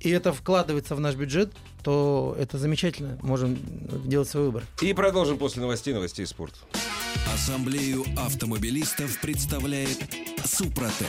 и 0.00 0.10
это 0.10 0.32
вкладывается 0.32 0.94
в 0.94 1.00
наш 1.00 1.14
бюджет, 1.14 1.52
то 1.82 2.36
это 2.38 2.58
замечательно. 2.58 3.18
Можем 3.22 3.56
делать 4.06 4.28
свой 4.28 4.44
выбор. 4.44 4.64
И 4.82 4.92
продолжим 4.92 5.38
после 5.38 5.62
новостей, 5.62 5.94
новостей 5.94 6.26
спорта. 6.26 6.58
Ассамблею 7.32 8.04
автомобилистов 8.16 9.18
представляет 9.20 9.98
Супротек. 10.44 11.08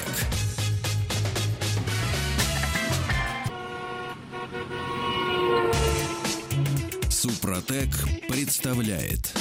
Супротек 7.26 7.90
представляет 8.28 9.36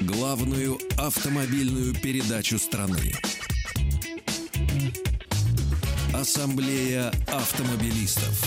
главную 0.00 0.80
автомобильную 0.96 1.94
передачу 1.94 2.58
страны. 2.58 3.12
Ассамблея 6.12 7.12
автомобилистов. 7.28 8.42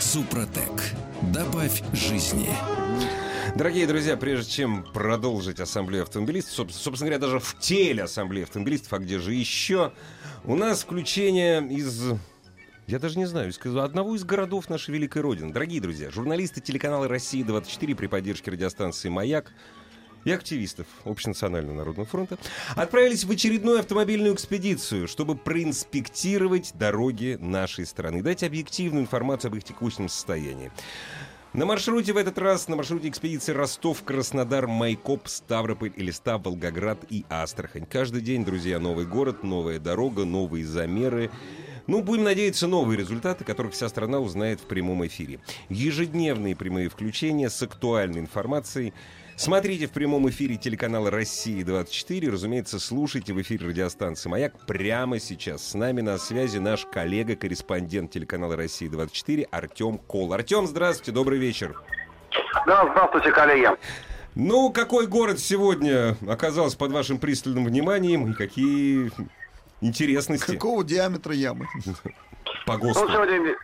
Супротек. 0.00 0.94
Добавь 1.20 1.82
жизни. 1.92 2.48
Дорогие 3.56 3.86
друзья, 3.86 4.16
прежде 4.16 4.50
чем 4.50 4.84
продолжить 4.84 5.60
ассамблею 5.60 6.04
автомобилистов, 6.04 6.60
соб- 6.60 6.72
собственно 6.72 7.10
говоря, 7.10 7.18
даже 7.18 7.40
в 7.40 7.58
теле 7.60 8.04
ассамблеи 8.04 8.44
автомобилистов, 8.44 8.94
а 8.94 8.98
где 9.00 9.18
же 9.18 9.34
еще, 9.34 9.92
у 10.44 10.56
нас 10.56 10.80
включение 10.80 11.62
из... 11.68 12.14
Я 12.86 12.98
даже 12.98 13.18
не 13.18 13.24
знаю, 13.24 13.50
одного 13.82 14.14
из 14.14 14.24
городов 14.24 14.68
нашей 14.68 14.90
великой 14.90 15.22
Родины. 15.22 15.52
Дорогие 15.52 15.80
друзья, 15.80 16.10
журналисты 16.10 16.60
телеканала 16.60 17.08
«Россия-24» 17.08 17.94
при 17.94 18.06
поддержке 18.08 18.50
радиостанции 18.50 19.08
«Маяк» 19.08 19.52
и 20.24 20.30
активистов 20.30 20.86
Общенационального 21.04 21.76
народного 21.76 22.06
фронта 22.06 22.36
отправились 22.76 23.24
в 23.24 23.30
очередную 23.30 23.78
автомобильную 23.78 24.34
экспедицию, 24.34 25.08
чтобы 25.08 25.34
проинспектировать 25.34 26.72
дороги 26.74 27.38
нашей 27.40 27.86
страны, 27.86 28.22
дать 28.22 28.42
объективную 28.42 29.04
информацию 29.04 29.48
об 29.48 29.56
их 29.56 29.64
текущем 29.64 30.10
состоянии. 30.10 30.70
На 31.54 31.64
маршруте 31.66 32.12
в 32.12 32.18
этот 32.18 32.36
раз, 32.36 32.68
на 32.68 32.76
маршруте 32.76 33.08
экспедиции 33.08 33.52
Ростов, 33.52 34.02
Краснодар, 34.02 34.66
Майкоп, 34.66 35.28
Ставрополь, 35.28 35.92
Элиста, 35.96 36.36
Волгоград 36.36 36.98
и 37.08 37.24
Астрахань. 37.30 37.86
Каждый 37.86 38.20
день, 38.20 38.44
друзья, 38.44 38.78
новый 38.78 39.06
город, 39.06 39.42
новая 39.42 39.78
дорога, 39.78 40.24
новые 40.24 40.66
замеры. 40.66 41.30
Ну, 41.86 42.02
будем 42.02 42.24
надеяться, 42.24 42.66
новые 42.66 42.98
результаты, 42.98 43.44
которых 43.44 43.74
вся 43.74 43.88
страна 43.88 44.18
узнает 44.18 44.60
в 44.60 44.64
прямом 44.64 45.06
эфире. 45.06 45.40
Ежедневные 45.68 46.56
прямые 46.56 46.88
включения 46.88 47.50
с 47.50 47.62
актуальной 47.62 48.20
информацией. 48.20 48.94
Смотрите 49.36 49.86
в 49.86 49.90
прямом 49.90 50.28
эфире 50.30 50.56
телеканала 50.56 51.10
«Россия-24». 51.10 52.30
Разумеется, 52.30 52.78
слушайте 52.78 53.34
в 53.34 53.42
эфире 53.42 53.68
радиостанции 53.68 54.30
«Маяк» 54.30 54.64
прямо 54.66 55.18
сейчас. 55.18 55.70
С 55.70 55.74
нами 55.74 56.00
на 56.00 56.16
связи 56.18 56.58
наш 56.58 56.86
коллега-корреспондент 56.86 58.12
телеканала 58.12 58.56
«Россия-24» 58.56 59.48
Артем 59.50 59.98
Кол. 59.98 60.32
Артем, 60.32 60.66
здравствуйте, 60.66 61.12
добрый 61.12 61.38
вечер. 61.38 61.78
Да, 62.66 62.88
здравствуйте, 62.90 63.30
коллеги. 63.32 63.68
Ну, 64.36 64.72
какой 64.72 65.06
город 65.06 65.38
сегодня 65.38 66.16
оказался 66.26 66.78
под 66.78 66.92
вашим 66.92 67.18
пристальным 67.18 67.64
вниманием 67.66 68.30
и 68.30 68.34
какие 68.34 69.10
интересности 69.84 70.52
Какого 70.54 70.84
диаметра 70.84 71.32
ямы? 71.34 71.66
по 72.66 72.74
Ну, 72.74 72.78
ГОСТу? 72.80 73.08
сегодня 73.10 73.54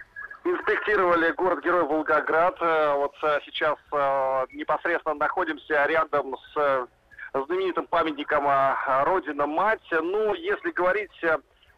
инспектировали 0.44 1.32
город-герой 1.32 1.84
Волгоград. 1.84 2.56
Э, 2.60 2.94
Вот 2.96 3.14
э, 3.22 3.38
сейчас 3.44 3.76
э, 3.92 4.46
непосредственно 4.52 5.14
находимся 5.16 5.84
рядом 5.86 6.36
с 6.54 6.88
знаменитым 7.46 7.86
памятником 7.86 8.44
Родина-Мать. 9.04 9.86
Ну, 9.92 10.34
если 10.34 10.70
говорить 10.72 11.12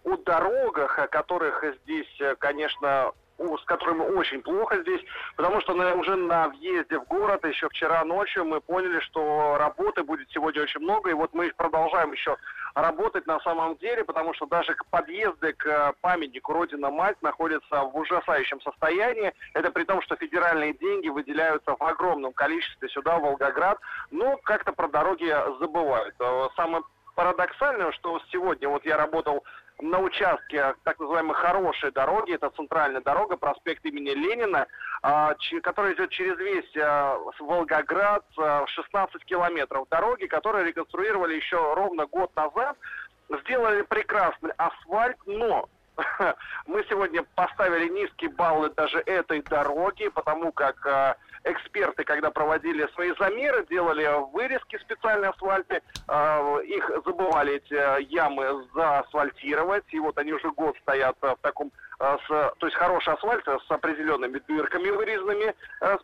о 0.04 0.16
дорогах, 0.24 0.98
о 0.98 1.06
которых 1.08 1.62
здесь, 1.84 2.08
конечно, 2.38 3.12
с 3.38 3.64
которыми 3.64 4.02
очень 4.16 4.42
плохо 4.42 4.80
здесь, 4.82 5.00
потому 5.36 5.60
что 5.60 5.74
на- 5.74 5.94
уже 5.94 6.16
на 6.16 6.48
въезде 6.48 6.98
в 6.98 7.04
город 7.04 7.44
еще 7.44 7.68
вчера 7.68 8.04
ночью 8.04 8.44
мы 8.44 8.60
поняли, 8.60 9.00
что 9.00 9.56
работы 9.58 10.02
будет 10.02 10.30
сегодня 10.30 10.62
очень 10.62 10.80
много, 10.80 11.10
и 11.10 11.14
вот 11.14 11.32
мы 11.34 11.52
продолжаем 11.56 12.12
еще 12.12 12.36
работать 12.74 13.26
на 13.26 13.38
самом 13.40 13.76
деле, 13.76 14.04
потому 14.04 14.32
что 14.34 14.46
даже 14.46 14.74
к 14.74 14.86
подъезды 14.86 15.52
к 15.52 15.66
э, 15.66 15.92
памятнику 16.00 16.52
Родина-Мать 16.52 17.20
находятся 17.22 17.82
в 17.82 17.96
ужасающем 17.96 18.60
состоянии. 18.62 19.32
Это 19.54 19.70
при 19.70 19.84
том, 19.84 20.00
что 20.02 20.16
федеральные 20.16 20.72
деньги 20.74 21.08
выделяются 21.08 21.76
в 21.76 21.82
огромном 21.82 22.32
количестве 22.32 22.88
сюда, 22.88 23.18
в 23.18 23.22
Волгоград, 23.22 23.78
но 24.10 24.36
как-то 24.38 24.72
про 24.72 24.88
дороги 24.88 25.34
забывают. 25.60 26.14
Э, 26.18 26.48
Самое 26.56 26.82
парадоксальное, 27.14 27.92
что 27.92 28.20
сегодня 28.30 28.68
вот 28.68 28.84
я 28.86 28.96
работал 28.96 29.44
на 29.80 29.98
участке 29.98 30.74
так 30.84 30.98
называемой 30.98 31.34
хорошей 31.34 31.90
дороги, 31.90 32.34
это 32.34 32.50
центральная 32.50 33.00
дорога, 33.00 33.36
проспект 33.36 33.84
имени 33.84 34.10
Ленина, 34.10 34.66
а, 35.02 35.34
которая 35.62 35.94
идет 35.94 36.10
через 36.10 36.38
весь 36.38 36.76
а, 36.76 37.18
Волгоград, 37.38 38.24
а, 38.38 38.64
16 38.66 39.24
километров 39.24 39.88
дороги, 39.90 40.26
которые 40.26 40.66
реконструировали 40.66 41.34
еще 41.34 41.56
ровно 41.74 42.06
год 42.06 42.34
назад, 42.36 42.76
сделали 43.40 43.82
прекрасный 43.82 44.52
асфальт, 44.56 45.16
но 45.26 45.68
мы 46.66 46.84
сегодня 46.88 47.24
поставили 47.34 47.88
низкие 47.88 48.30
баллы 48.30 48.70
даже 48.70 48.98
этой 48.98 49.42
дороги, 49.42 50.08
потому 50.08 50.52
как 50.52 50.86
а, 50.86 51.16
эксперты, 51.44 52.04
когда 52.04 52.30
проводили 52.30 52.86
свои 52.94 53.12
замеры, 53.18 53.66
делали 53.68 54.08
вырезки 54.32 54.78
специальные 54.78 55.30
асфальты, 55.30 55.82
а, 56.08 56.58
их 56.60 56.90
забывали 57.04 57.54
эти 57.54 57.74
а, 57.74 57.98
ямы 57.98 58.66
заасфальтировать, 58.74 59.84
и 59.90 59.98
вот 59.98 60.18
они 60.18 60.32
уже 60.32 60.50
год 60.50 60.76
стоят 60.82 61.16
а, 61.22 61.34
в 61.34 61.38
таком, 61.40 61.72
а, 61.98 62.18
с, 62.18 62.28
то 62.28 62.66
есть 62.66 62.76
хороший 62.76 63.14
асфальт 63.14 63.46
с 63.46 63.70
определенными 63.70 64.40
дырками 64.46 64.90
вырезанными 64.90 65.54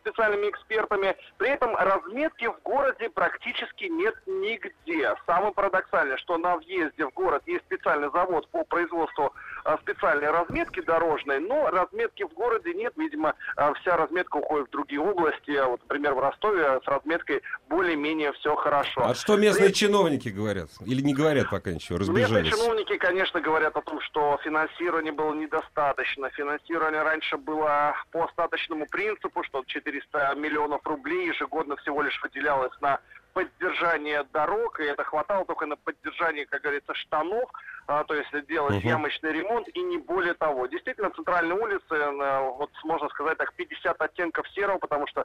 специальными 0.00 0.50
экспертами. 0.50 1.16
При 1.36 1.50
этом 1.50 1.74
разметки 1.76 2.46
в 2.46 2.60
городе 2.62 3.08
практически 3.10 3.84
нет 3.84 4.14
нигде. 4.26 5.14
Самое 5.26 5.52
парадоксальное, 5.52 6.16
что 6.18 6.38
на 6.38 6.56
въезде 6.56 7.06
в 7.06 7.10
город 7.10 7.42
есть 7.46 7.64
специальный 7.64 8.10
завод 8.10 8.48
по 8.50 8.64
производству 8.64 9.32
специальной 9.76 10.30
разметки 10.30 10.80
дорожной, 10.80 11.40
но 11.40 11.68
разметки 11.70 12.22
в 12.22 12.32
городе 12.32 12.72
нет. 12.74 12.94
Видимо, 12.96 13.34
а, 13.56 13.74
вся 13.74 13.96
разметка 13.96 14.36
уходит 14.36 14.68
в 14.68 14.70
другие 14.70 15.00
области. 15.00 15.50
А 15.52 15.66
Вот, 15.68 15.80
например, 15.82 16.14
в 16.14 16.20
Ростове 16.20 16.80
с 16.82 16.88
разметкой 16.88 17.42
более-менее 17.68 18.32
все 18.32 18.54
хорошо. 18.56 19.02
А 19.04 19.14
что 19.14 19.36
местные 19.36 19.72
чиновники 19.72 20.28
говорят? 20.30 20.70
Или 20.86 21.02
не 21.02 21.14
говорят 21.14 21.50
пока 21.50 21.72
ничего, 21.72 21.98
Местные 21.98 22.24
разбежались? 22.24 22.50
чиновники, 22.52 22.96
конечно, 22.96 23.40
говорят 23.40 23.76
о 23.76 23.82
том, 23.82 24.00
что 24.00 24.38
финансирования 24.42 25.12
было 25.12 25.34
недостаточно. 25.34 26.30
Финансирование 26.30 27.02
раньше 27.02 27.36
было 27.36 27.94
по 28.10 28.24
остаточному 28.24 28.86
принципу, 28.86 29.42
что 29.44 29.62
400 29.66 30.34
миллионов 30.36 30.80
рублей 30.86 31.28
ежегодно 31.28 31.76
всего 31.76 32.02
лишь 32.02 32.20
выделялось 32.22 32.72
на 32.80 33.00
поддержание 33.34 34.24
дорог, 34.32 34.80
и 34.80 34.84
это 34.84 35.04
хватало 35.04 35.44
только 35.44 35.66
на 35.66 35.76
поддержание, 35.76 36.44
как 36.46 36.62
говорится, 36.62 36.92
штанов, 36.94 37.48
а, 37.88 38.04
то 38.04 38.14
есть 38.14 38.30
делать 38.46 38.76
Мгм. 38.76 38.88
ямочный 38.88 39.32
ремонт 39.32 39.66
и 39.68 39.80
не 39.80 39.96
более 39.96 40.34
того. 40.34 40.66
Действительно, 40.66 41.10
центральные 41.10 41.58
улицы, 41.58 41.94
э, 41.94 42.50
вот 42.50 42.70
можно 42.84 43.08
сказать 43.08 43.38
так, 43.38 43.54
50 43.54 44.00
оттенков 44.00 44.46
серого, 44.50 44.76
потому 44.78 45.06
что 45.06 45.24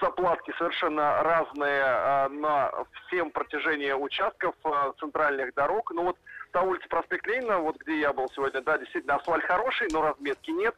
заплатки 0.00 0.52
совершенно 0.58 1.22
разные 1.22 1.82
а, 1.84 2.28
на 2.28 2.70
всем 3.06 3.30
протяжении 3.30 3.92
участков 3.92 4.54
а, 4.64 4.92
центральных 4.98 5.54
дорог. 5.54 5.90
Ну 5.92 6.04
вот 6.04 6.16
та 6.52 6.62
улица 6.62 6.86
проспект 6.88 7.26
Ленина, 7.26 7.58
вот 7.58 7.76
где 7.78 7.98
я 7.98 8.12
был 8.12 8.30
сегодня, 8.34 8.60
да, 8.60 8.78
действительно 8.78 9.16
асфальт 9.16 9.44
хороший, 9.44 9.88
но 9.90 10.02
разметки 10.02 10.50
нет. 10.50 10.74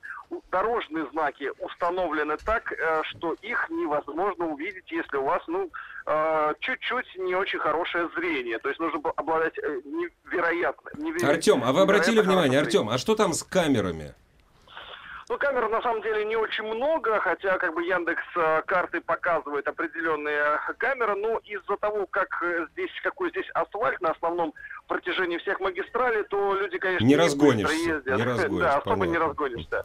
Дорожные 0.51 1.07
знаки 1.13 1.51
установлены 1.59 2.37
так, 2.39 2.73
э, 2.73 3.03
что 3.05 3.35
их 3.43 3.69
невозможно 3.71 4.47
увидеть, 4.47 4.91
если 4.91 5.17
у 5.19 5.25
вас, 5.25 5.43
ну, 5.47 5.67
э, 5.67 5.69
чуть-чуть 6.61 7.17
не 7.17 7.35
очень 7.35 7.59
хорошее 7.59 8.09
зрение. 8.17 8.59
То 8.59 8.69
есть 8.69 8.81
нужно 8.81 9.01
было 9.01 9.13
обладать 9.17 9.59
э, 9.59 9.81
невероятно, 9.85 10.91
невероятно. 10.97 11.31
Артем, 11.31 11.63
а 11.65 11.73
вы 11.73 11.81
обратили 11.81 12.21
внимание, 12.21 12.61
Артем, 12.61 12.89
а 12.89 12.99
что 12.99 13.17
там 13.17 13.33
с 13.33 13.43
камерами? 13.43 14.15
ну, 15.29 15.39
камер 15.39 15.69
на 15.69 15.83
самом 15.83 16.03
деле 16.03 16.25
не 16.25 16.37
очень 16.37 16.65
много, 16.65 17.19
хотя 17.21 17.59
как 17.59 17.75
бы 17.75 17.83
Яндекс 17.83 18.23
э, 18.37 18.63
карты 18.67 19.01
показывает 19.01 19.67
определенные 19.67 20.61
камеры, 20.79 21.17
но 21.17 21.39
из-за 21.39 21.77
того, 21.79 22.07
как 22.07 22.29
э, 22.43 22.67
здесь 22.73 22.91
какой 23.03 23.31
здесь 23.31 23.49
асфальт 23.55 24.01
на 24.01 24.11
основном 24.11 24.55
протяжении 24.87 25.39
всех 25.39 25.61
магистралей, 25.61 26.25
то 26.25 26.55
люди, 26.55 26.79
конечно, 26.79 27.05
Не 27.05 27.17
быстро 27.17 27.25
разгонишься, 27.27 27.75
ездят. 27.75 28.17
не 28.19 28.23
разгонишь, 28.25 28.61
да, 28.63 28.77
особо 28.79 29.07
не 29.07 29.19
разгонишься. 29.19 29.83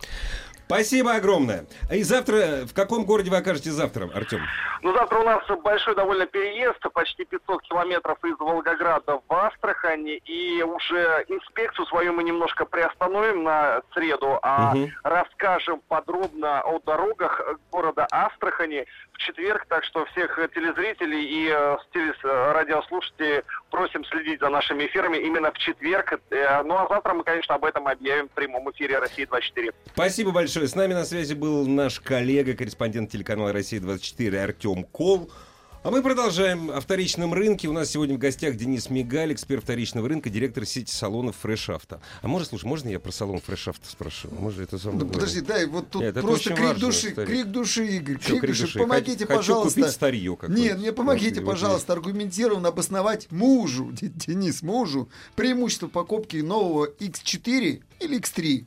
Спасибо 0.66 1.16
огромное. 1.16 1.66
И 1.92 2.02
завтра, 2.02 2.66
в 2.66 2.74
каком 2.74 3.04
городе 3.04 3.30
вы 3.30 3.36
окажетесь 3.38 3.72
завтра, 3.72 4.10
Артем? 4.16 4.40
Ну, 4.84 4.94
завтра 4.94 5.20
у 5.20 5.24
нас 5.24 5.44
большой 5.64 5.96
довольно 5.96 6.26
переезд, 6.26 6.80
почти 6.94 7.26
500 7.26 7.62
километров 7.64 8.18
из 8.24 8.38
Волгограда 8.40 9.20
в 9.28 9.34
Астрахань, 9.34 10.08
и 10.08 10.64
уже 10.64 11.26
инспекцию 11.28 11.86
свою 11.88 12.14
мы 12.14 12.24
немножко 12.24 12.64
приостановим 12.66 13.44
на 13.44 13.82
среду, 13.94 14.40
а 14.42 14.74
Мгм. 14.74 14.92
расскажем 15.04 15.82
подробно 15.90 16.62
о 16.62 16.80
дорогах 16.80 17.42
города 17.70 18.08
Астрахани 18.10 18.86
в 19.12 19.18
четверг, 19.18 19.66
так 19.68 19.84
что 19.84 20.06
всех 20.06 20.40
телезрителей 20.56 21.22
и 21.26 21.50
э, 21.50 21.78
э, 21.96 22.52
радиослушателей 22.54 23.44
просим 23.72 24.06
следить 24.06 24.40
за 24.40 24.48
нашими 24.50 24.88
эфирами 24.92 25.18
именно 25.18 25.52
в 25.52 25.58
четверг. 25.58 26.20
Э, 26.30 26.64
Ну, 26.64 26.76
а 26.76 26.88
завтра 26.90 27.14
мы, 27.14 27.24
конечно, 27.24 27.56
об 27.56 27.66
этом 27.66 27.88
объявим 27.88 28.28
в 28.28 28.32
прямом 28.32 28.70
эфире 28.72 29.00
«Россия-24». 29.00 29.74
Спасибо 29.94 30.32
большое. 30.32 30.68
С 30.68 30.76
нами 30.76 30.94
на 30.94 31.06
связи 31.06 31.34
был 31.34 31.66
наш 31.68 32.00
коллега, 32.00 32.54
корреспондент 32.54 33.10
телеканала 33.12 33.52
«Россия-24» 33.54 34.38
Артем 34.38 34.84
Кол. 34.84 35.32
А 35.84 35.90
мы 35.90 36.04
продолжаем 36.04 36.70
о 36.70 36.80
вторичном 36.80 37.34
рынке. 37.34 37.68
У 37.68 37.74
нас 37.74 37.90
сегодня 37.90 38.14
в 38.14 38.20
гостях 38.20 38.56
Денис 38.56 38.92
Мигаль, 38.92 39.34
эксперт 39.34 39.64
вторичного 39.64 40.08
рынка, 40.08 40.30
директор 40.30 40.64
сети 40.64 40.94
салонов 40.94 41.44
Auto. 41.44 42.00
А 42.22 42.28
может, 42.28 42.50
слушай, 42.50 42.66
можно 42.66 42.88
я 42.90 43.00
про 43.00 43.12
салон 43.12 43.38
Auto 43.38 43.76
спрошу? 43.90 44.30
Может, 44.30 44.60
это 44.60 44.78
самое 44.78 45.00
Ну, 45.06 45.08
подожди, 45.10 45.42
дай, 45.42 45.66
вот 45.66 45.90
тут 45.90 46.04
Нет, 46.04 46.14
просто 46.22 46.50
крик 46.54 46.60
важно, 46.60 46.80
души, 46.80 47.10
старик. 47.10 47.30
крик 47.30 47.48
души, 47.48 47.88
Игорь, 47.98 48.20
Чё, 48.20 48.28
крик, 48.28 48.42
крик 48.42 48.52
души. 48.52 48.62
души? 48.62 48.78
Помогите, 48.80 49.26
Хочу 49.26 49.38
пожалуйста. 49.38 49.80
купить 49.80 49.92
старье. 49.96 50.38
Нет, 50.50 50.78
мне 50.78 50.92
помогите, 50.94 51.40
Вот, 51.40 51.46
вот 51.46 51.52
пожалуйста, 51.54 51.94
аргументированно 51.94 52.68
обосновать 52.68 53.32
мужу, 53.32 53.92
Денис, 53.92 54.62
мужу, 54.62 55.10
преимущество 55.36 55.88
покупки 55.88 56.38
нового 56.38 56.92
X4 57.00 57.82
или 58.02 58.20
X3 58.20 58.66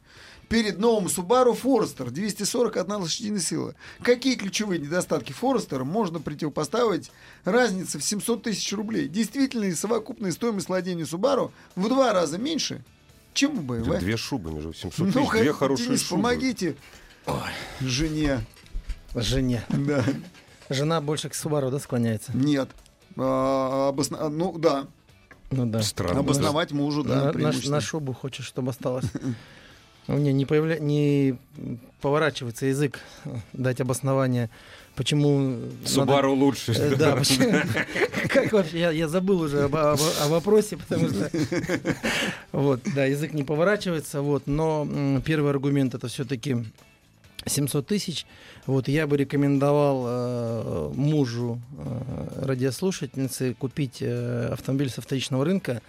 перед 0.54 0.78
новым 0.78 1.06
Subaru 1.06 1.60
Forester 1.60 2.10
241 2.12 2.92
лошадиная 3.02 3.40
сила. 3.40 3.74
Какие 4.02 4.36
ключевые 4.36 4.78
недостатки 4.80 5.32
Forester 5.38 5.82
можно 5.82 6.20
противопоставить 6.20 7.10
разнице 7.42 7.98
в 7.98 8.04
700 8.04 8.44
тысяч 8.44 8.72
рублей? 8.72 9.08
Действительно 9.08 9.64
ли 9.64 9.74
совокупная 9.74 10.30
стоимость 10.30 10.68
владения 10.68 11.02
Subaru 11.02 11.50
в 11.74 11.88
два 11.88 12.12
раза 12.12 12.38
меньше, 12.38 12.84
чем 13.32 13.58
у 13.58 13.62
BMW? 13.62 13.98
Две 13.98 14.16
шубы 14.16 14.52
между 14.52 14.72
700 14.72 14.98
Ну, 14.98 15.12
тысяч, 15.12 15.30
две 15.32 15.46
как- 15.46 15.56
хорошие 15.56 15.86
Денис, 15.88 16.02
шубы. 16.02 16.22
помогите 16.22 16.76
жене. 17.80 18.38
Жене. 19.16 19.64
Да. 19.70 20.04
Жена 20.70 21.00
больше 21.00 21.30
к 21.30 21.34
Субару, 21.34 21.72
да, 21.72 21.80
склоняется? 21.80 22.30
Нет. 22.32 22.68
А, 23.16 23.90
обосна- 23.92 24.18
а, 24.20 24.28
Ну, 24.28 24.56
да. 24.56 24.86
Ну 25.50 25.66
да. 25.66 25.82
Странно. 25.82 26.20
Обосновать 26.20 26.70
мужу, 26.70 27.02
да, 27.02 27.32
на, 27.32 27.50
на, 27.50 27.52
на 27.52 27.80
шубу 27.80 28.12
хочешь, 28.12 28.46
чтобы 28.46 28.70
осталось. 28.70 29.06
У 30.06 30.12
меня 30.12 30.32
не, 30.32 30.44
появля... 30.44 30.78
не 30.78 31.36
поворачивается 32.00 32.66
язык 32.66 33.00
э, 33.24 33.30
дать 33.54 33.80
обоснование, 33.80 34.50
почему... 34.94 35.58
Субару 35.86 36.34
лучше. 36.34 36.72
надо- 36.72 36.94
Э, 36.94 36.96
Да, 36.96 37.16
почему- 37.16 37.52
Как 38.28 38.52
вообще? 38.52 38.78
Я, 38.80 38.90
я 38.90 39.08
забыл 39.08 39.40
уже 39.40 39.62
об- 39.64 39.74
об- 39.76 40.00
о 40.20 40.28
вопросе, 40.28 40.76
потому 40.76 41.08
что... 41.08 41.30
Вот, 42.52 42.80
да, 42.94 43.06
язык 43.06 43.32
не 43.32 43.42
поворачивается, 43.44 44.20
вот, 44.20 44.46
но 44.46 44.86
первый 45.24 45.50
аргумент 45.50 45.94
это 45.94 46.08
все-таки 46.08 46.56
700 47.46 47.86
тысяч. 47.86 48.26
Вот 48.66 48.88
я 48.88 49.06
бы 49.06 49.16
рекомендовал 49.16 50.04
э, 50.06 50.92
мужу 50.94 51.60
э, 51.78 52.44
радиослушательницы 52.46 53.54
купить 53.54 53.98
э, 54.00 54.48
автомобиль 54.52 54.90
со 54.90 55.00
вторичного 55.02 55.44
рынка 55.44 55.80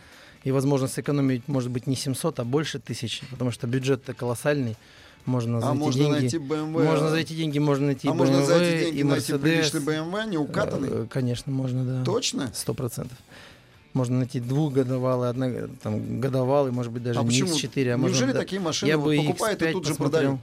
и, 0.45 0.51
возможно, 0.51 0.88
сэкономить, 0.88 1.47
может 1.47 1.71
быть, 1.71 1.88
не 1.88 1.95
700, 1.95 2.39
а 2.39 2.43
больше 2.45 2.79
тысяч, 2.79 3.21
потому 3.31 3.51
что 3.51 3.67
бюджет-то 3.67 4.13
колоссальный. 4.13 4.77
Можно 5.25 5.60
за 5.60 5.71
А 5.71 5.73
эти 5.73 5.77
можно 5.79 6.03
деньги... 6.03 6.19
найти 6.21 6.38
BMW. 6.38 6.84
Можно 6.84 7.10
за 7.10 7.15
эти 7.17 7.34
деньги 7.34 7.58
можно 7.58 7.86
найти 7.88 8.08
а 8.08 8.13
можно 8.13 8.45
за 8.45 8.53
BMW 8.53 8.62
эти 8.62 8.84
деньги 8.86 8.99
и 8.99 9.03
найти 9.03 9.34
Mercedes. 9.34 9.39
приличный 9.39 9.81
BMW, 9.81 10.29
не 10.29 10.38
укатанный? 10.38 10.89
Э, 10.91 11.08
Конечно, 11.10 11.51
можно, 11.51 11.84
да. 11.84 12.03
Точно? 12.05 12.51
Сто 12.53 12.75
процентов. 12.75 13.17
Можно 13.93 14.19
найти 14.19 14.39
двухгодовалый, 14.39 15.29
одно, 15.29 15.49
там, 15.81 16.19
годовалый, 16.21 16.71
может 16.71 16.91
быть, 16.91 17.01
даже 17.01 17.19
а 17.19 17.23
не 17.23 17.29
почему? 17.29 17.49
X4, 17.49 17.93
а 17.93 17.97
Неужели 17.97 18.25
можно... 18.25 18.39
такие 18.39 18.62
машины 18.62 18.89
Я 18.89 18.97
вот 18.99 19.05
бы 19.05 19.15
и 19.15 19.27
X5 19.27 19.71
тут 19.71 19.86
же 19.88 19.95
посмотрел. 19.95 20.38
продают? 20.38 20.39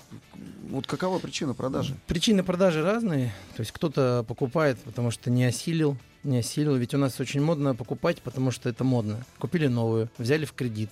Вот 0.70 0.86
какова 0.88 1.20
причина 1.20 1.54
продажи? 1.54 1.94
Причины 2.08 2.42
продажи 2.42 2.82
разные. 2.82 3.32
То 3.54 3.60
есть 3.60 3.70
кто-то 3.70 4.24
покупает, 4.26 4.80
потому 4.80 5.12
что 5.12 5.30
не 5.30 5.44
осилил, 5.44 5.96
не 6.24 6.38
осилил. 6.38 6.76
Ведь 6.76 6.94
у 6.94 6.98
нас 6.98 7.18
очень 7.20 7.42
модно 7.42 7.74
покупать, 7.74 8.22
потому 8.22 8.50
что 8.50 8.68
это 8.68 8.85
модно. 8.85 9.24
Купили 9.38 9.66
новую, 9.66 10.08
взяли 10.18 10.44
в 10.44 10.52
кредит. 10.52 10.90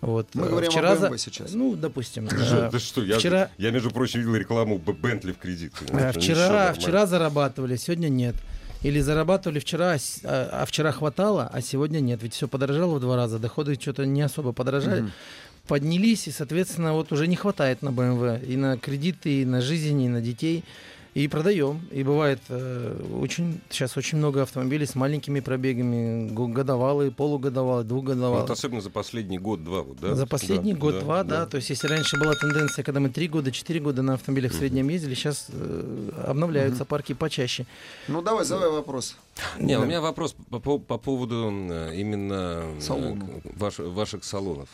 Вот. 0.00 0.28
Мы 0.34 0.46
э, 0.46 0.48
говорим 0.50 0.70
вчера 0.70 0.92
о 0.92 0.96
за- 0.96 1.06
BMW 1.08 1.18
сейчас. 1.18 1.52
Ну, 1.54 1.74
допустим. 1.74 2.26
Да 2.28 2.70
э, 2.72 2.78
что, 2.78 3.02
я, 3.02 3.18
вчера- 3.18 3.50
я, 3.58 3.70
между 3.70 3.90
прочим, 3.90 4.20
видел 4.20 4.36
рекламу 4.36 4.78
Бентли 4.78 5.32
в 5.32 5.38
кредит. 5.38 5.72
э? 5.88 6.12
Ну, 6.12 6.20
Вчера, 6.20 6.72
вчера 6.72 7.06
зарабатывали, 7.06 7.76
сегодня 7.76 8.08
нет. 8.08 8.34
Или 8.82 9.00
зарабатывали 9.00 9.58
вчера, 9.58 9.94
а 9.94 9.98
а 10.24 10.62
а 10.62 10.66
вчера 10.66 10.92
хватало, 10.92 11.50
а 11.52 11.62
сегодня 11.62 12.00
нет. 12.00 12.22
Ведь 12.22 12.34
все 12.34 12.46
подорожало 12.46 12.96
в 12.96 13.00
два 13.00 13.16
раза, 13.16 13.38
доходы 13.38 13.74
что-то 13.80 14.04
не 14.04 14.20
особо 14.22 14.52
подорожали. 14.52 15.00
Мгм. 15.02 15.12
Поднялись, 15.66 16.28
и, 16.28 16.30
соответственно, 16.30 16.92
вот 16.92 17.10
уже 17.10 17.26
не 17.26 17.34
хватает 17.34 17.82
на 17.82 17.90
БМВ. 17.90 18.46
И 18.46 18.56
на 18.56 18.76
кредиты, 18.76 19.42
и 19.42 19.44
на 19.44 19.60
жизнь, 19.60 20.00
и 20.02 20.08
на 20.08 20.20
детей. 20.20 20.62
И 21.16 21.28
продаем. 21.28 21.80
И 21.90 22.02
бывает 22.02 22.40
э, 22.50 22.94
очень 23.22 23.60
сейчас 23.70 23.96
очень 23.96 24.18
много 24.18 24.42
автомобилей 24.42 24.84
с 24.84 24.94
маленькими 24.94 25.40
пробегами, 25.40 26.28
го- 26.28 26.46
годовалые, 26.48 27.10
полугодовалые, 27.10 27.78
Вот 27.78 27.86
двухгодовалые. 27.88 28.44
особенно 28.44 28.82
за 28.82 28.90
последний 28.90 29.38
год-два. 29.38 29.80
Вот, 29.82 29.98
да? 29.98 30.14
За 30.14 30.26
последний 30.26 30.74
Да, 30.74 30.78
год-два, 30.80 31.24
да, 31.24 31.46
То 31.46 31.56
есть, 31.56 31.70
если 31.70 31.88
раньше 31.88 32.18
была 32.18 32.34
тенденция, 32.34 32.82
когда 32.82 33.00
мы 33.00 33.08
три 33.08 33.28
года, 33.28 33.50
четыре 33.50 33.80
года 33.80 34.02
на 34.02 34.12
автомобилях 34.14 34.52
в 34.52 34.56
среднем 34.56 34.90
ездили, 34.90 35.14
сейчас 35.14 35.46
э, 35.48 36.10
обновляются 36.26 36.84
парки 36.84 37.14
почаще. 37.14 37.64
Ну 38.08 38.20
давай, 38.20 38.44
задавай 38.44 38.70
вопрос. 38.76 39.16
Не, 39.58 39.78
у 39.78 39.80
Да. 39.80 39.86
меня 39.86 40.00
вопрос 40.02 40.36
по, 40.50 40.58
по- 40.60 40.78
по 40.78 40.98
поводу 40.98 41.48
именно 41.94 42.62
э, 42.78 43.14
ваш- 43.56 43.78
ваших 43.78 44.22
салонов. 44.22 44.68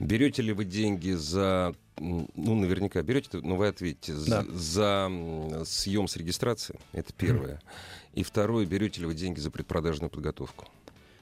Берете 0.00 0.42
ли 0.42 0.52
вы 0.52 0.64
деньги 0.64 1.12
за, 1.12 1.74
ну, 1.98 2.54
наверняка 2.54 3.02
берете, 3.02 3.38
но 3.42 3.56
вы 3.56 3.68
ответите, 3.68 4.12
Да. 4.14 4.44
за, 4.44 5.08
за 5.10 5.64
съем 5.64 6.08
с 6.08 6.16
регистрации, 6.16 6.78
это 6.92 7.12
первое. 7.12 7.60
И 8.14 8.22
второе, 8.22 8.64
берете 8.66 9.00
ли 9.00 9.06
вы 9.06 9.14
деньги 9.14 9.40
за 9.40 9.50
предпродажную 9.50 10.10
подготовку? 10.10 10.66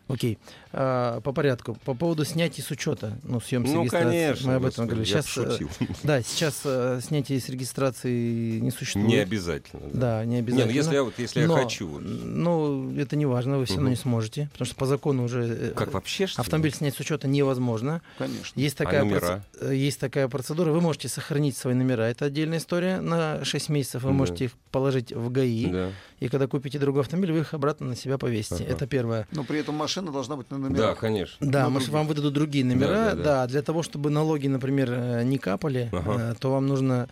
Окей. 0.07 0.39
А, 0.73 1.21
по 1.23 1.33
порядку. 1.33 1.79
По 1.85 1.95
поводу 1.95 2.25
снятия 2.27 2.63
с 2.63 2.71
учета, 2.71 3.17
ну, 3.23 3.41
съем 3.41 3.67
с 3.67 3.71
ну, 3.71 3.81
регистрации. 3.83 4.09
конечно. 4.11 4.49
Мы 4.51 4.55
об 4.57 4.65
этом 4.67 4.87
говорили. 4.87 5.09
я 5.09 5.23
Сейчас, 5.23 5.39
э, 5.39 5.45
пошутил. 5.45 5.69
да, 6.03 6.23
сейчас 6.23 6.61
э, 6.65 7.01
снятие 7.03 7.41
с 7.41 7.49
регистрации 7.49 8.59
не 8.61 8.71
существует. 8.71 9.07
Не 9.09 9.17
обязательно. 9.17 9.83
Да, 9.93 10.25
не 10.25 10.35
Не, 10.35 10.39
обязательно. 10.41 10.67
ну 10.73 10.77
если 10.79 10.95
я, 10.95 11.03
вот, 11.05 11.15
если 11.19 11.41
я 11.41 11.47
Но, 11.47 11.55
хочу. 11.57 11.89
вот. 11.89 12.03
Ну, 12.05 12.95
это 12.99 13.17
не 13.17 13.25
важно, 13.27 13.59
вы 13.59 13.65
все 13.65 13.75
равно 13.77 13.89
Мгм. 13.89 13.91
не 13.93 13.97
сможете, 13.97 14.49
потому 14.53 14.67
что 14.67 14.75
по 14.77 14.87
закону 14.87 15.25
уже 15.25 15.45
э, 15.45 15.73
Как 15.75 15.93
вообще, 15.95 16.27
что 16.27 16.43
ли? 16.43 16.45
автомобиль 16.45 16.75
снять 16.75 16.95
с 16.95 17.01
учета 17.01 17.27
невозможно. 17.27 18.03
Конечно. 18.19 18.61
Есть 18.61 18.77
такая, 18.77 19.01
А 19.01 19.05
номера? 19.05 19.45
проц- 19.61 19.75
есть 19.75 20.01
такая 20.01 20.29
процедура, 20.29 20.71
вы 20.73 20.81
можете 20.83 21.09
сохранить 21.09 21.57
свои 21.57 21.75
номера, 21.75 22.03
это 22.03 22.27
отдельная 22.27 22.59
история. 22.59 23.01
На 23.01 23.43
6 23.45 23.69
месяцев 23.71 24.03
вы 24.03 24.11
Да. 24.11 24.15
можете 24.15 24.45
их 24.47 24.53
положить 24.71 25.13
в 25.13 25.31
ГАИ, 25.31 25.67
Да. 25.71 25.91
И 26.25 26.29
когда 26.29 26.47
купите 26.47 26.79
другой 26.79 27.03
автомобиль, 27.03 27.33
вы 27.33 27.41
их 27.41 27.53
обратно 27.53 27.87
на 27.89 27.97
себя 27.97 28.17
повесите. 28.17 28.65
Ага. 28.65 28.73
Это 28.73 28.87
первое. 28.87 29.27
Но 29.33 29.45
при 29.45 29.59
этом 29.61 29.75
машина 29.75 30.11
должна 30.11 30.37
быть 30.37 30.51
на 30.51 30.57
да, 30.59 30.63
номерах. 30.69 30.99
конечно. 30.99 31.37
Да, 31.47 31.65
на 31.65 31.69
мы 31.69 31.81
ж 31.81 31.85
других. 31.85 31.93
вам 31.95 32.07
выдадут 32.07 32.33
другие 32.33 32.65
номера. 32.65 32.89
Да, 32.89 33.11
Да, 33.11 33.15
да, 33.15 33.23
да. 33.23 33.47
для 33.47 33.61
того, 33.63 33.83
чтобы 33.83 34.09
налоги, 34.11 34.47
например, 34.49 34.89
э, 34.91 35.23
не 35.25 35.37
капали, 35.39 35.91
Ага. 35.93 36.33
э, 36.33 36.35
то 36.41 36.51
вам 36.51 36.67
нужно, 36.67 37.09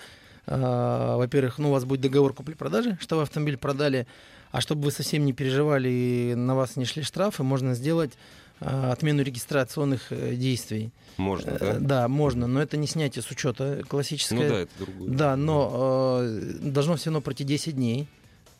э, 0.46 1.14
во-первых, 1.18 1.58
ну, 1.58 1.68
у 1.68 1.72
вас 1.72 1.84
будет 1.84 2.00
договор 2.00 2.32
купли-продажи, 2.32 2.96
что 3.00 3.16
вы 3.16 3.22
автомобиль 3.22 3.58
продали, 3.58 4.06
а 4.50 4.60
чтобы 4.62 4.84
вы 4.84 4.90
совсем 4.90 5.24
не 5.26 5.32
переживали 5.34 5.88
и 5.90 6.34
на 6.34 6.54
вас 6.54 6.76
не 6.76 6.84
шли 6.86 7.02
штрафы, 7.02 7.42
можно 7.42 7.74
сделать 7.74 8.12
отмену 8.60 9.22
регистрационных 9.22 10.12
действий. 10.38 10.92
Можно, 11.16 11.58
да? 11.58 11.76
Да, 11.80 12.08
можно, 12.08 12.46
но 12.46 12.62
это 12.62 12.76
не 12.76 12.86
снятие 12.86 13.22
с 13.22 13.30
учета 13.30 13.78
Ну 13.80 13.86
классическое. 13.86 14.48
да, 14.48 14.58
это 14.60 14.70
другое. 14.78 15.10
Да, 15.10 15.36
но 15.36 16.20
э, 16.22 16.40
должно 16.62 16.94
все 16.96 17.06
равно 17.10 17.20
пройти 17.20 17.42
10 17.44 17.74
дней 17.74 18.08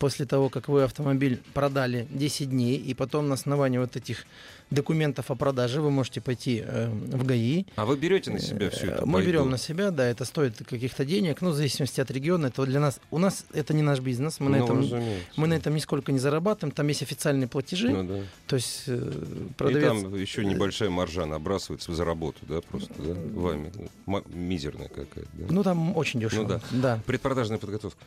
после 0.03 0.27
того, 0.27 0.49
как 0.49 0.67
вы 0.67 0.83
автомобиль 0.83 1.41
продали 1.55 2.09
10 2.11 2.51
дней, 2.51 2.77
и 2.77 2.93
потом 2.93 3.29
на 3.29 3.35
основании 3.35 3.79
вот 3.79 3.95
этих 3.95 4.27
документов 4.71 5.31
о 5.31 5.37
продаже 5.37 5.81
вы 5.81 5.93
можете 5.93 6.21
пойти 6.21 6.61
э, 6.67 6.89
в 6.89 7.25
ГАИ. 7.25 7.67
А 7.77 7.85
вы 7.85 7.97
берете 7.97 8.33
на 8.33 8.41
себя 8.41 8.69
все 8.71 8.87
Э, 8.87 8.91
это? 8.95 9.07
Мы 9.07 9.25
берем 9.25 9.49
на 9.49 9.59
себя, 9.59 9.93
да, 9.93 10.05
это 10.05 10.25
стоит 10.25 10.57
каких-то 10.59 11.05
денег, 11.05 11.41
ну, 11.41 11.51
в 11.51 11.55
зависимости 11.55 12.01
от 12.01 12.11
региона. 12.11 12.47
Это 12.47 12.67
для 12.67 12.81
нас, 12.81 12.99
у 13.13 13.19
нас 13.19 13.45
это 13.53 13.75
не 13.75 13.83
наш 13.83 14.01
бизнес, 14.01 14.41
мы, 14.41 14.51
на, 14.51 14.59
Ну, 14.59 14.65
этом, 14.65 14.79
разумеется. 14.81 15.27
мы 15.37 15.47
на 15.47 15.55
этом 15.55 15.73
нисколько 15.73 16.11
не 16.11 16.19
зарабатываем, 16.19 16.75
там 16.75 16.89
есть 16.89 17.03
официальные 17.03 17.47
платежи, 17.47 17.91
Ну, 17.91 18.03
да. 18.03 18.21
то 18.49 18.57
есть 18.57 18.85
э, 18.89 18.97
И 18.97 19.53
продавец... 19.55 19.89
там 20.03 20.17
еще 20.17 20.45
небольшая 20.45 20.91
маржа 20.91 21.27
набрасывается 21.27 21.95
за 21.95 22.05
работу, 22.05 22.41
да, 22.49 22.61
просто, 22.61 22.93
да, 22.99 23.15
вами. 23.41 23.71
Мизерная 24.35 24.89
какая-то, 24.89 25.31
да. 25.35 25.45
Ну, 25.49 25.63
там 25.63 25.97
очень 25.97 26.19
дешево. 26.19 26.43
Ну 26.43 26.49
да. 26.49 26.61
да. 26.73 27.01
Предпродажная 27.07 27.59
подготовка. 27.59 28.03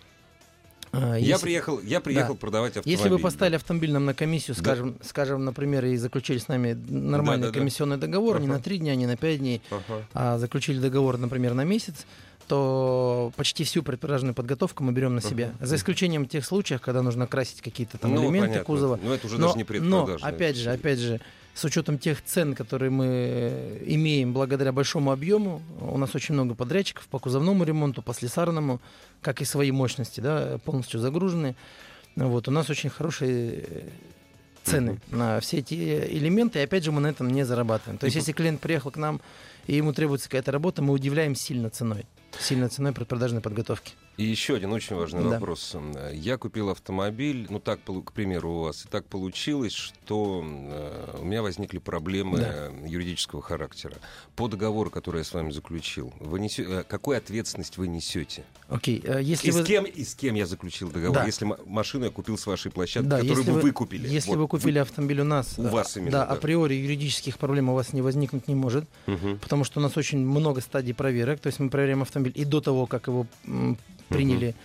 А, 0.97 1.15
Я 1.15 1.17
если- 1.17 1.43
приехал, 1.43 1.79
я 1.81 1.99
приехал 1.99 2.34
Да. 2.34 2.39
продавать 2.39 2.77
автомобиль. 2.77 2.91
Если 2.97 3.10
вы 3.10 3.19
поставили 3.19 3.55
автомобиль 3.55 3.91
нам 3.91 4.05
на 4.05 4.13
комиссию, 4.13 4.55
Да. 4.55 4.62
скажем, 4.62 4.97
скажем, 5.03 5.43
например, 5.45 5.86
и 5.86 5.95
заключили 5.97 6.38
с 6.38 6.47
нами 6.47 6.73
нормальный 6.89 7.43
Да-да-да. 7.47 7.60
комиссионный 7.60 7.97
договор, 7.97 8.39
не 8.39 8.45
Ага. 8.47 8.55
на 8.58 8.62
три 8.62 8.77
дня, 8.77 8.95
не 8.95 9.05
на 9.05 9.17
пять 9.17 9.39
дней, 9.39 9.62
Ага. 9.69 10.05
а 10.13 10.38
заключили 10.38 10.79
договор, 10.79 11.17
например, 11.17 11.53
на 11.53 11.63
месяц, 11.63 12.05
то 12.47 13.31
почти 13.36 13.63
всю 13.63 13.81
предпродажную 13.84 14.34
подготовку 14.34 14.84
мы 14.84 14.91
берем 14.91 15.15
на 15.15 15.21
себя. 15.21 15.51
Ага. 15.58 15.65
За 15.65 15.75
исключением 15.77 16.25
тех 16.27 16.45
случаев, 16.45 16.79
когда 16.81 17.01
нужно 17.01 17.27
красить 17.27 17.62
какие-то 17.62 17.97
там 17.97 18.13
Ну, 18.13 18.23
элементы 18.23 18.47
понятно. 18.49 18.65
кузова. 18.65 18.99
Но 19.03 19.13
это 19.13 19.25
уже 19.27 19.38
Но, 19.39 19.47
даже 19.47 19.58
не 19.58 19.63
но, 19.63 19.67
предпродажная. 19.67 20.29
опять 20.31 20.55
же, 20.55 20.71
опять 20.71 20.99
же, 20.99 21.19
с 21.56 21.63
учетом 21.63 21.98
тех 21.98 22.22
цен, 22.22 22.54
которые 22.54 22.91
мы 22.91 23.06
э, 23.08 23.84
имеем 23.86 24.34
благодаря 24.34 24.74
большому 24.74 25.12
объему, 25.12 25.62
у 25.80 25.98
нас 25.98 26.13
очень 26.13 26.34
много 26.34 26.54
подрядчиков 26.54 27.08
по 27.08 27.18
кузовному 27.18 27.63
ремонту, 27.63 28.02
по 28.02 28.13
слесарному, 28.13 28.82
как 29.22 29.41
и 29.41 29.46
свои 29.46 29.72
мощности, 29.72 30.20
да, 30.20 30.60
полностью 30.65 31.00
загружены. 31.00 31.56
Вот, 32.18 32.50
у 32.50 32.52
нас 32.52 32.70
очень 32.70 32.89
хорошие 32.89 33.63
э, 33.68 33.89
цены 34.63 35.00
на 35.08 35.39
все 35.39 35.60
эти 35.60 35.74
элементы, 35.74 36.60
и 36.60 36.63
опять 36.63 36.84
же 36.84 36.91
мы 36.91 37.00
на 37.00 37.08
этом 37.08 37.30
не 37.30 37.46
зарабатываем. 37.46 37.98
То 38.00 38.06
есть, 38.06 38.18
если 38.18 38.34
клиент 38.34 38.60
приехал 38.60 38.91
к 38.91 38.98
нам, 38.98 39.22
и 39.65 39.76
ему 39.76 39.94
требуется 39.94 40.28
какая-то 40.28 40.52
работа, 40.52 40.82
мы 40.82 40.94
удивляем 40.94 41.36
сильно 41.36 41.70
ценой. 41.70 42.06
Сильно 42.38 42.68
ценой 42.68 42.91
предпродажной 42.91 43.39
подготовки. 43.39 43.94
И 44.17 44.23
еще 44.23 44.56
один 44.56 44.71
очень 44.71 44.95
важный 44.95 45.23
Да. 45.23 45.30
вопрос. 45.32 45.75
Я 46.13 46.38
купил 46.38 46.69
автомобиль, 46.69 47.47
ну 47.49 47.60
так, 47.60 47.80
к 47.84 48.13
примеру, 48.13 48.51
у 48.54 48.60
вас, 48.62 48.86
и 48.86 48.88
так 48.88 49.06
получилось, 49.08 49.73
что 49.73 50.41
э, 50.45 51.17
у 51.21 51.25
меня 51.25 51.41
возникли 51.41 51.80
проблемы 51.80 52.38
Да. 52.39 52.71
юридического 52.88 53.41
характера. 53.41 53.95
По 54.38 54.47
договору, 54.47 54.89
который 54.89 55.17
я 55.17 55.23
с 55.25 55.34
вами 55.34 55.51
заключил, 55.51 56.13
вы 56.21 56.39
несе- 56.39 56.63
э, 56.82 56.84
какую 56.88 57.17
ответственность 57.17 57.78
вы 57.78 57.89
несете? 57.89 58.45
Окей, 58.69 59.01
э, 59.04 59.19
если 59.21 59.49
и, 59.49 59.51
вы... 59.51 59.63
с 59.63 59.65
кем, 59.65 59.84
и 59.84 60.04
с 60.06 60.15
кем 60.15 60.36
я 60.36 60.45
заключил 60.45 60.89
договор? 60.91 61.17
Да. 61.17 61.25
Если 61.25 61.45
машину 61.65 62.06
я 62.06 62.12
купил 62.12 62.38
с 62.38 62.47
вашей 62.47 62.71
площадки, 62.71 63.08
Да, 63.10 63.19
которую 63.19 63.43
вы 63.45 63.54
вы, 63.54 63.62
выкупили. 63.63 64.08
Если 64.08 64.30
Вот, 64.30 64.38
вы 64.38 64.47
купили 64.47 64.80
автомобиль 64.80 65.19
у 65.19 65.25
нас, 65.25 65.56
У 65.60 65.63
вас 65.63 65.97
именно, 65.97 66.12
да, 66.12 66.25
да. 66.25 66.32
априори 66.34 66.73
юридических 66.75 67.38
проблем 67.38 67.67
у 67.69 67.73
вас 67.73 67.91
не 67.91 68.01
возникнуть 68.01 68.47
не 68.47 68.56
может, 68.56 68.86
Мгм. 69.08 69.39
потому 69.39 69.65
что 69.65 69.82
у 69.82 69.84
нас 69.84 69.97
очень 69.97 70.19
много 70.19 70.62
стадий 70.62 70.93
проверок. 70.93 71.41
То 71.41 71.47
есть 71.47 71.60
мы 71.60 71.69
проверяем 71.69 72.01
автомобиль 72.01 72.32
и 72.36 72.45
до 72.45 72.62
того, 72.62 72.86
как 72.86 73.08
его 73.08 73.28
приняли 74.10 74.56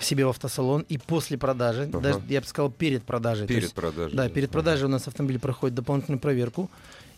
себе 0.00 0.26
в 0.26 0.28
автосалон, 0.28 0.84
и 0.88 0.98
после 0.98 1.38
продажи, 1.38 1.84
Ага. 1.84 2.00
даже, 2.00 2.22
я 2.28 2.40
бы 2.40 2.46
сказал, 2.46 2.70
перед 2.70 3.02
продажей. 3.02 3.46
Перед 3.46 3.62
есть, 3.62 3.74
продажей. 3.74 4.16
Да, 4.16 4.28
перед 4.28 4.50
продажей 4.50 4.86
у 4.86 4.90
нас 4.90 5.08
автомобиль 5.08 5.38
проходит 5.38 5.74
дополнительную 5.74 6.20
проверку. 6.20 6.70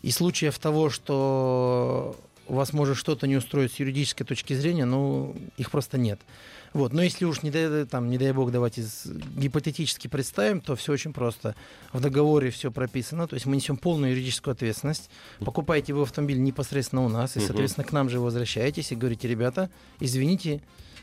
И 0.03 0.13
случаев 0.13 0.59
того, 0.61 0.91
что 0.91 2.17
у 2.47 2.55
вас 2.55 2.73
может 2.73 2.97
что-то 2.97 3.27
не 3.27 3.37
устроить 3.37 3.73
с 3.73 3.77
юридической 3.81 4.25
точки 4.25 4.55
зрения, 4.55 4.85
ну, 4.85 5.35
их 5.57 5.71
просто 5.71 5.99
нет. 5.99 6.21
Вот. 6.73 6.93
Но 6.93 7.03
если 7.03 7.25
уж, 7.25 7.43
не 7.43 7.51
дай, 7.51 7.85
там, 7.87 8.11
не 8.11 8.19
дай 8.19 8.33
бог, 8.33 8.53
давайте 8.53 8.85
гипотетически 9.37 10.07
представим, 10.07 10.61
то 10.61 10.77
все 10.77 10.93
очень 10.93 11.13
просто. 11.13 11.55
В 11.93 12.01
договоре 12.01 12.51
все 12.51 12.71
прописано, 12.71 13.27
то 13.27 13.35
есть 13.35 13.47
мы 13.47 13.57
несем 13.57 13.77
полную 13.77 14.13
юридическую 14.13 14.53
ответственность. 14.53 15.11
Покупаете 15.41 15.95
вы 15.95 16.03
автомобиль 16.03 16.41
непосредственно 16.41 17.05
у 17.05 17.09
нас, 17.09 17.37
и, 17.37 17.41
соответственно, 17.41 17.85
к 17.85 17.93
нам 17.93 18.09
же 18.09 18.21
возвращаетесь 18.21 18.93
и 18.93 18.97
говорите, 18.97 19.29
ребята, 19.29 19.71
извините, 19.99 20.61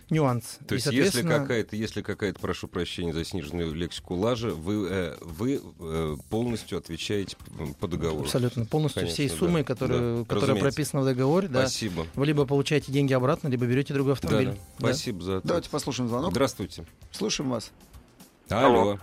нюанс. 0.10 0.60
То 0.68 0.76
И, 0.76 0.78
есть, 0.78 0.86
если 0.88 1.04
соответственно, 1.04 1.39
какая-то, 1.39 1.76
если 1.76 2.02
какая-то, 2.02 2.39
прошу 2.39 2.68
прощения 2.68 3.13
за 3.13 3.24
сниженную 3.26 3.74
лексику 3.74 4.15
лажа, 4.15 4.50
вы, 4.50 4.88
э, 4.89 5.18
вы 5.22 5.62
э, 5.80 6.15
полностью 6.30 6.78
отвечаете 6.78 7.36
по 7.80 7.88
договору. 7.88 8.24
Абсолютно. 8.26 8.65
Полностью 8.65 9.02
Конечно, 9.02 9.13
всей 9.15 9.30
да. 9.30 9.36
суммой, 9.36 9.63
которая, 9.63 10.18
Да, 10.20 10.26
которая 10.26 10.60
прописана 10.60 11.02
в 11.02 11.06
договоре, 11.06 11.48
да, 11.48 11.62
Спасибо. 11.62 12.06
вы 12.15 12.26
либо 12.26 12.46
получаете 12.46 12.91
деньги 12.91 13.13
обратно, 13.13 13.48
либо 13.48 13.65
берете 13.65 13.94
другой 13.94 14.13
Да, 14.13 14.20
автомобиль. 14.20 14.50
да. 14.50 14.54
Да. 14.54 14.88
Спасибо 14.94 15.22
за 15.24 15.32
ответ. 15.38 15.48
Давайте 15.48 15.70
послушаем 15.70 16.10
звонок. 16.10 16.32
Здравствуйте. 16.32 16.86
Слушаем 17.12 17.50
вас. 17.50 17.72
Алло. 18.50 18.82
Алло. 18.82 19.00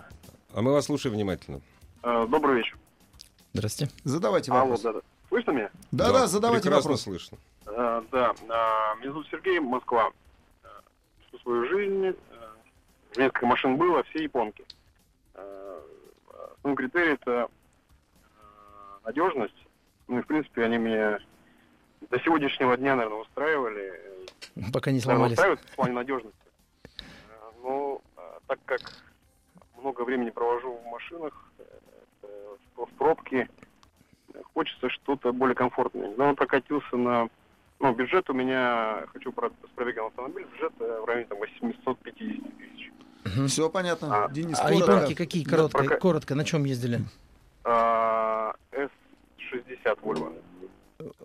А 0.53 0.61
мы 0.61 0.71
вас 0.71 0.85
слушаем 0.85 1.15
внимательно. 1.15 1.61
Э, 2.03 2.25
Добрый 2.29 2.57
вечер. 2.57 2.77
Здрасте. 3.53 3.89
Задавайте 4.03 4.51
Алло, 4.51 4.61
вопрос. 4.61 4.81
да, 4.81 4.93
да. 4.93 4.99
Слышно 5.29 5.51
меня? 5.51 5.69
Да-да, 5.91 6.27
задавайте 6.27 6.63
прекрасно 6.63 6.89
вопрос. 6.91 7.01
слышно. 7.01 7.37
Э, 7.65 8.01
Да, 8.11 8.33
а, 8.49 8.95
меня 8.95 9.09
зовут 9.11 9.27
Сергей, 9.31 9.59
Москва. 9.59 10.11
Э, 11.33 11.37
Всю 11.37 11.39
свою 11.39 11.65
жизнь, 11.67 12.05
э, 12.05 12.13
несколько 13.17 13.45
машин 13.45 13.77
было, 13.77 14.03
все 14.03 14.23
японки. 14.23 14.63
Э, 15.35 15.79
Основной 16.57 16.77
критерий 16.77 17.13
это 17.13 17.49
э, 18.39 19.05
надежность. 19.05 19.55
Ну 20.07 20.19
и 20.19 20.21
в 20.21 20.27
принципе 20.27 20.63
они 20.63 20.77
меня 20.77 21.19
до 22.09 22.19
сегодняшнего 22.19 22.77
дня, 22.77 22.95
наверное, 22.95 23.19
устраивали. 23.21 23.93
Э, 24.55 24.61
Пока 24.71 24.91
не 24.91 24.99
Наверное, 24.99 25.01
сломались. 25.01 25.31
устраивают 25.33 25.61
в 25.61 25.75
плане 25.75 25.93
надежности. 25.93 26.37
Э, 26.99 27.01
Но 27.63 28.01
э, 28.17 28.21
так 28.47 28.59
как 28.65 28.81
много 29.77 30.03
времени 30.03 30.29
провожу 30.29 30.73
в 30.77 30.85
машинах, 30.87 31.51
э, 31.59 31.63
э, 32.23 32.55
в 32.75 32.85
пробке, 32.97 33.49
э, 34.33 34.41
хочется 34.53 34.89
что-то 34.89 35.33
более 35.33 35.55
комфортное. 35.55 36.09
Недавно 36.09 36.35
прокатился 36.35 36.95
на... 36.97 37.29
Ну, 37.83 37.93
бюджет 37.93 38.29
у 38.29 38.33
меня, 38.33 39.03
хочу 39.11 39.33
про- 39.33 39.49
с 39.49 39.75
пробегом 39.75 40.07
автомобиль, 40.07 40.45
бюджет 40.53 40.71
э, 40.79 41.01
в 41.01 41.05
районе 41.05 41.25
там, 41.25 41.37
850 41.37 42.13
тысяч. 42.57 42.91
Мгм. 43.25 43.47
Все 43.49 43.69
понятно. 43.69 44.23
А, 44.23 44.29
Денис, 44.29 44.57
А 44.57 44.69
коротко. 44.69 44.91
японки 44.93 45.13
какие? 45.15 45.43
Коротко, 45.43 45.83
пока- 45.83 45.97
коротко, 45.97 46.33
на 46.35 46.45
чем 46.45 46.63
ездили? 46.63 47.01
А, 47.65 48.53
S60 48.71 49.99
Volvo. 50.01 50.33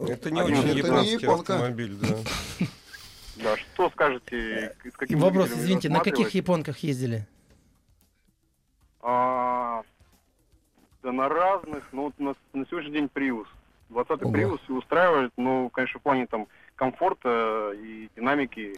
Это 0.09 0.33
не 0.33 0.43
очень 0.43 0.57
это 0.57 0.67
не 0.73 0.75
японский 0.79 1.13
японка. 1.25 1.55
автомобиль, 1.55 1.95
да. 1.95 2.09
Да, 3.37 3.57
что 3.57 3.89
скажете, 3.91 4.75
с 4.93 4.97
каким 4.97 5.21
Вопрос, 5.21 5.51
извините, 5.51 5.89
на 5.89 6.01
каких 6.01 6.31
японках 6.31 6.79
ездили? 6.79 7.25
А, 9.01 9.83
да 11.05 11.13
на 11.13 11.29
разных, 11.29 11.85
ну 11.93 12.03
вот 12.07 12.19
на, 12.19 12.35
на 12.53 12.67
сегодняшний 12.67 12.95
день 12.95 13.11
Prius. 13.15 13.47
20-й 13.91 14.25
Ого. 14.25 14.35
Prius 14.35 14.77
устраивает, 14.77 15.33
но, 15.37 15.69
конечно, 15.71 16.01
в 16.01 16.03
плане 16.03 16.27
там 16.27 16.47
комфорта 16.77 17.73
и 17.75 18.09
динамики. 18.17 18.75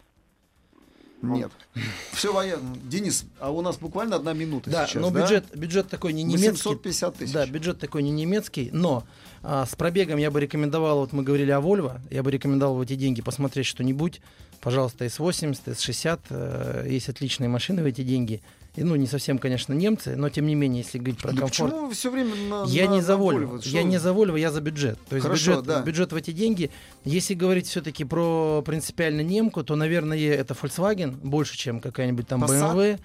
ну, 1.22 1.34
Нет. 1.36 1.50
Все 2.12 2.32
военно. 2.32 2.74
Денис, 2.82 3.26
а 3.38 3.50
у 3.50 3.60
нас 3.60 3.78
буквально 3.78 4.16
одна 4.16 4.32
минута 4.32 4.70
Да, 4.70 4.86
сейчас, 4.86 5.02
но 5.02 5.10
да? 5.10 5.20
бюджет, 5.22 5.44
бюджет 5.56 5.88
такой 5.88 6.12
не 6.12 6.22
немецкий. 6.22 6.68
850 6.68 7.14
тысяч. 7.16 7.32
Да, 7.32 7.46
бюджет 7.46 7.78
такой 7.78 8.02
не 8.02 8.10
немецкий, 8.10 8.70
но 8.72 9.04
а, 9.42 9.66
с 9.66 9.74
пробегом 9.74 10.18
я 10.18 10.30
бы 10.30 10.40
рекомендовал, 10.40 11.00
вот 11.00 11.12
мы 11.12 11.22
говорили 11.22 11.50
о 11.50 11.60
Volvo, 11.60 12.00
я 12.10 12.22
бы 12.22 12.30
рекомендовал 12.30 12.76
в 12.76 12.80
эти 12.80 12.94
деньги 12.94 13.20
посмотреть 13.22 13.66
что-нибудь. 13.66 14.20
Пожалуйста, 14.60 15.04
S80, 15.06 15.58
S60, 15.66 16.20
э, 16.30 16.86
есть 16.88 17.08
отличные 17.08 17.48
машины 17.48 17.82
в 17.82 17.86
эти 17.86 18.02
деньги. 18.02 18.42
И, 18.76 18.84
ну, 18.84 18.94
не 18.94 19.06
совсем, 19.06 19.38
конечно, 19.38 19.72
немцы, 19.72 20.14
но 20.16 20.28
тем 20.28 20.46
не 20.46 20.54
менее, 20.54 20.82
если 20.82 20.98
говорить 20.98 21.18
про 21.18 21.32
Да 21.32 21.38
комфорт. 21.40 21.72
почему 21.72 21.90
все 21.90 22.10
время 22.10 22.34
на, 22.36 22.64
Я 22.68 22.88
на- 22.88 22.94
не 22.94 23.00
за. 23.02 23.14
Volvo? 23.14 23.60
Я 23.64 23.82
не 23.82 23.98
за 23.98 24.10
Volvo, 24.10 24.38
я 24.38 24.52
за 24.52 24.60
бюджет. 24.60 24.98
То 25.08 25.16
есть 25.16 25.26
Хорошо, 25.26 25.50
бюджет, 25.52 25.66
да. 25.66 25.82
бюджет 25.82 26.12
в 26.12 26.16
эти 26.16 26.30
деньги. 26.30 26.70
Если 27.04 27.34
говорить 27.34 27.66
все-таки 27.66 28.04
про 28.04 28.62
принципиально 28.64 29.22
немку, 29.22 29.64
то, 29.64 29.74
наверное, 29.74 30.16
это 30.18 30.54
Volkswagen 30.54 31.16
больше, 31.16 31.56
чем 31.56 31.80
какая-нибудь 31.80 32.28
там 32.28 32.44
Passat? 32.44 32.74
BMW. 32.74 33.00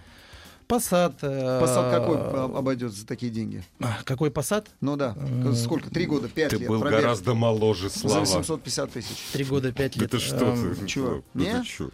Passat. 0.68 1.14
э, 1.22 1.62
Passat 1.62 1.92
какой 1.92 2.18
об- 2.18 2.56
обойдется 2.58 3.02
за 3.02 3.06
такие 3.08 3.32
деньги? 3.32 3.64
Какой 4.04 4.30
Passat? 4.30 4.66
Ну 4.82 4.96
да. 4.96 5.14
М. 5.16 5.54
Сколько? 5.56 5.90
Три 5.90 6.06
года, 6.06 6.28
пять 6.28 6.50
Ты 6.50 6.58
лет. 6.58 6.68
был 6.70 6.82
пробег. 6.82 7.00
гораздо 7.02 7.34
моложе, 7.36 7.90
За 7.90 8.00
Слава. 8.00 8.20
850 8.22 8.92
тысяч. 8.92 9.18
Три 9.34 9.44
года, 9.46 9.72
пять 9.72 9.96
лет. 9.96 10.10
ты 10.10 10.20
что 10.20 10.46
Эм, 10.46 10.76
ты? 10.76 10.88
чё, 10.88 11.24
Да 11.34 11.44
не? 11.44 11.60
ты 11.62 11.66
чё? 11.66 11.90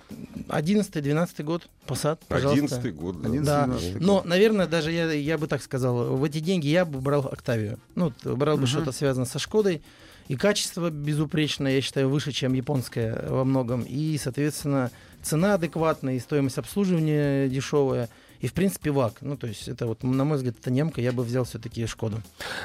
11-12 0.47 1.43
год, 1.43 1.67
Passat, 1.87 2.19
пожалуйста. 2.27 2.75
11 2.77 2.95
год. 2.95 3.21
да. 3.21 3.27
11 3.29 3.45
Да, 3.45 3.65
12 3.65 3.93
год. 3.93 4.01
но, 4.01 4.21
наверное, 4.25 4.67
даже 4.67 4.91
я, 4.91 5.11
я 5.11 5.37
бы 5.37 5.47
так 5.47 5.61
сказал, 5.61 6.15
в 6.15 6.23
эти 6.23 6.39
деньги 6.39 6.67
я 6.67 6.85
бы 6.85 6.99
брал 7.01 7.27
Октавию. 7.31 7.79
Ну, 7.95 8.13
брал 8.23 8.55
бы 8.55 8.61
Мгм. 8.63 8.67
что-то 8.67 8.91
связанное 8.91 9.25
со 9.25 9.39
Шкодой. 9.39 9.81
И 10.27 10.35
качество 10.37 10.89
безупречное, 10.89 11.73
я 11.75 11.81
считаю, 11.81 12.09
выше, 12.09 12.31
чем 12.31 12.53
японское 12.53 13.25
во 13.27 13.43
многом. 13.43 13.81
И, 13.81 14.17
соответственно, 14.17 14.91
цена 15.21 15.55
адекватная, 15.55 16.15
и 16.15 16.19
стоимость 16.19 16.57
обслуживания 16.57 17.49
дешевая. 17.49 18.07
И, 18.41 18.47
в 18.47 18.53
принципе, 18.53 18.91
ВАК. 18.91 19.17
Ну, 19.21 19.37
то 19.37 19.47
есть, 19.47 19.67
это 19.67 19.85
вот, 19.85 20.03
на 20.03 20.25
мой 20.25 20.37
взгляд, 20.37 20.55
это 20.59 20.71
немка. 20.71 20.99
Я 20.99 21.11
бы 21.11 21.23
взял 21.23 21.43
все-таки 21.45 21.85
Шкоду. 21.85 22.21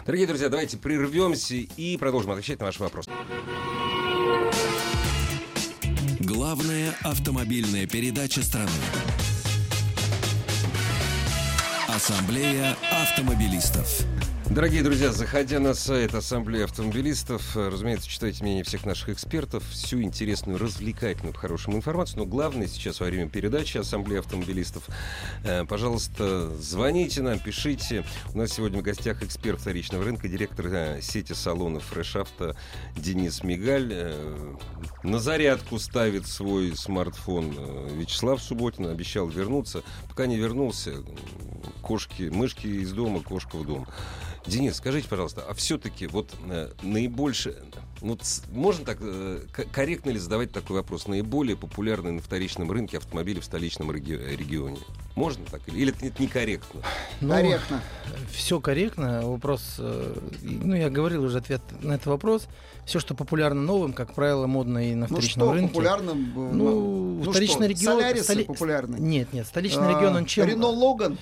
Дорогие 0.07 0.27
друзья, 0.27 0.49
давайте 0.49 0.79
прервемся 0.79 1.55
и 1.55 1.97
продолжим 1.99 2.31
отвечать 2.31 2.59
на 2.61 2.67
ваши 2.67 2.81
вопросы. 2.81 3.11
Главная 6.21 6.95
автомобильная 7.03 7.87
передача 7.87 8.43
страны. 8.43 8.71
Ассамблея 11.89 12.77
автомобилистов. 12.91 14.05
Дорогие 14.49 14.85
друзья, 14.85 15.13
заходя 15.13 15.59
на 15.59 15.75
сайт 15.75 16.15
Ассамблеи 16.15 16.63
автомобилистов, 16.63 17.57
разумеется, 17.57 18.09
читайте 18.09 18.45
мнение 18.45 18.63
всех 18.63 18.87
наших 18.87 19.09
экспертов, 19.09 19.65
всю 19.69 20.01
интересную, 20.03 20.59
развлекательную, 20.59 21.35
по-хорошему 21.35 21.77
информацию. 21.77 22.21
Но 22.21 22.27
главное 22.27 22.69
сейчас 22.69 23.01
во 23.01 23.07
время 23.07 23.29
передачи 23.29 23.77
Ассамблеи 23.77 24.21
автомобилистов, 24.21 24.85
э, 25.45 25.65
пожалуйста, 25.65 26.49
звоните 26.61 27.23
нам, 27.23 27.41
пишите. 27.41 28.05
У 28.33 28.39
нас 28.39 28.53
сегодня 28.53 28.79
в 28.79 28.83
гостях 28.83 29.23
эксперт 29.25 29.61
вторичного 29.61 30.05
рынка, 30.05 30.29
директор 30.29 30.67
э, 30.69 31.01
сети 31.03 31.33
салонов 31.33 31.93
Auto 31.93 32.57
Денис 32.97 33.43
Мигаль. 33.43 33.91
Э, 33.93 34.55
На 35.03 35.19
зарядку 35.19 35.79
ставит 35.81 36.27
свой 36.27 36.77
смартфон 36.77 37.51
Вячеслав 37.99 38.41
Субботин, 38.41 38.87
обещал 38.87 39.27
вернуться. 39.29 39.83
Пока 40.09 40.27
не 40.27 40.37
вернулся, 40.37 40.95
кошки, 41.83 42.31
мышки 42.33 42.69
из 42.69 42.93
дома, 42.93 43.21
кошка 43.21 43.57
в 43.57 43.67
дом. 43.67 43.87
Денис, 44.47 44.77
скажите, 44.77 45.09
пожалуйста, 45.09 45.45
а 45.49 45.55
все-таки 45.55 46.07
вот 46.07 46.31
э, 46.49 46.71
наибольше, 46.83 47.57
ну, 48.01 48.17
можно 48.53 48.85
так 48.85 48.99
э, 49.01 49.41
корректно 49.73 50.11
ли 50.11 50.19
задавать 50.21 50.53
такой 50.53 50.77
вопрос? 50.77 51.09
Наиболее 51.09 51.57
популярные 51.57 52.13
на 52.13 52.23
вторичном 52.23 52.71
рынке 52.71 52.99
автомобили 52.99 53.41
в 53.41 53.45
столичном 53.45 53.91
реги- 53.91 54.37
регионе? 54.37 54.79
Можно 55.17 55.45
так 55.51 55.63
или, 55.67 55.81
или 55.81 55.95
это 56.07 56.23
некорректно? 56.23 56.81
Корректно. 57.21 57.83
Все 58.33 58.61
корректно. 58.61 59.23
Вопрос, 59.27 59.77
э, 59.79 60.15
ну, 60.43 60.75
я 60.77 60.91
говорил 60.91 61.25
уже 61.25 61.39
ответ 61.39 61.63
на 61.81 61.95
этот 61.95 62.07
вопрос. 62.07 62.47
Все, 62.85 63.01
что 63.01 63.15
популярно 63.15 63.61
новым, 63.61 63.93
как 63.95 64.15
правило, 64.15 64.47
модно 64.47 64.79
и 64.91 64.95
на 64.95 65.09
Ну 65.09 65.17
вторичном 65.17 65.49
что, 65.49 65.53
рынке. 65.55 65.69
популярным? 65.73 66.19
э, 66.37 66.53
Ну, 66.53 67.21
ну 67.25 67.31
вторичный 67.33 67.57
что, 67.63 67.67
регион... 67.67 67.95
Солярисы 67.99 68.33
столи- 68.33 68.45
популярны. 68.45 68.97
Нет, 68.99 69.33
нет, 69.33 69.45
столичный 69.49 69.89
регион, 69.89 70.15
он 70.15 70.27
чем... 70.27 70.47
Рено 70.47 70.69
Логан. 70.69 71.19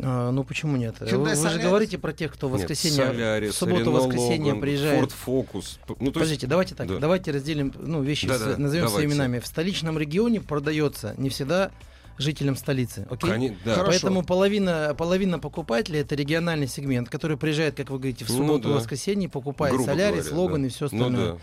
А, 0.00 0.30
ну 0.30 0.44
почему 0.44 0.76
нет? 0.76 0.96
Вы, 1.00 1.06
Hyundai 1.06 1.34
вы 1.34 1.34
же 1.50 1.58
Solaris? 1.58 1.62
говорите 1.62 1.98
про 1.98 2.12
тех, 2.12 2.32
кто 2.32 2.48
в 2.48 2.52
воскресенье, 2.52 2.98
Нет, 3.06 3.16
Solaris, 3.16 3.48
в 3.50 3.54
субботу, 3.54 3.82
Renault 3.90 4.06
воскресенье 4.06 4.54
Logan, 4.54 4.60
приезжает. 4.60 5.02
Ford 5.04 5.12
Focus. 5.26 5.78
Ну, 5.88 5.94
то 5.96 6.02
есть- 6.04 6.12
Подождите, 6.14 6.46
давайте 6.46 6.74
так, 6.76 6.86
да. 6.86 6.98
давайте 6.98 7.30
разделим, 7.32 7.72
ну, 7.76 8.02
вещи, 8.02 8.28
Да-да, 8.28 8.54
с- 8.54 8.58
назовем 8.58 8.84
давайте. 8.86 8.88
своими 8.94 9.12
именами. 9.12 9.38
В 9.40 9.46
столичном 9.46 9.98
регионе 9.98 10.40
продается 10.40 11.14
не 11.18 11.30
всегда 11.30 11.72
жителям 12.16 12.56
столицы. 12.56 13.06
Окей? 13.10 13.30
Кони- 13.30 13.56
да. 13.64 13.74
Хорошо. 13.74 13.90
Поэтому 13.92 14.24
половина, 14.24 14.94
половина 14.96 15.38
покупателей 15.38 16.00
это 16.00 16.14
региональный 16.14 16.66
сегмент, 16.68 17.08
который 17.08 17.36
приезжает, 17.36 17.76
как 17.76 17.90
вы 17.90 17.98
говорите, 17.98 18.24
в 18.24 18.28
Ну 18.30 18.36
субботу, 18.38 18.68
да. 18.68 18.74
воскресенье, 18.76 19.28
покупает 19.28 19.74
Грубо 19.74 19.90
солярис, 19.90 20.26
говоря, 20.28 20.36
Логан 20.42 20.60
да. 20.62 20.66
и 20.66 20.70
все 20.70 20.88
Ну 20.92 20.96
остальное. 21.06 21.32
да. 21.34 21.38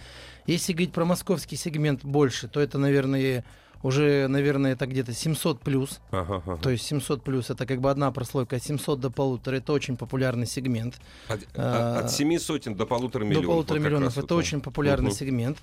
Если 0.47 0.73
говорить 0.73 0.91
про 0.93 1.05
московский 1.05 1.55
сегмент 1.57 2.03
больше, 2.05 2.47
то 2.47 2.59
это, 2.61 2.77
наверное, 2.77 3.43
уже, 3.85 4.27
наверное, 4.27 4.71
это 4.73 4.87
где-то 4.87 5.13
700 5.13 5.59
плюс. 5.59 5.99
Ага, 6.09 6.41
ага. 6.43 6.57
То 6.57 6.71
есть 6.71 6.85
700 6.85 7.23
плюс 7.23 7.51
это 7.51 7.67
как 7.67 7.81
бы 7.81 7.91
одна 7.91 8.11
прослойка, 8.11 8.55
а 8.55 8.59
700 8.59 8.99
до 8.99 9.11
полутора 9.11 9.57
это 9.57 9.73
очень 9.73 9.95
популярный 9.95 10.47
сегмент. 10.47 10.95
От, 11.27 11.41
а, 11.53 11.99
от 11.99 12.41
сотен 12.41 12.75
до 12.75 12.87
полутора 12.87 13.23
миллионов. 13.25 13.43
До 13.45 13.51
полутора 13.51 13.77
вот 13.77 13.85
миллионов 13.85 14.17
это 14.17 14.33
вот, 14.33 14.39
очень 14.39 14.61
популярный 14.61 15.09
Мгм. 15.09 15.15
сегмент. 15.15 15.57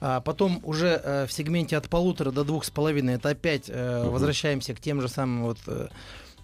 А 0.00 0.20
потом 0.20 0.60
уже 0.62 1.00
э, 1.02 1.26
в 1.26 1.32
сегменте 1.32 1.76
от 1.76 1.88
полутора 1.88 2.30
до 2.30 2.44
двух 2.44 2.64
с 2.64 2.70
половиной 2.70 3.14
это 3.14 3.30
опять 3.30 3.64
э, 3.68 4.02
Мгм. 4.04 4.12
возвращаемся 4.12 4.74
к 4.74 4.80
тем 4.80 5.00
же 5.00 5.08
самым 5.08 5.42
вот 5.42 5.58
э, 5.66 5.88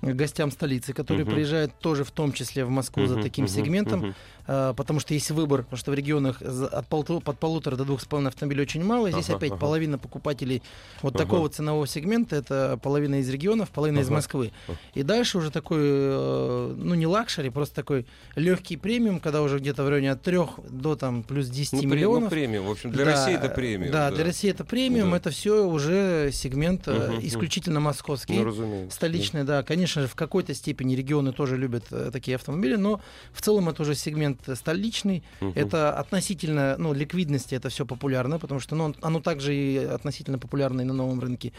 гостям 0.02 0.50
столицы, 0.50 0.92
которые 0.92 1.26
Мгм. 1.26 1.34
приезжают 1.34 1.78
тоже 1.78 2.02
в 2.02 2.10
том 2.10 2.32
числе 2.32 2.64
в 2.64 2.70
Москву 2.70 3.06
за 3.06 3.14
Мгм, 3.14 3.22
таким 3.22 3.44
мгм, 3.44 3.54
сегментом, 3.54 4.00
мгм. 4.00 4.14
Э, 4.50 4.74
потому 4.76 4.98
что 5.00 5.14
есть 5.14 5.30
выбор, 5.30 5.62
потому 5.62 5.78
что 5.78 5.90
в 5.92 5.94
регионах 5.94 6.42
от 6.42 6.86
полту- 6.88 7.20
под 7.20 7.38
полутора 7.38 7.76
до 7.76 7.84
двух 7.84 8.00
с 8.00 8.04
половиной 8.04 8.28
автомобилей 8.30 8.62
очень 8.62 8.82
мало, 8.84 9.10
здесь 9.10 9.28
Ага, 9.28 9.36
опять 9.36 9.52
ага. 9.52 9.60
половина 9.60 9.96
покупателей 9.98 10.62
вот 11.02 11.14
Ага. 11.14 11.24
такого 11.24 11.48
ценового 11.48 11.86
сегмента 11.86 12.36
это 12.36 12.78
половина 12.82 13.20
из 13.20 13.28
регионов, 13.30 13.70
половина 13.70 14.00
из 14.00 14.06
Ага. 14.06 14.14
Москвы. 14.16 14.52
Ага. 14.68 14.78
И 14.94 15.02
дальше 15.02 15.38
уже 15.38 15.50
такой, 15.50 15.78
э, 15.82 16.74
ну 16.76 16.94
не 16.94 17.06
luxury, 17.06 17.50
просто 17.50 17.74
такой 17.76 18.06
легкий 18.34 18.76
премиум, 18.76 19.20
когда 19.20 19.42
уже 19.42 19.58
где-то 19.58 19.84
в 19.84 19.88
районе 19.88 20.10
от 20.12 20.22
3 20.22 20.60
до 20.68 20.96
там 20.96 21.22
плюс 21.22 21.46
10 21.48 21.74
Ну, 21.74 21.82
ну, 21.82 21.94
миллионов. 21.94 22.30
премиум. 22.30 22.66
В 22.66 22.70
общем, 22.72 22.90
для 22.90 23.04
Да, 23.04 23.12
России 23.12 23.34
это 23.34 23.48
премиум. 23.48 23.92
Да, 23.92 24.10
для 24.10 24.24
России 24.24 24.50
это 24.50 24.64
премиум, 24.64 25.10
Да. 25.12 25.16
это 25.18 25.30
все 25.30 25.64
уже 25.66 26.30
сегмент 26.32 26.86
мгм. 26.86 27.18
исключительно 27.22 27.80
московский. 27.80 28.34
Ну, 28.38 28.44
разумеется. 28.44 28.96
Столичный, 28.96 29.44
да, 29.44 29.62
конечно 29.62 30.02
же, 30.02 30.08
в 30.08 30.14
какой-то 30.14 30.54
степени 30.54 30.94
регионы 30.94 31.32
тоже 31.32 31.56
любят 31.56 31.84
такие 32.12 32.34
автомобили, 32.36 32.76
но 32.76 33.00
в 33.32 33.42
целом 33.42 33.68
это 33.68 33.82
уже 33.82 33.94
сегмент 33.94 34.39
э, 34.46 34.54
столичный. 34.56 35.22
Мгм. 35.40 35.52
Это 35.54 35.92
относительно, 35.92 36.76
ну, 36.78 36.92
ликвидности 36.92 37.54
это 37.54 37.68
все 37.68 37.84
популярно, 37.86 38.38
потому 38.38 38.60
что 38.60 38.74
ну, 38.76 38.94
оно 39.02 39.20
также 39.20 39.54
и 39.54 39.76
относительно 39.78 40.38
популярно 40.38 40.80
и 40.82 40.84
на 40.84 40.94
новом 40.94 41.20
рынке. 41.20 41.52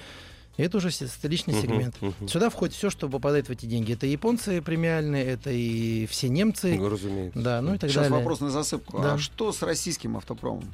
И 0.58 0.64
это 0.64 0.78
уже 0.78 0.92
столичный 0.92 1.54
Мгм, 1.54 1.62
сегмент. 1.62 1.96
мгм. 2.02 2.28
Сюда 2.28 2.50
входит 2.50 2.76
все, 2.76 2.90
что 2.90 3.08
попадает 3.10 3.48
в 3.48 3.52
эти 3.52 3.66
деньги. 3.66 3.94
Это 3.94 4.06
японцы 4.06 4.62
премиальные, 4.62 5.26
это 5.26 5.50
и 5.50 6.06
все 6.08 6.28
немцы, 6.30 6.76
Ну, 6.78 6.90
разумеется. 6.90 7.40
да, 7.40 7.62
ну 7.62 7.74
и 7.76 7.78
так 7.78 7.90
Сейчас 7.90 8.04
далее. 8.04 8.20
вопрос 8.20 8.42
на 8.42 8.50
засыпку. 8.50 9.02
Да. 9.02 9.14
А 9.14 9.18
что 9.18 9.54
с 9.54 9.62
российским 9.62 10.18
автопромом? 10.18 10.72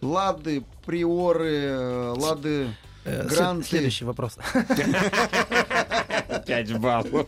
Лады, 0.00 0.64
приоры, 0.84 1.50
э, 1.52 2.14
лады, 2.16 2.66
Э, 3.04 3.26
гранты. 3.26 3.66
Следующий 3.68 4.04
вопрос. 4.04 4.36
5 6.44 6.78
баллов. 6.78 7.26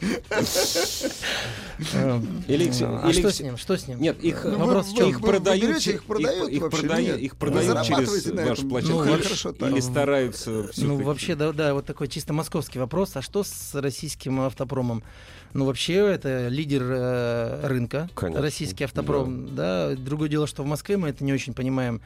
Эм, 1.95 2.45
Или- 2.49 2.71
А 2.85 3.09
или- 3.11 3.21
что 3.21 3.31
с 3.33 3.41
ним? 3.41 3.57
Что 3.57 3.77
с 3.77 3.89
ним? 3.89 4.01
Нет, 4.01 4.23
их, 4.23 4.45
Ну, 4.45 4.59
Вопрос 4.59 4.87
вы- 4.89 4.93
в 4.93 4.97
чем? 4.97 5.09
их 5.11 5.21
продают, 5.21 5.87
их 5.87 6.05
продают 6.05 6.49
их, 6.51 6.63
вообще? 6.63 6.81
продают, 6.81 7.19
их 7.21 7.37
через 7.85 8.27
вашу 8.49 8.53
этом? 8.53 8.69
площадку. 8.71 8.99
Ну, 8.99 9.05
или- 9.15 9.23
хорошо 9.23 9.53
так. 9.53 9.71
или 9.71 9.81
стараются 9.81 10.51
Ну, 10.77 11.03
вообще, 11.03 11.35
да, 11.35 11.53
да, 11.53 11.75
вот 11.75 11.85
такой 11.87 12.09
чисто 12.09 12.33
московский 12.33 12.79
вопрос. 12.79 13.17
А 13.17 13.23
что 13.23 13.43
с 13.43 13.75
российским 13.75 14.41
автопромом? 14.41 15.03
Ну, 15.55 15.67
вообще, 15.67 15.95
это 15.95 16.49
лидер 16.49 16.83
э, 16.83 17.67
рынка, 17.69 18.11
Конечно, 18.17 18.43
российский 18.43 18.83
автопром. 18.83 19.55
Да. 19.55 19.95
Другое 19.95 20.29
дело, 20.29 20.49
что 20.49 20.65
в 20.65 20.67
Москве 20.67 20.97
мы 20.97 21.11
это 21.11 21.23
не 21.23 21.33
очень 21.33 21.55
понимаем. 21.55 22.01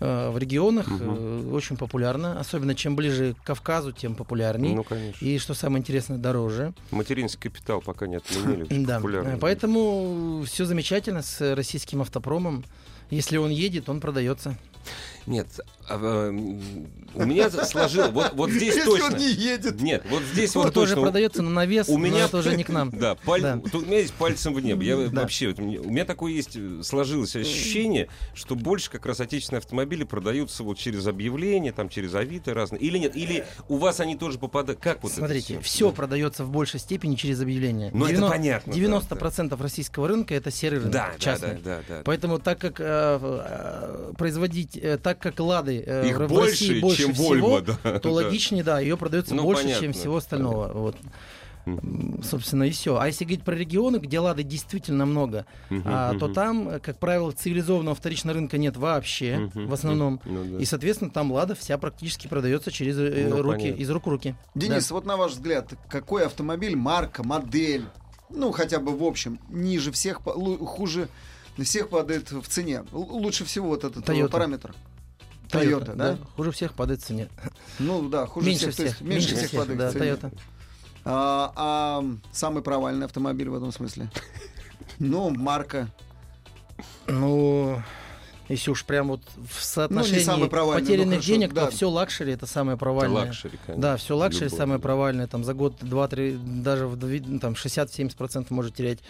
Э, 0.00 0.30
в 0.30 0.38
регионах 0.38 0.88
э, 0.90 1.50
очень 1.52 1.76
популярно. 1.76 2.40
Особенно, 2.40 2.74
чем 2.74 2.96
ближе 2.96 3.34
к 3.34 3.46
Кавказу, 3.46 3.92
тем 3.92 4.16
популярней. 4.16 4.74
Ну, 4.74 4.82
конечно. 4.82 5.24
И, 5.24 5.38
что 5.38 5.54
самое 5.54 5.80
интересное, 5.80 6.18
дороже. 6.18 6.74
Материнский 6.90 7.48
капитал 7.48 7.80
пока 7.80 8.08
не 8.08 8.16
отменили. 8.16 8.66
Да. 8.88 9.00
Поэтому 9.40 10.42
все 10.46 10.64
замечательно 10.64 11.22
с 11.22 11.54
российским 11.54 12.00
автопромом. 12.00 12.64
Если 13.10 13.36
он 13.36 13.50
едет, 13.50 13.88
он 13.88 14.00
продается. 14.00 14.56
Нет, 15.28 15.46
а, 15.88 16.28
м, 16.28 16.60
у 17.14 17.24
меня 17.24 17.50
сложилось... 17.50 18.10
Вот, 18.12 18.32
вот 18.34 18.50
здесь 18.50 18.74
Если 18.76 18.84
точно... 18.88 19.06
он 19.06 19.16
не 19.16 19.30
едет. 19.30 19.80
Нет, 19.80 20.04
вот 20.10 20.22
здесь 20.22 20.54
Он 20.56 20.64
вот 20.64 20.74
тоже 20.74 20.94
точно... 20.94 21.02
продается, 21.02 21.42
но 21.42 21.50
на 21.50 21.66
вес, 21.66 21.88
У 21.88 21.98
меня 21.98 22.24
это 22.24 22.38
уже 22.38 22.56
не 22.56 22.64
к 22.64 22.68
нам. 22.70 22.90
Да, 22.90 23.14
паль- 23.26 23.42
Да. 23.42 23.58
Тут 23.58 23.82
у 23.84 23.86
меня 23.86 23.98
есть 24.00 24.14
пальцем 24.14 24.54
в 24.54 24.60
небо. 24.60 24.82
Я 24.82 24.96
Да. 25.08 25.22
вообще, 25.22 25.48
вот 25.48 25.58
у 25.58 25.62
меня- 25.62 26.04
такое 26.04 26.32
есть, 26.32 26.56
э, 26.56 26.80
сложилось 26.82 27.34
ощущение, 27.36 28.08
что 28.34 28.54
больше 28.54 28.90
как 28.90 29.04
раз 29.06 29.20
отечественные 29.20 29.58
автомобили 29.58 30.04
продаются 30.04 30.62
вот 30.62 30.78
через 30.78 31.06
объявления, 31.06 31.72
там 31.72 31.88
через 31.88 32.14
Авито 32.14 32.54
разные. 32.54 32.80
Или 32.80 32.98
нет, 32.98 33.16
или 33.16 33.44
у 33.68 33.76
вас 33.76 34.00
они 34.00 34.16
тоже 34.16 34.38
попадают. 34.38 34.80
Как 34.80 35.02
вот 35.02 35.12
Смотрите, 35.12 35.54
это 35.54 35.62
все 35.62 35.86
всё? 35.88 35.92
продается 35.92 36.44
в 36.44 36.50
большей 36.50 36.80
степени 36.80 37.14
через 37.14 37.40
объявления. 37.40 37.90
Ну, 37.92 38.04
это 38.06 38.14
90 38.16 38.36
понятно, 38.36 38.72
да, 38.72 38.78
90% 38.78 39.62
российского 39.62 40.08
рынка 40.08 40.34
это 40.34 40.50
серый 40.50 40.78
рынок, 40.78 40.92
Да, 40.92 41.10
да, 41.12 41.18
частный. 41.18 41.54
да, 41.62 41.78
да, 41.88 41.96
да. 41.96 42.02
Поэтому 42.04 42.38
так 42.38 42.58
как 42.58 42.80
э, 42.80 42.84
э, 43.20 44.12
производить, 44.16 44.76
э, 44.76 44.96
так 45.20 45.34
как 45.34 45.40
лады 45.44 45.82
э, 45.86 46.08
Их 46.08 46.18
в 46.18 46.26
больше, 46.28 46.50
России 46.50 46.80
больше 46.80 47.02
чем 47.02 47.14
всего, 47.14 47.28
Вольво, 47.28 47.60
да, 47.82 47.98
то 47.98 48.00
да. 48.00 48.10
логичнее, 48.10 48.62
да, 48.64 48.80
ее 48.80 48.96
продается 48.96 49.34
Ну, 49.34 49.42
больше, 49.42 49.64
понятно, 49.64 49.82
чем 49.82 49.92
всего 49.92 50.16
остального. 50.16 50.72
Вот. 50.72 50.96
М, 51.66 52.22
Собственно, 52.22 52.62
и 52.64 52.70
все. 52.70 52.96
А 52.98 53.06
если 53.06 53.24
говорить 53.24 53.44
про 53.44 53.54
регионы, 53.54 53.96
где 53.98 54.18
лады 54.20 54.42
действительно 54.42 55.04
много, 55.04 55.44
Мгм, 55.68 55.82
а, 55.84 56.14
то 56.14 56.26
мгм. 56.26 56.34
там, 56.34 56.68
э, 56.70 56.78
как 56.80 56.98
правило, 56.98 57.30
цивилизованного 57.32 57.94
вторичного 57.94 58.34
рынка 58.36 58.56
нет 58.56 58.76
вообще, 58.78 59.36
Мгм, 59.54 59.66
в 59.68 59.72
основном. 59.74 60.20
Ну 60.24 60.44
да. 60.44 60.58
И, 60.58 60.64
соответственно, 60.64 61.10
там 61.10 61.30
лада 61.30 61.54
вся 61.54 61.76
практически 61.76 62.26
продается 62.26 62.70
через 62.70 62.96
э, 62.98 63.26
Ну, 63.28 63.42
руки, 63.42 63.58
понятно. 63.64 63.82
из 63.82 63.90
рук 63.90 64.06
в 64.06 64.08
руки. 64.08 64.34
Денис, 64.54 64.90
вот 64.90 65.04
на 65.04 65.16
ваш 65.16 65.32
взгляд, 65.32 65.74
какой 65.90 66.24
автомобиль, 66.24 66.74
марка, 66.74 67.22
модель, 67.22 67.84
ну 68.30 68.50
хотя 68.52 68.78
бы 68.78 68.96
в 68.96 69.02
общем, 69.02 69.38
ниже 69.50 69.92
всех, 69.92 70.22
хуже 70.22 71.08
всех 71.62 71.88
падает 71.90 72.30
в 72.30 72.46
цене? 72.46 72.84
Лучше 72.92 73.44
всего 73.44 73.68
вот 73.68 73.84
этот 73.84 74.08
Toyota. 74.08 74.28
параметр. 74.30 74.74
Да. 75.50 75.62
Toyota, 75.62 75.94
да? 75.94 76.18
Хуже 76.36 76.50
всех 76.52 76.74
падает 76.74 77.00
в 77.00 77.04
цене. 77.04 77.28
Ну 77.78 78.08
да, 78.08 78.26
хуже 78.26 78.46
меньше 78.46 78.70
всех, 78.70 78.84
есть 78.86 78.96
всех. 78.96 79.06
меньше 79.08 79.36
всех, 79.36 79.50
падает 79.52 79.78
да, 79.78 79.90
в 79.90 79.92
цене. 79.92 80.04
Toyota. 80.06 80.38
А, 81.04 81.52
а 81.56 82.04
самый 82.32 82.62
провальный 82.62 83.06
автомобиль 83.06 83.48
в 83.48 83.56
этом 83.56 83.72
смысле? 83.72 84.10
Ну, 85.00 85.30
марка. 85.30 85.88
Ну, 87.06 87.80
если 88.48 88.70
уж 88.70 88.84
прям 88.84 89.08
вот 89.08 89.20
в 89.36 89.62
соотношении 89.62 90.24
Ну, 90.24 90.48
провальный, 90.48 90.80
ну, 90.80 90.86
потерянных 90.86 91.14
хорошо, 91.16 91.26
денег, 91.32 91.52
да. 91.52 91.66
то 91.66 91.70
все 91.70 91.88
luxury 91.90 92.32
это 92.32 92.46
самое 92.46 92.78
провальное. 92.78 93.26
luxury, 93.26 93.58
конечно. 93.64 93.82
Да, 93.82 93.96
все 93.96 94.16
luxury 94.16 94.46
Любой, 94.46 94.58
самое 94.58 94.78
да. 94.78 94.82
провальное. 94.82 95.26
Там 95.26 95.44
за 95.44 95.54
год 95.54 95.80
2-3, 95.82 96.62
даже 96.62 96.86
в 96.86 97.38
там 97.38 97.52
60-70% 97.52 98.46
может 98.50 98.74
терять. 98.74 99.00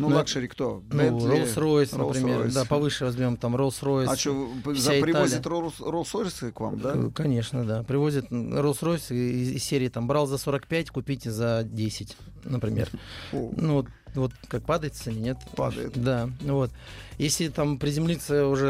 Ну, 0.00 0.08
Ну, 0.08 0.16
luxury 0.16 0.48
кто? 0.48 0.82
Ну, 0.90 1.18
Rolls-Royce, 1.18 1.98
например. 1.98 2.40
Rolls-Royce. 2.40 2.54
Да, 2.54 2.64
повыше 2.64 3.04
возьмем 3.04 3.36
там 3.36 3.54
Rolls-Royce. 3.54 4.06
А 4.08 4.16
что, 4.16 4.48
вся 4.74 4.92
привозят. 5.00 5.44
Rolls- 5.46 5.78
Rolls-Royce 5.80 6.52
к 6.52 6.60
вам, 6.60 6.78
да? 6.80 6.92
Э, 6.96 7.10
Конечно, 7.14 7.64
да. 7.64 7.82
Привозят 7.82 8.30
Rolls-Royce 8.30 9.14
из, 9.14 9.50
из 9.50 9.62
серии 9.64 9.88
там 9.88 10.06
брал 10.06 10.26
за 10.26 10.38
45, 10.38 10.90
купите 10.90 11.30
за 11.30 11.62
10, 11.64 12.16
например. 12.44 12.88
О, 13.32 13.52
Ну, 13.56 13.74
вот, 13.74 13.86
вот 14.14 14.32
как 14.48 14.64
падает 14.64 14.94
цене, 14.94 15.20
нет? 15.20 15.36
Падает. 15.54 15.92
Да, 16.02 16.30
вот. 16.40 16.70
Если 17.18 17.48
там 17.48 17.78
приземлиться 17.78 18.46
уже 18.46 18.66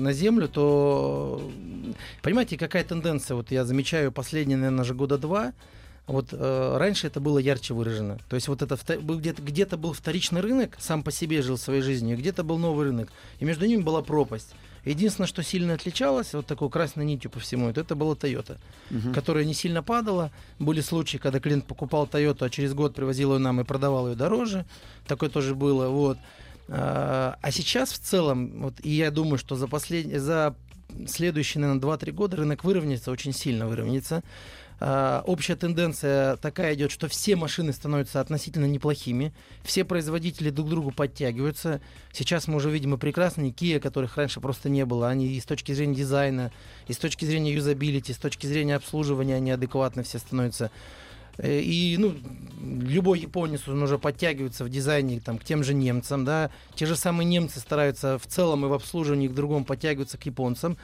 на 0.00 0.12
землю, 0.12 0.46
то 0.48 1.40
понимаете, 2.22 2.58
какая 2.58 2.84
тенденция? 2.84 3.34
Вот 3.34 3.50
я 3.50 3.64
замечаю 3.64 4.12
последние, 4.12 4.58
наверное, 4.58 4.84
же 4.84 4.94
года 4.94 5.16
два. 5.16 5.54
Вот 6.06 6.28
э, 6.32 6.76
раньше 6.78 7.08
это 7.08 7.20
было 7.20 7.38
ярче 7.38 7.74
выражено. 7.74 8.18
То 8.28 8.36
есть 8.36 8.46
вот 8.46 8.62
это 8.62 8.78
где-то, 8.96 9.42
где-то 9.42 9.76
был 9.76 9.92
вторичный 9.92 10.40
рынок, 10.40 10.76
сам 10.78 11.02
по 11.02 11.10
себе 11.10 11.42
жил 11.42 11.58
своей 11.58 11.82
жизнью, 11.82 12.16
где-то 12.16 12.44
был 12.44 12.58
новый 12.58 12.86
рынок. 12.86 13.08
И 13.40 13.44
между 13.44 13.66
ними 13.66 13.82
была 13.82 14.02
пропасть. 14.02 14.54
Единственное, 14.84 15.26
что 15.26 15.42
сильно 15.42 15.74
отличалось, 15.74 16.32
вот 16.32 16.46
такой 16.46 16.70
красной 16.70 17.04
нитью 17.04 17.28
по 17.28 17.40
всему, 17.40 17.68
это, 17.68 17.80
это 17.80 17.96
была 17.96 18.14
Toyota, 18.14 18.56
мгм. 18.90 19.12
которая 19.12 19.44
не 19.44 19.52
сильно 19.52 19.82
падала. 19.82 20.30
Были 20.60 20.80
случаи, 20.80 21.18
когда 21.18 21.40
клиент 21.40 21.66
покупал 21.66 22.06
Toyota, 22.06 22.46
а 22.46 22.50
через 22.50 22.72
год 22.72 22.94
привозил 22.94 23.32
ее 23.32 23.38
нам 23.40 23.60
и 23.60 23.64
продавал 23.64 24.08
ее 24.08 24.14
дороже. 24.14 24.64
Такое 25.08 25.28
тоже 25.28 25.56
было. 25.56 25.88
Вот. 25.88 26.18
А 26.68 27.36
а 27.42 27.50
сейчас 27.50 27.92
в 27.92 27.98
целом, 27.98 28.62
вот, 28.62 28.74
и 28.82 28.90
я 28.90 29.10
думаю, 29.10 29.38
что 29.38 29.56
за, 29.56 29.66
послед... 29.66 30.20
за 30.20 30.54
следующие, 31.08 31.60
наверное, 31.62 31.82
2-3 31.82 32.12
года 32.12 32.36
рынок 32.36 32.64
выровняется, 32.64 33.10
очень 33.10 33.32
сильно 33.32 33.66
выровняется. 33.66 34.22
А, 34.78 35.22
общая 35.26 35.56
тенденция 35.56 36.36
такая 36.36 36.74
идет, 36.74 36.90
что 36.90 37.08
все 37.08 37.34
машины 37.34 37.72
становятся 37.72 38.20
относительно 38.20 38.66
неплохими, 38.66 39.32
все 39.62 39.84
производители 39.84 40.50
друг 40.50 40.66
к 40.66 40.70
другу 40.70 40.90
подтягиваются. 40.90 41.80
Сейчас 42.12 42.46
мы 42.46 42.56
уже 42.56 42.70
видим 42.70 42.94
и 42.94 42.98
прекрасные 42.98 43.52
Kia, 43.52 43.80
которых 43.80 44.16
раньше 44.16 44.40
просто 44.40 44.68
не 44.68 44.84
было. 44.84 45.08
Они 45.08 45.28
и 45.28 45.40
с 45.40 45.44
точки 45.44 45.72
зрения 45.72 45.94
дизайна, 45.94 46.52
и 46.88 46.92
с 46.92 46.98
точки 46.98 47.24
зрения 47.24 47.52
юзабилити, 47.52 48.12
с 48.12 48.18
точки 48.18 48.46
зрения 48.46 48.76
обслуживания, 48.76 49.36
они 49.36 49.50
адекватно 49.50 50.02
все 50.02 50.18
становятся. 50.18 50.70
Э, 51.38 51.58
И 51.60 51.96
ну, 51.98 52.14
любой 52.60 53.20
японец 53.20 53.66
он 53.68 53.82
уже 53.82 53.98
подтягивается 53.98 54.64
в 54.64 54.68
дизайне 54.68 55.20
там, 55.20 55.38
к 55.38 55.44
тем 55.44 55.64
же 55.64 55.72
немцам. 55.72 56.26
Да? 56.26 56.50
Те 56.74 56.84
же 56.84 56.96
самые 56.96 57.24
немцы 57.24 57.60
стараются 57.60 58.18
в 58.18 58.26
целом 58.26 58.66
и 58.66 58.68
в 58.68 58.74
обслуживании 58.74 59.28
к 59.28 59.34
другому 59.34 59.64
подтягиваться 59.64 60.18
к 60.18 60.26
японцам. 60.26 60.76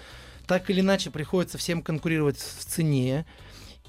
Так 0.47 0.71
или 0.71 0.81
иначе 0.81 1.11
приходится 1.11 1.59
всем 1.59 1.83
конкурировать 1.83 2.39
в 2.39 2.65
цене. 2.65 3.27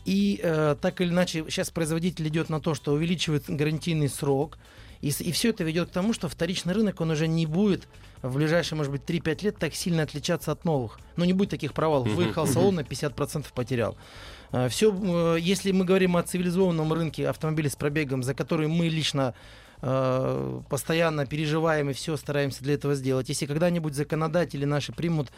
И 0.05 0.39
э, 0.43 0.75
так 0.81 1.01
или 1.01 1.09
иначе, 1.09 1.45
сейчас 1.49 1.69
производитель 1.69 2.27
идет 2.27 2.49
на 2.49 2.59
то, 2.59 2.73
что 2.73 2.93
увеличивает 2.93 3.45
гарантийный 3.47 4.09
срок. 4.09 4.57
И, 5.01 5.09
и 5.09 5.31
все 5.31 5.49
это 5.49 5.63
ведет 5.63 5.89
к 5.89 5.91
тому, 5.91 6.13
что 6.13 6.29
вторичный 6.29 6.73
рынок, 6.73 7.01
он 7.01 7.11
уже 7.11 7.27
не 7.27 7.45
будет 7.45 7.87
в 8.21 8.35
ближайшие, 8.35 8.77
может 8.77 8.91
быть, 8.91 9.01
3-5 9.01 9.43
лет 9.43 9.57
так 9.57 9.73
сильно 9.75 10.03
отличаться 10.03 10.51
от 10.51 10.65
новых. 10.65 10.99
Ну, 11.17 11.25
не 11.25 11.33
будет 11.33 11.49
таких 11.49 11.73
провалов. 11.73 12.07
Выехал 12.09 12.47
салон 12.47 12.75
на 12.75 12.81
50% 12.81 13.45
потерял. 13.53 13.97
Все, 14.69 15.35
если 15.35 15.71
мы 15.71 15.83
говорим 15.83 16.15
о 16.15 16.23
цивилизованном 16.23 16.93
рынке 16.93 17.27
автомобилей 17.27 17.69
с 17.69 17.75
пробегом, 17.75 18.23
за 18.23 18.33
который 18.33 18.67
мы 18.67 18.87
лично 18.87 19.33
э, 19.83 20.61
постоянно 20.69 21.25
переживаем 21.25 21.89
и 21.89 21.93
все 21.93 22.15
стараемся 22.17 22.63
для 22.63 22.75
этого 22.75 22.95
сделать. 22.95 23.29
Если 23.29 23.45
когда-нибудь 23.45 23.93
законодатели 23.93 24.65
наши 24.65 24.93
примут, 24.93 25.29
э, 25.29 25.33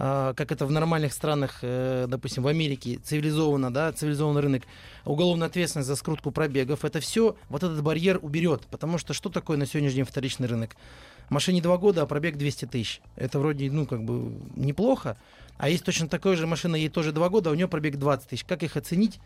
как 0.00 0.50
это 0.50 0.64
в 0.64 0.70
нормальных 0.70 1.12
странах, 1.12 1.58
э, 1.60 2.06
допустим, 2.08 2.42
в 2.42 2.46
Америке, 2.46 2.98
цивилизованно, 3.04 3.70
да, 3.70 3.92
цивилизованный 3.92 4.40
рынок, 4.40 4.62
уголовная 5.04 5.48
ответственность 5.48 5.88
за 5.88 5.94
скрутку 5.96 6.30
пробегов, 6.30 6.86
это 6.86 7.00
все 7.00 7.36
вот 7.50 7.62
этот 7.62 7.82
барьер 7.82 8.18
уберет. 8.22 8.62
Потому 8.70 8.96
что 8.96 9.12
что 9.12 9.28
такое 9.28 9.58
на 9.58 9.66
сегодняшний 9.66 9.96
день 9.96 10.04
вторичный 10.06 10.48
рынок? 10.48 10.70
Машине 11.28 11.60
два 11.60 11.76
года, 11.76 12.02
а 12.02 12.06
пробег 12.06 12.38
200 12.38 12.64
тысяч. 12.64 13.02
Это 13.16 13.38
вроде, 13.38 13.70
ну, 13.70 13.86
как 13.86 14.02
бы 14.02 14.32
неплохо. 14.56 15.16
А 15.58 15.68
есть 15.68 15.84
точно 15.84 16.08
такой 16.08 16.36
же 16.36 16.46
машина, 16.46 16.76
ей 16.76 16.88
тоже 16.88 17.12
два 17.12 17.28
года, 17.28 17.50
а 17.50 17.52
у 17.52 17.56
нее 17.56 17.68
пробег 17.68 17.96
20 17.96 18.26
тысяч. 18.30 18.44
Как 18.44 18.62
их 18.62 18.78
оценить, 18.78 19.20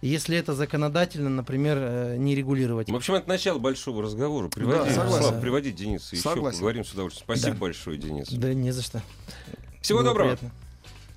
если 0.00 0.34
это 0.36 0.54
законодательно, 0.54 1.28
например, 1.28 1.76
э, 1.78 2.16
не 2.16 2.34
регулировать? 2.34 2.88
В 2.90 2.96
общем, 2.96 3.14
это 3.14 3.28
начало 3.28 3.58
большого 3.58 4.02
разговора. 4.02 4.48
Приводи, 4.48 4.78
Да, 4.78 4.90
согласен. 4.94 5.28
Слав, 5.28 5.40
приводи 5.42 5.72
Дениса 5.72 6.16
еще. 6.16 6.22
Согласен. 6.22 6.58
Поговорим 6.58 6.84
с 6.86 6.92
удовольствием. 6.92 7.24
Спасибо 7.26 7.52
Да. 7.52 7.58
большое, 7.60 7.98
Денис. 7.98 8.28
Да 8.30 8.54
не 8.54 8.70
за 8.70 8.82
что. 8.82 9.02
Всего 9.80 9.98
Было 10.00 10.08
доброго. 10.10 10.36
приятно. 10.36 10.50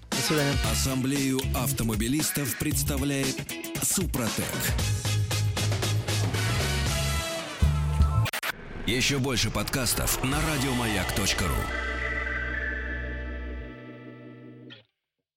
До 0.10 0.18
свидания. 0.18 0.54
Ассамблею 0.72 1.40
автомобилистов 1.56 2.58
представляет 2.58 3.36
Супротек. 3.82 4.46
Еще 8.86 9.18
больше 9.18 9.50
подкастов 9.50 10.24
на 10.24 10.38
радиомаяк.ру. 10.42 11.93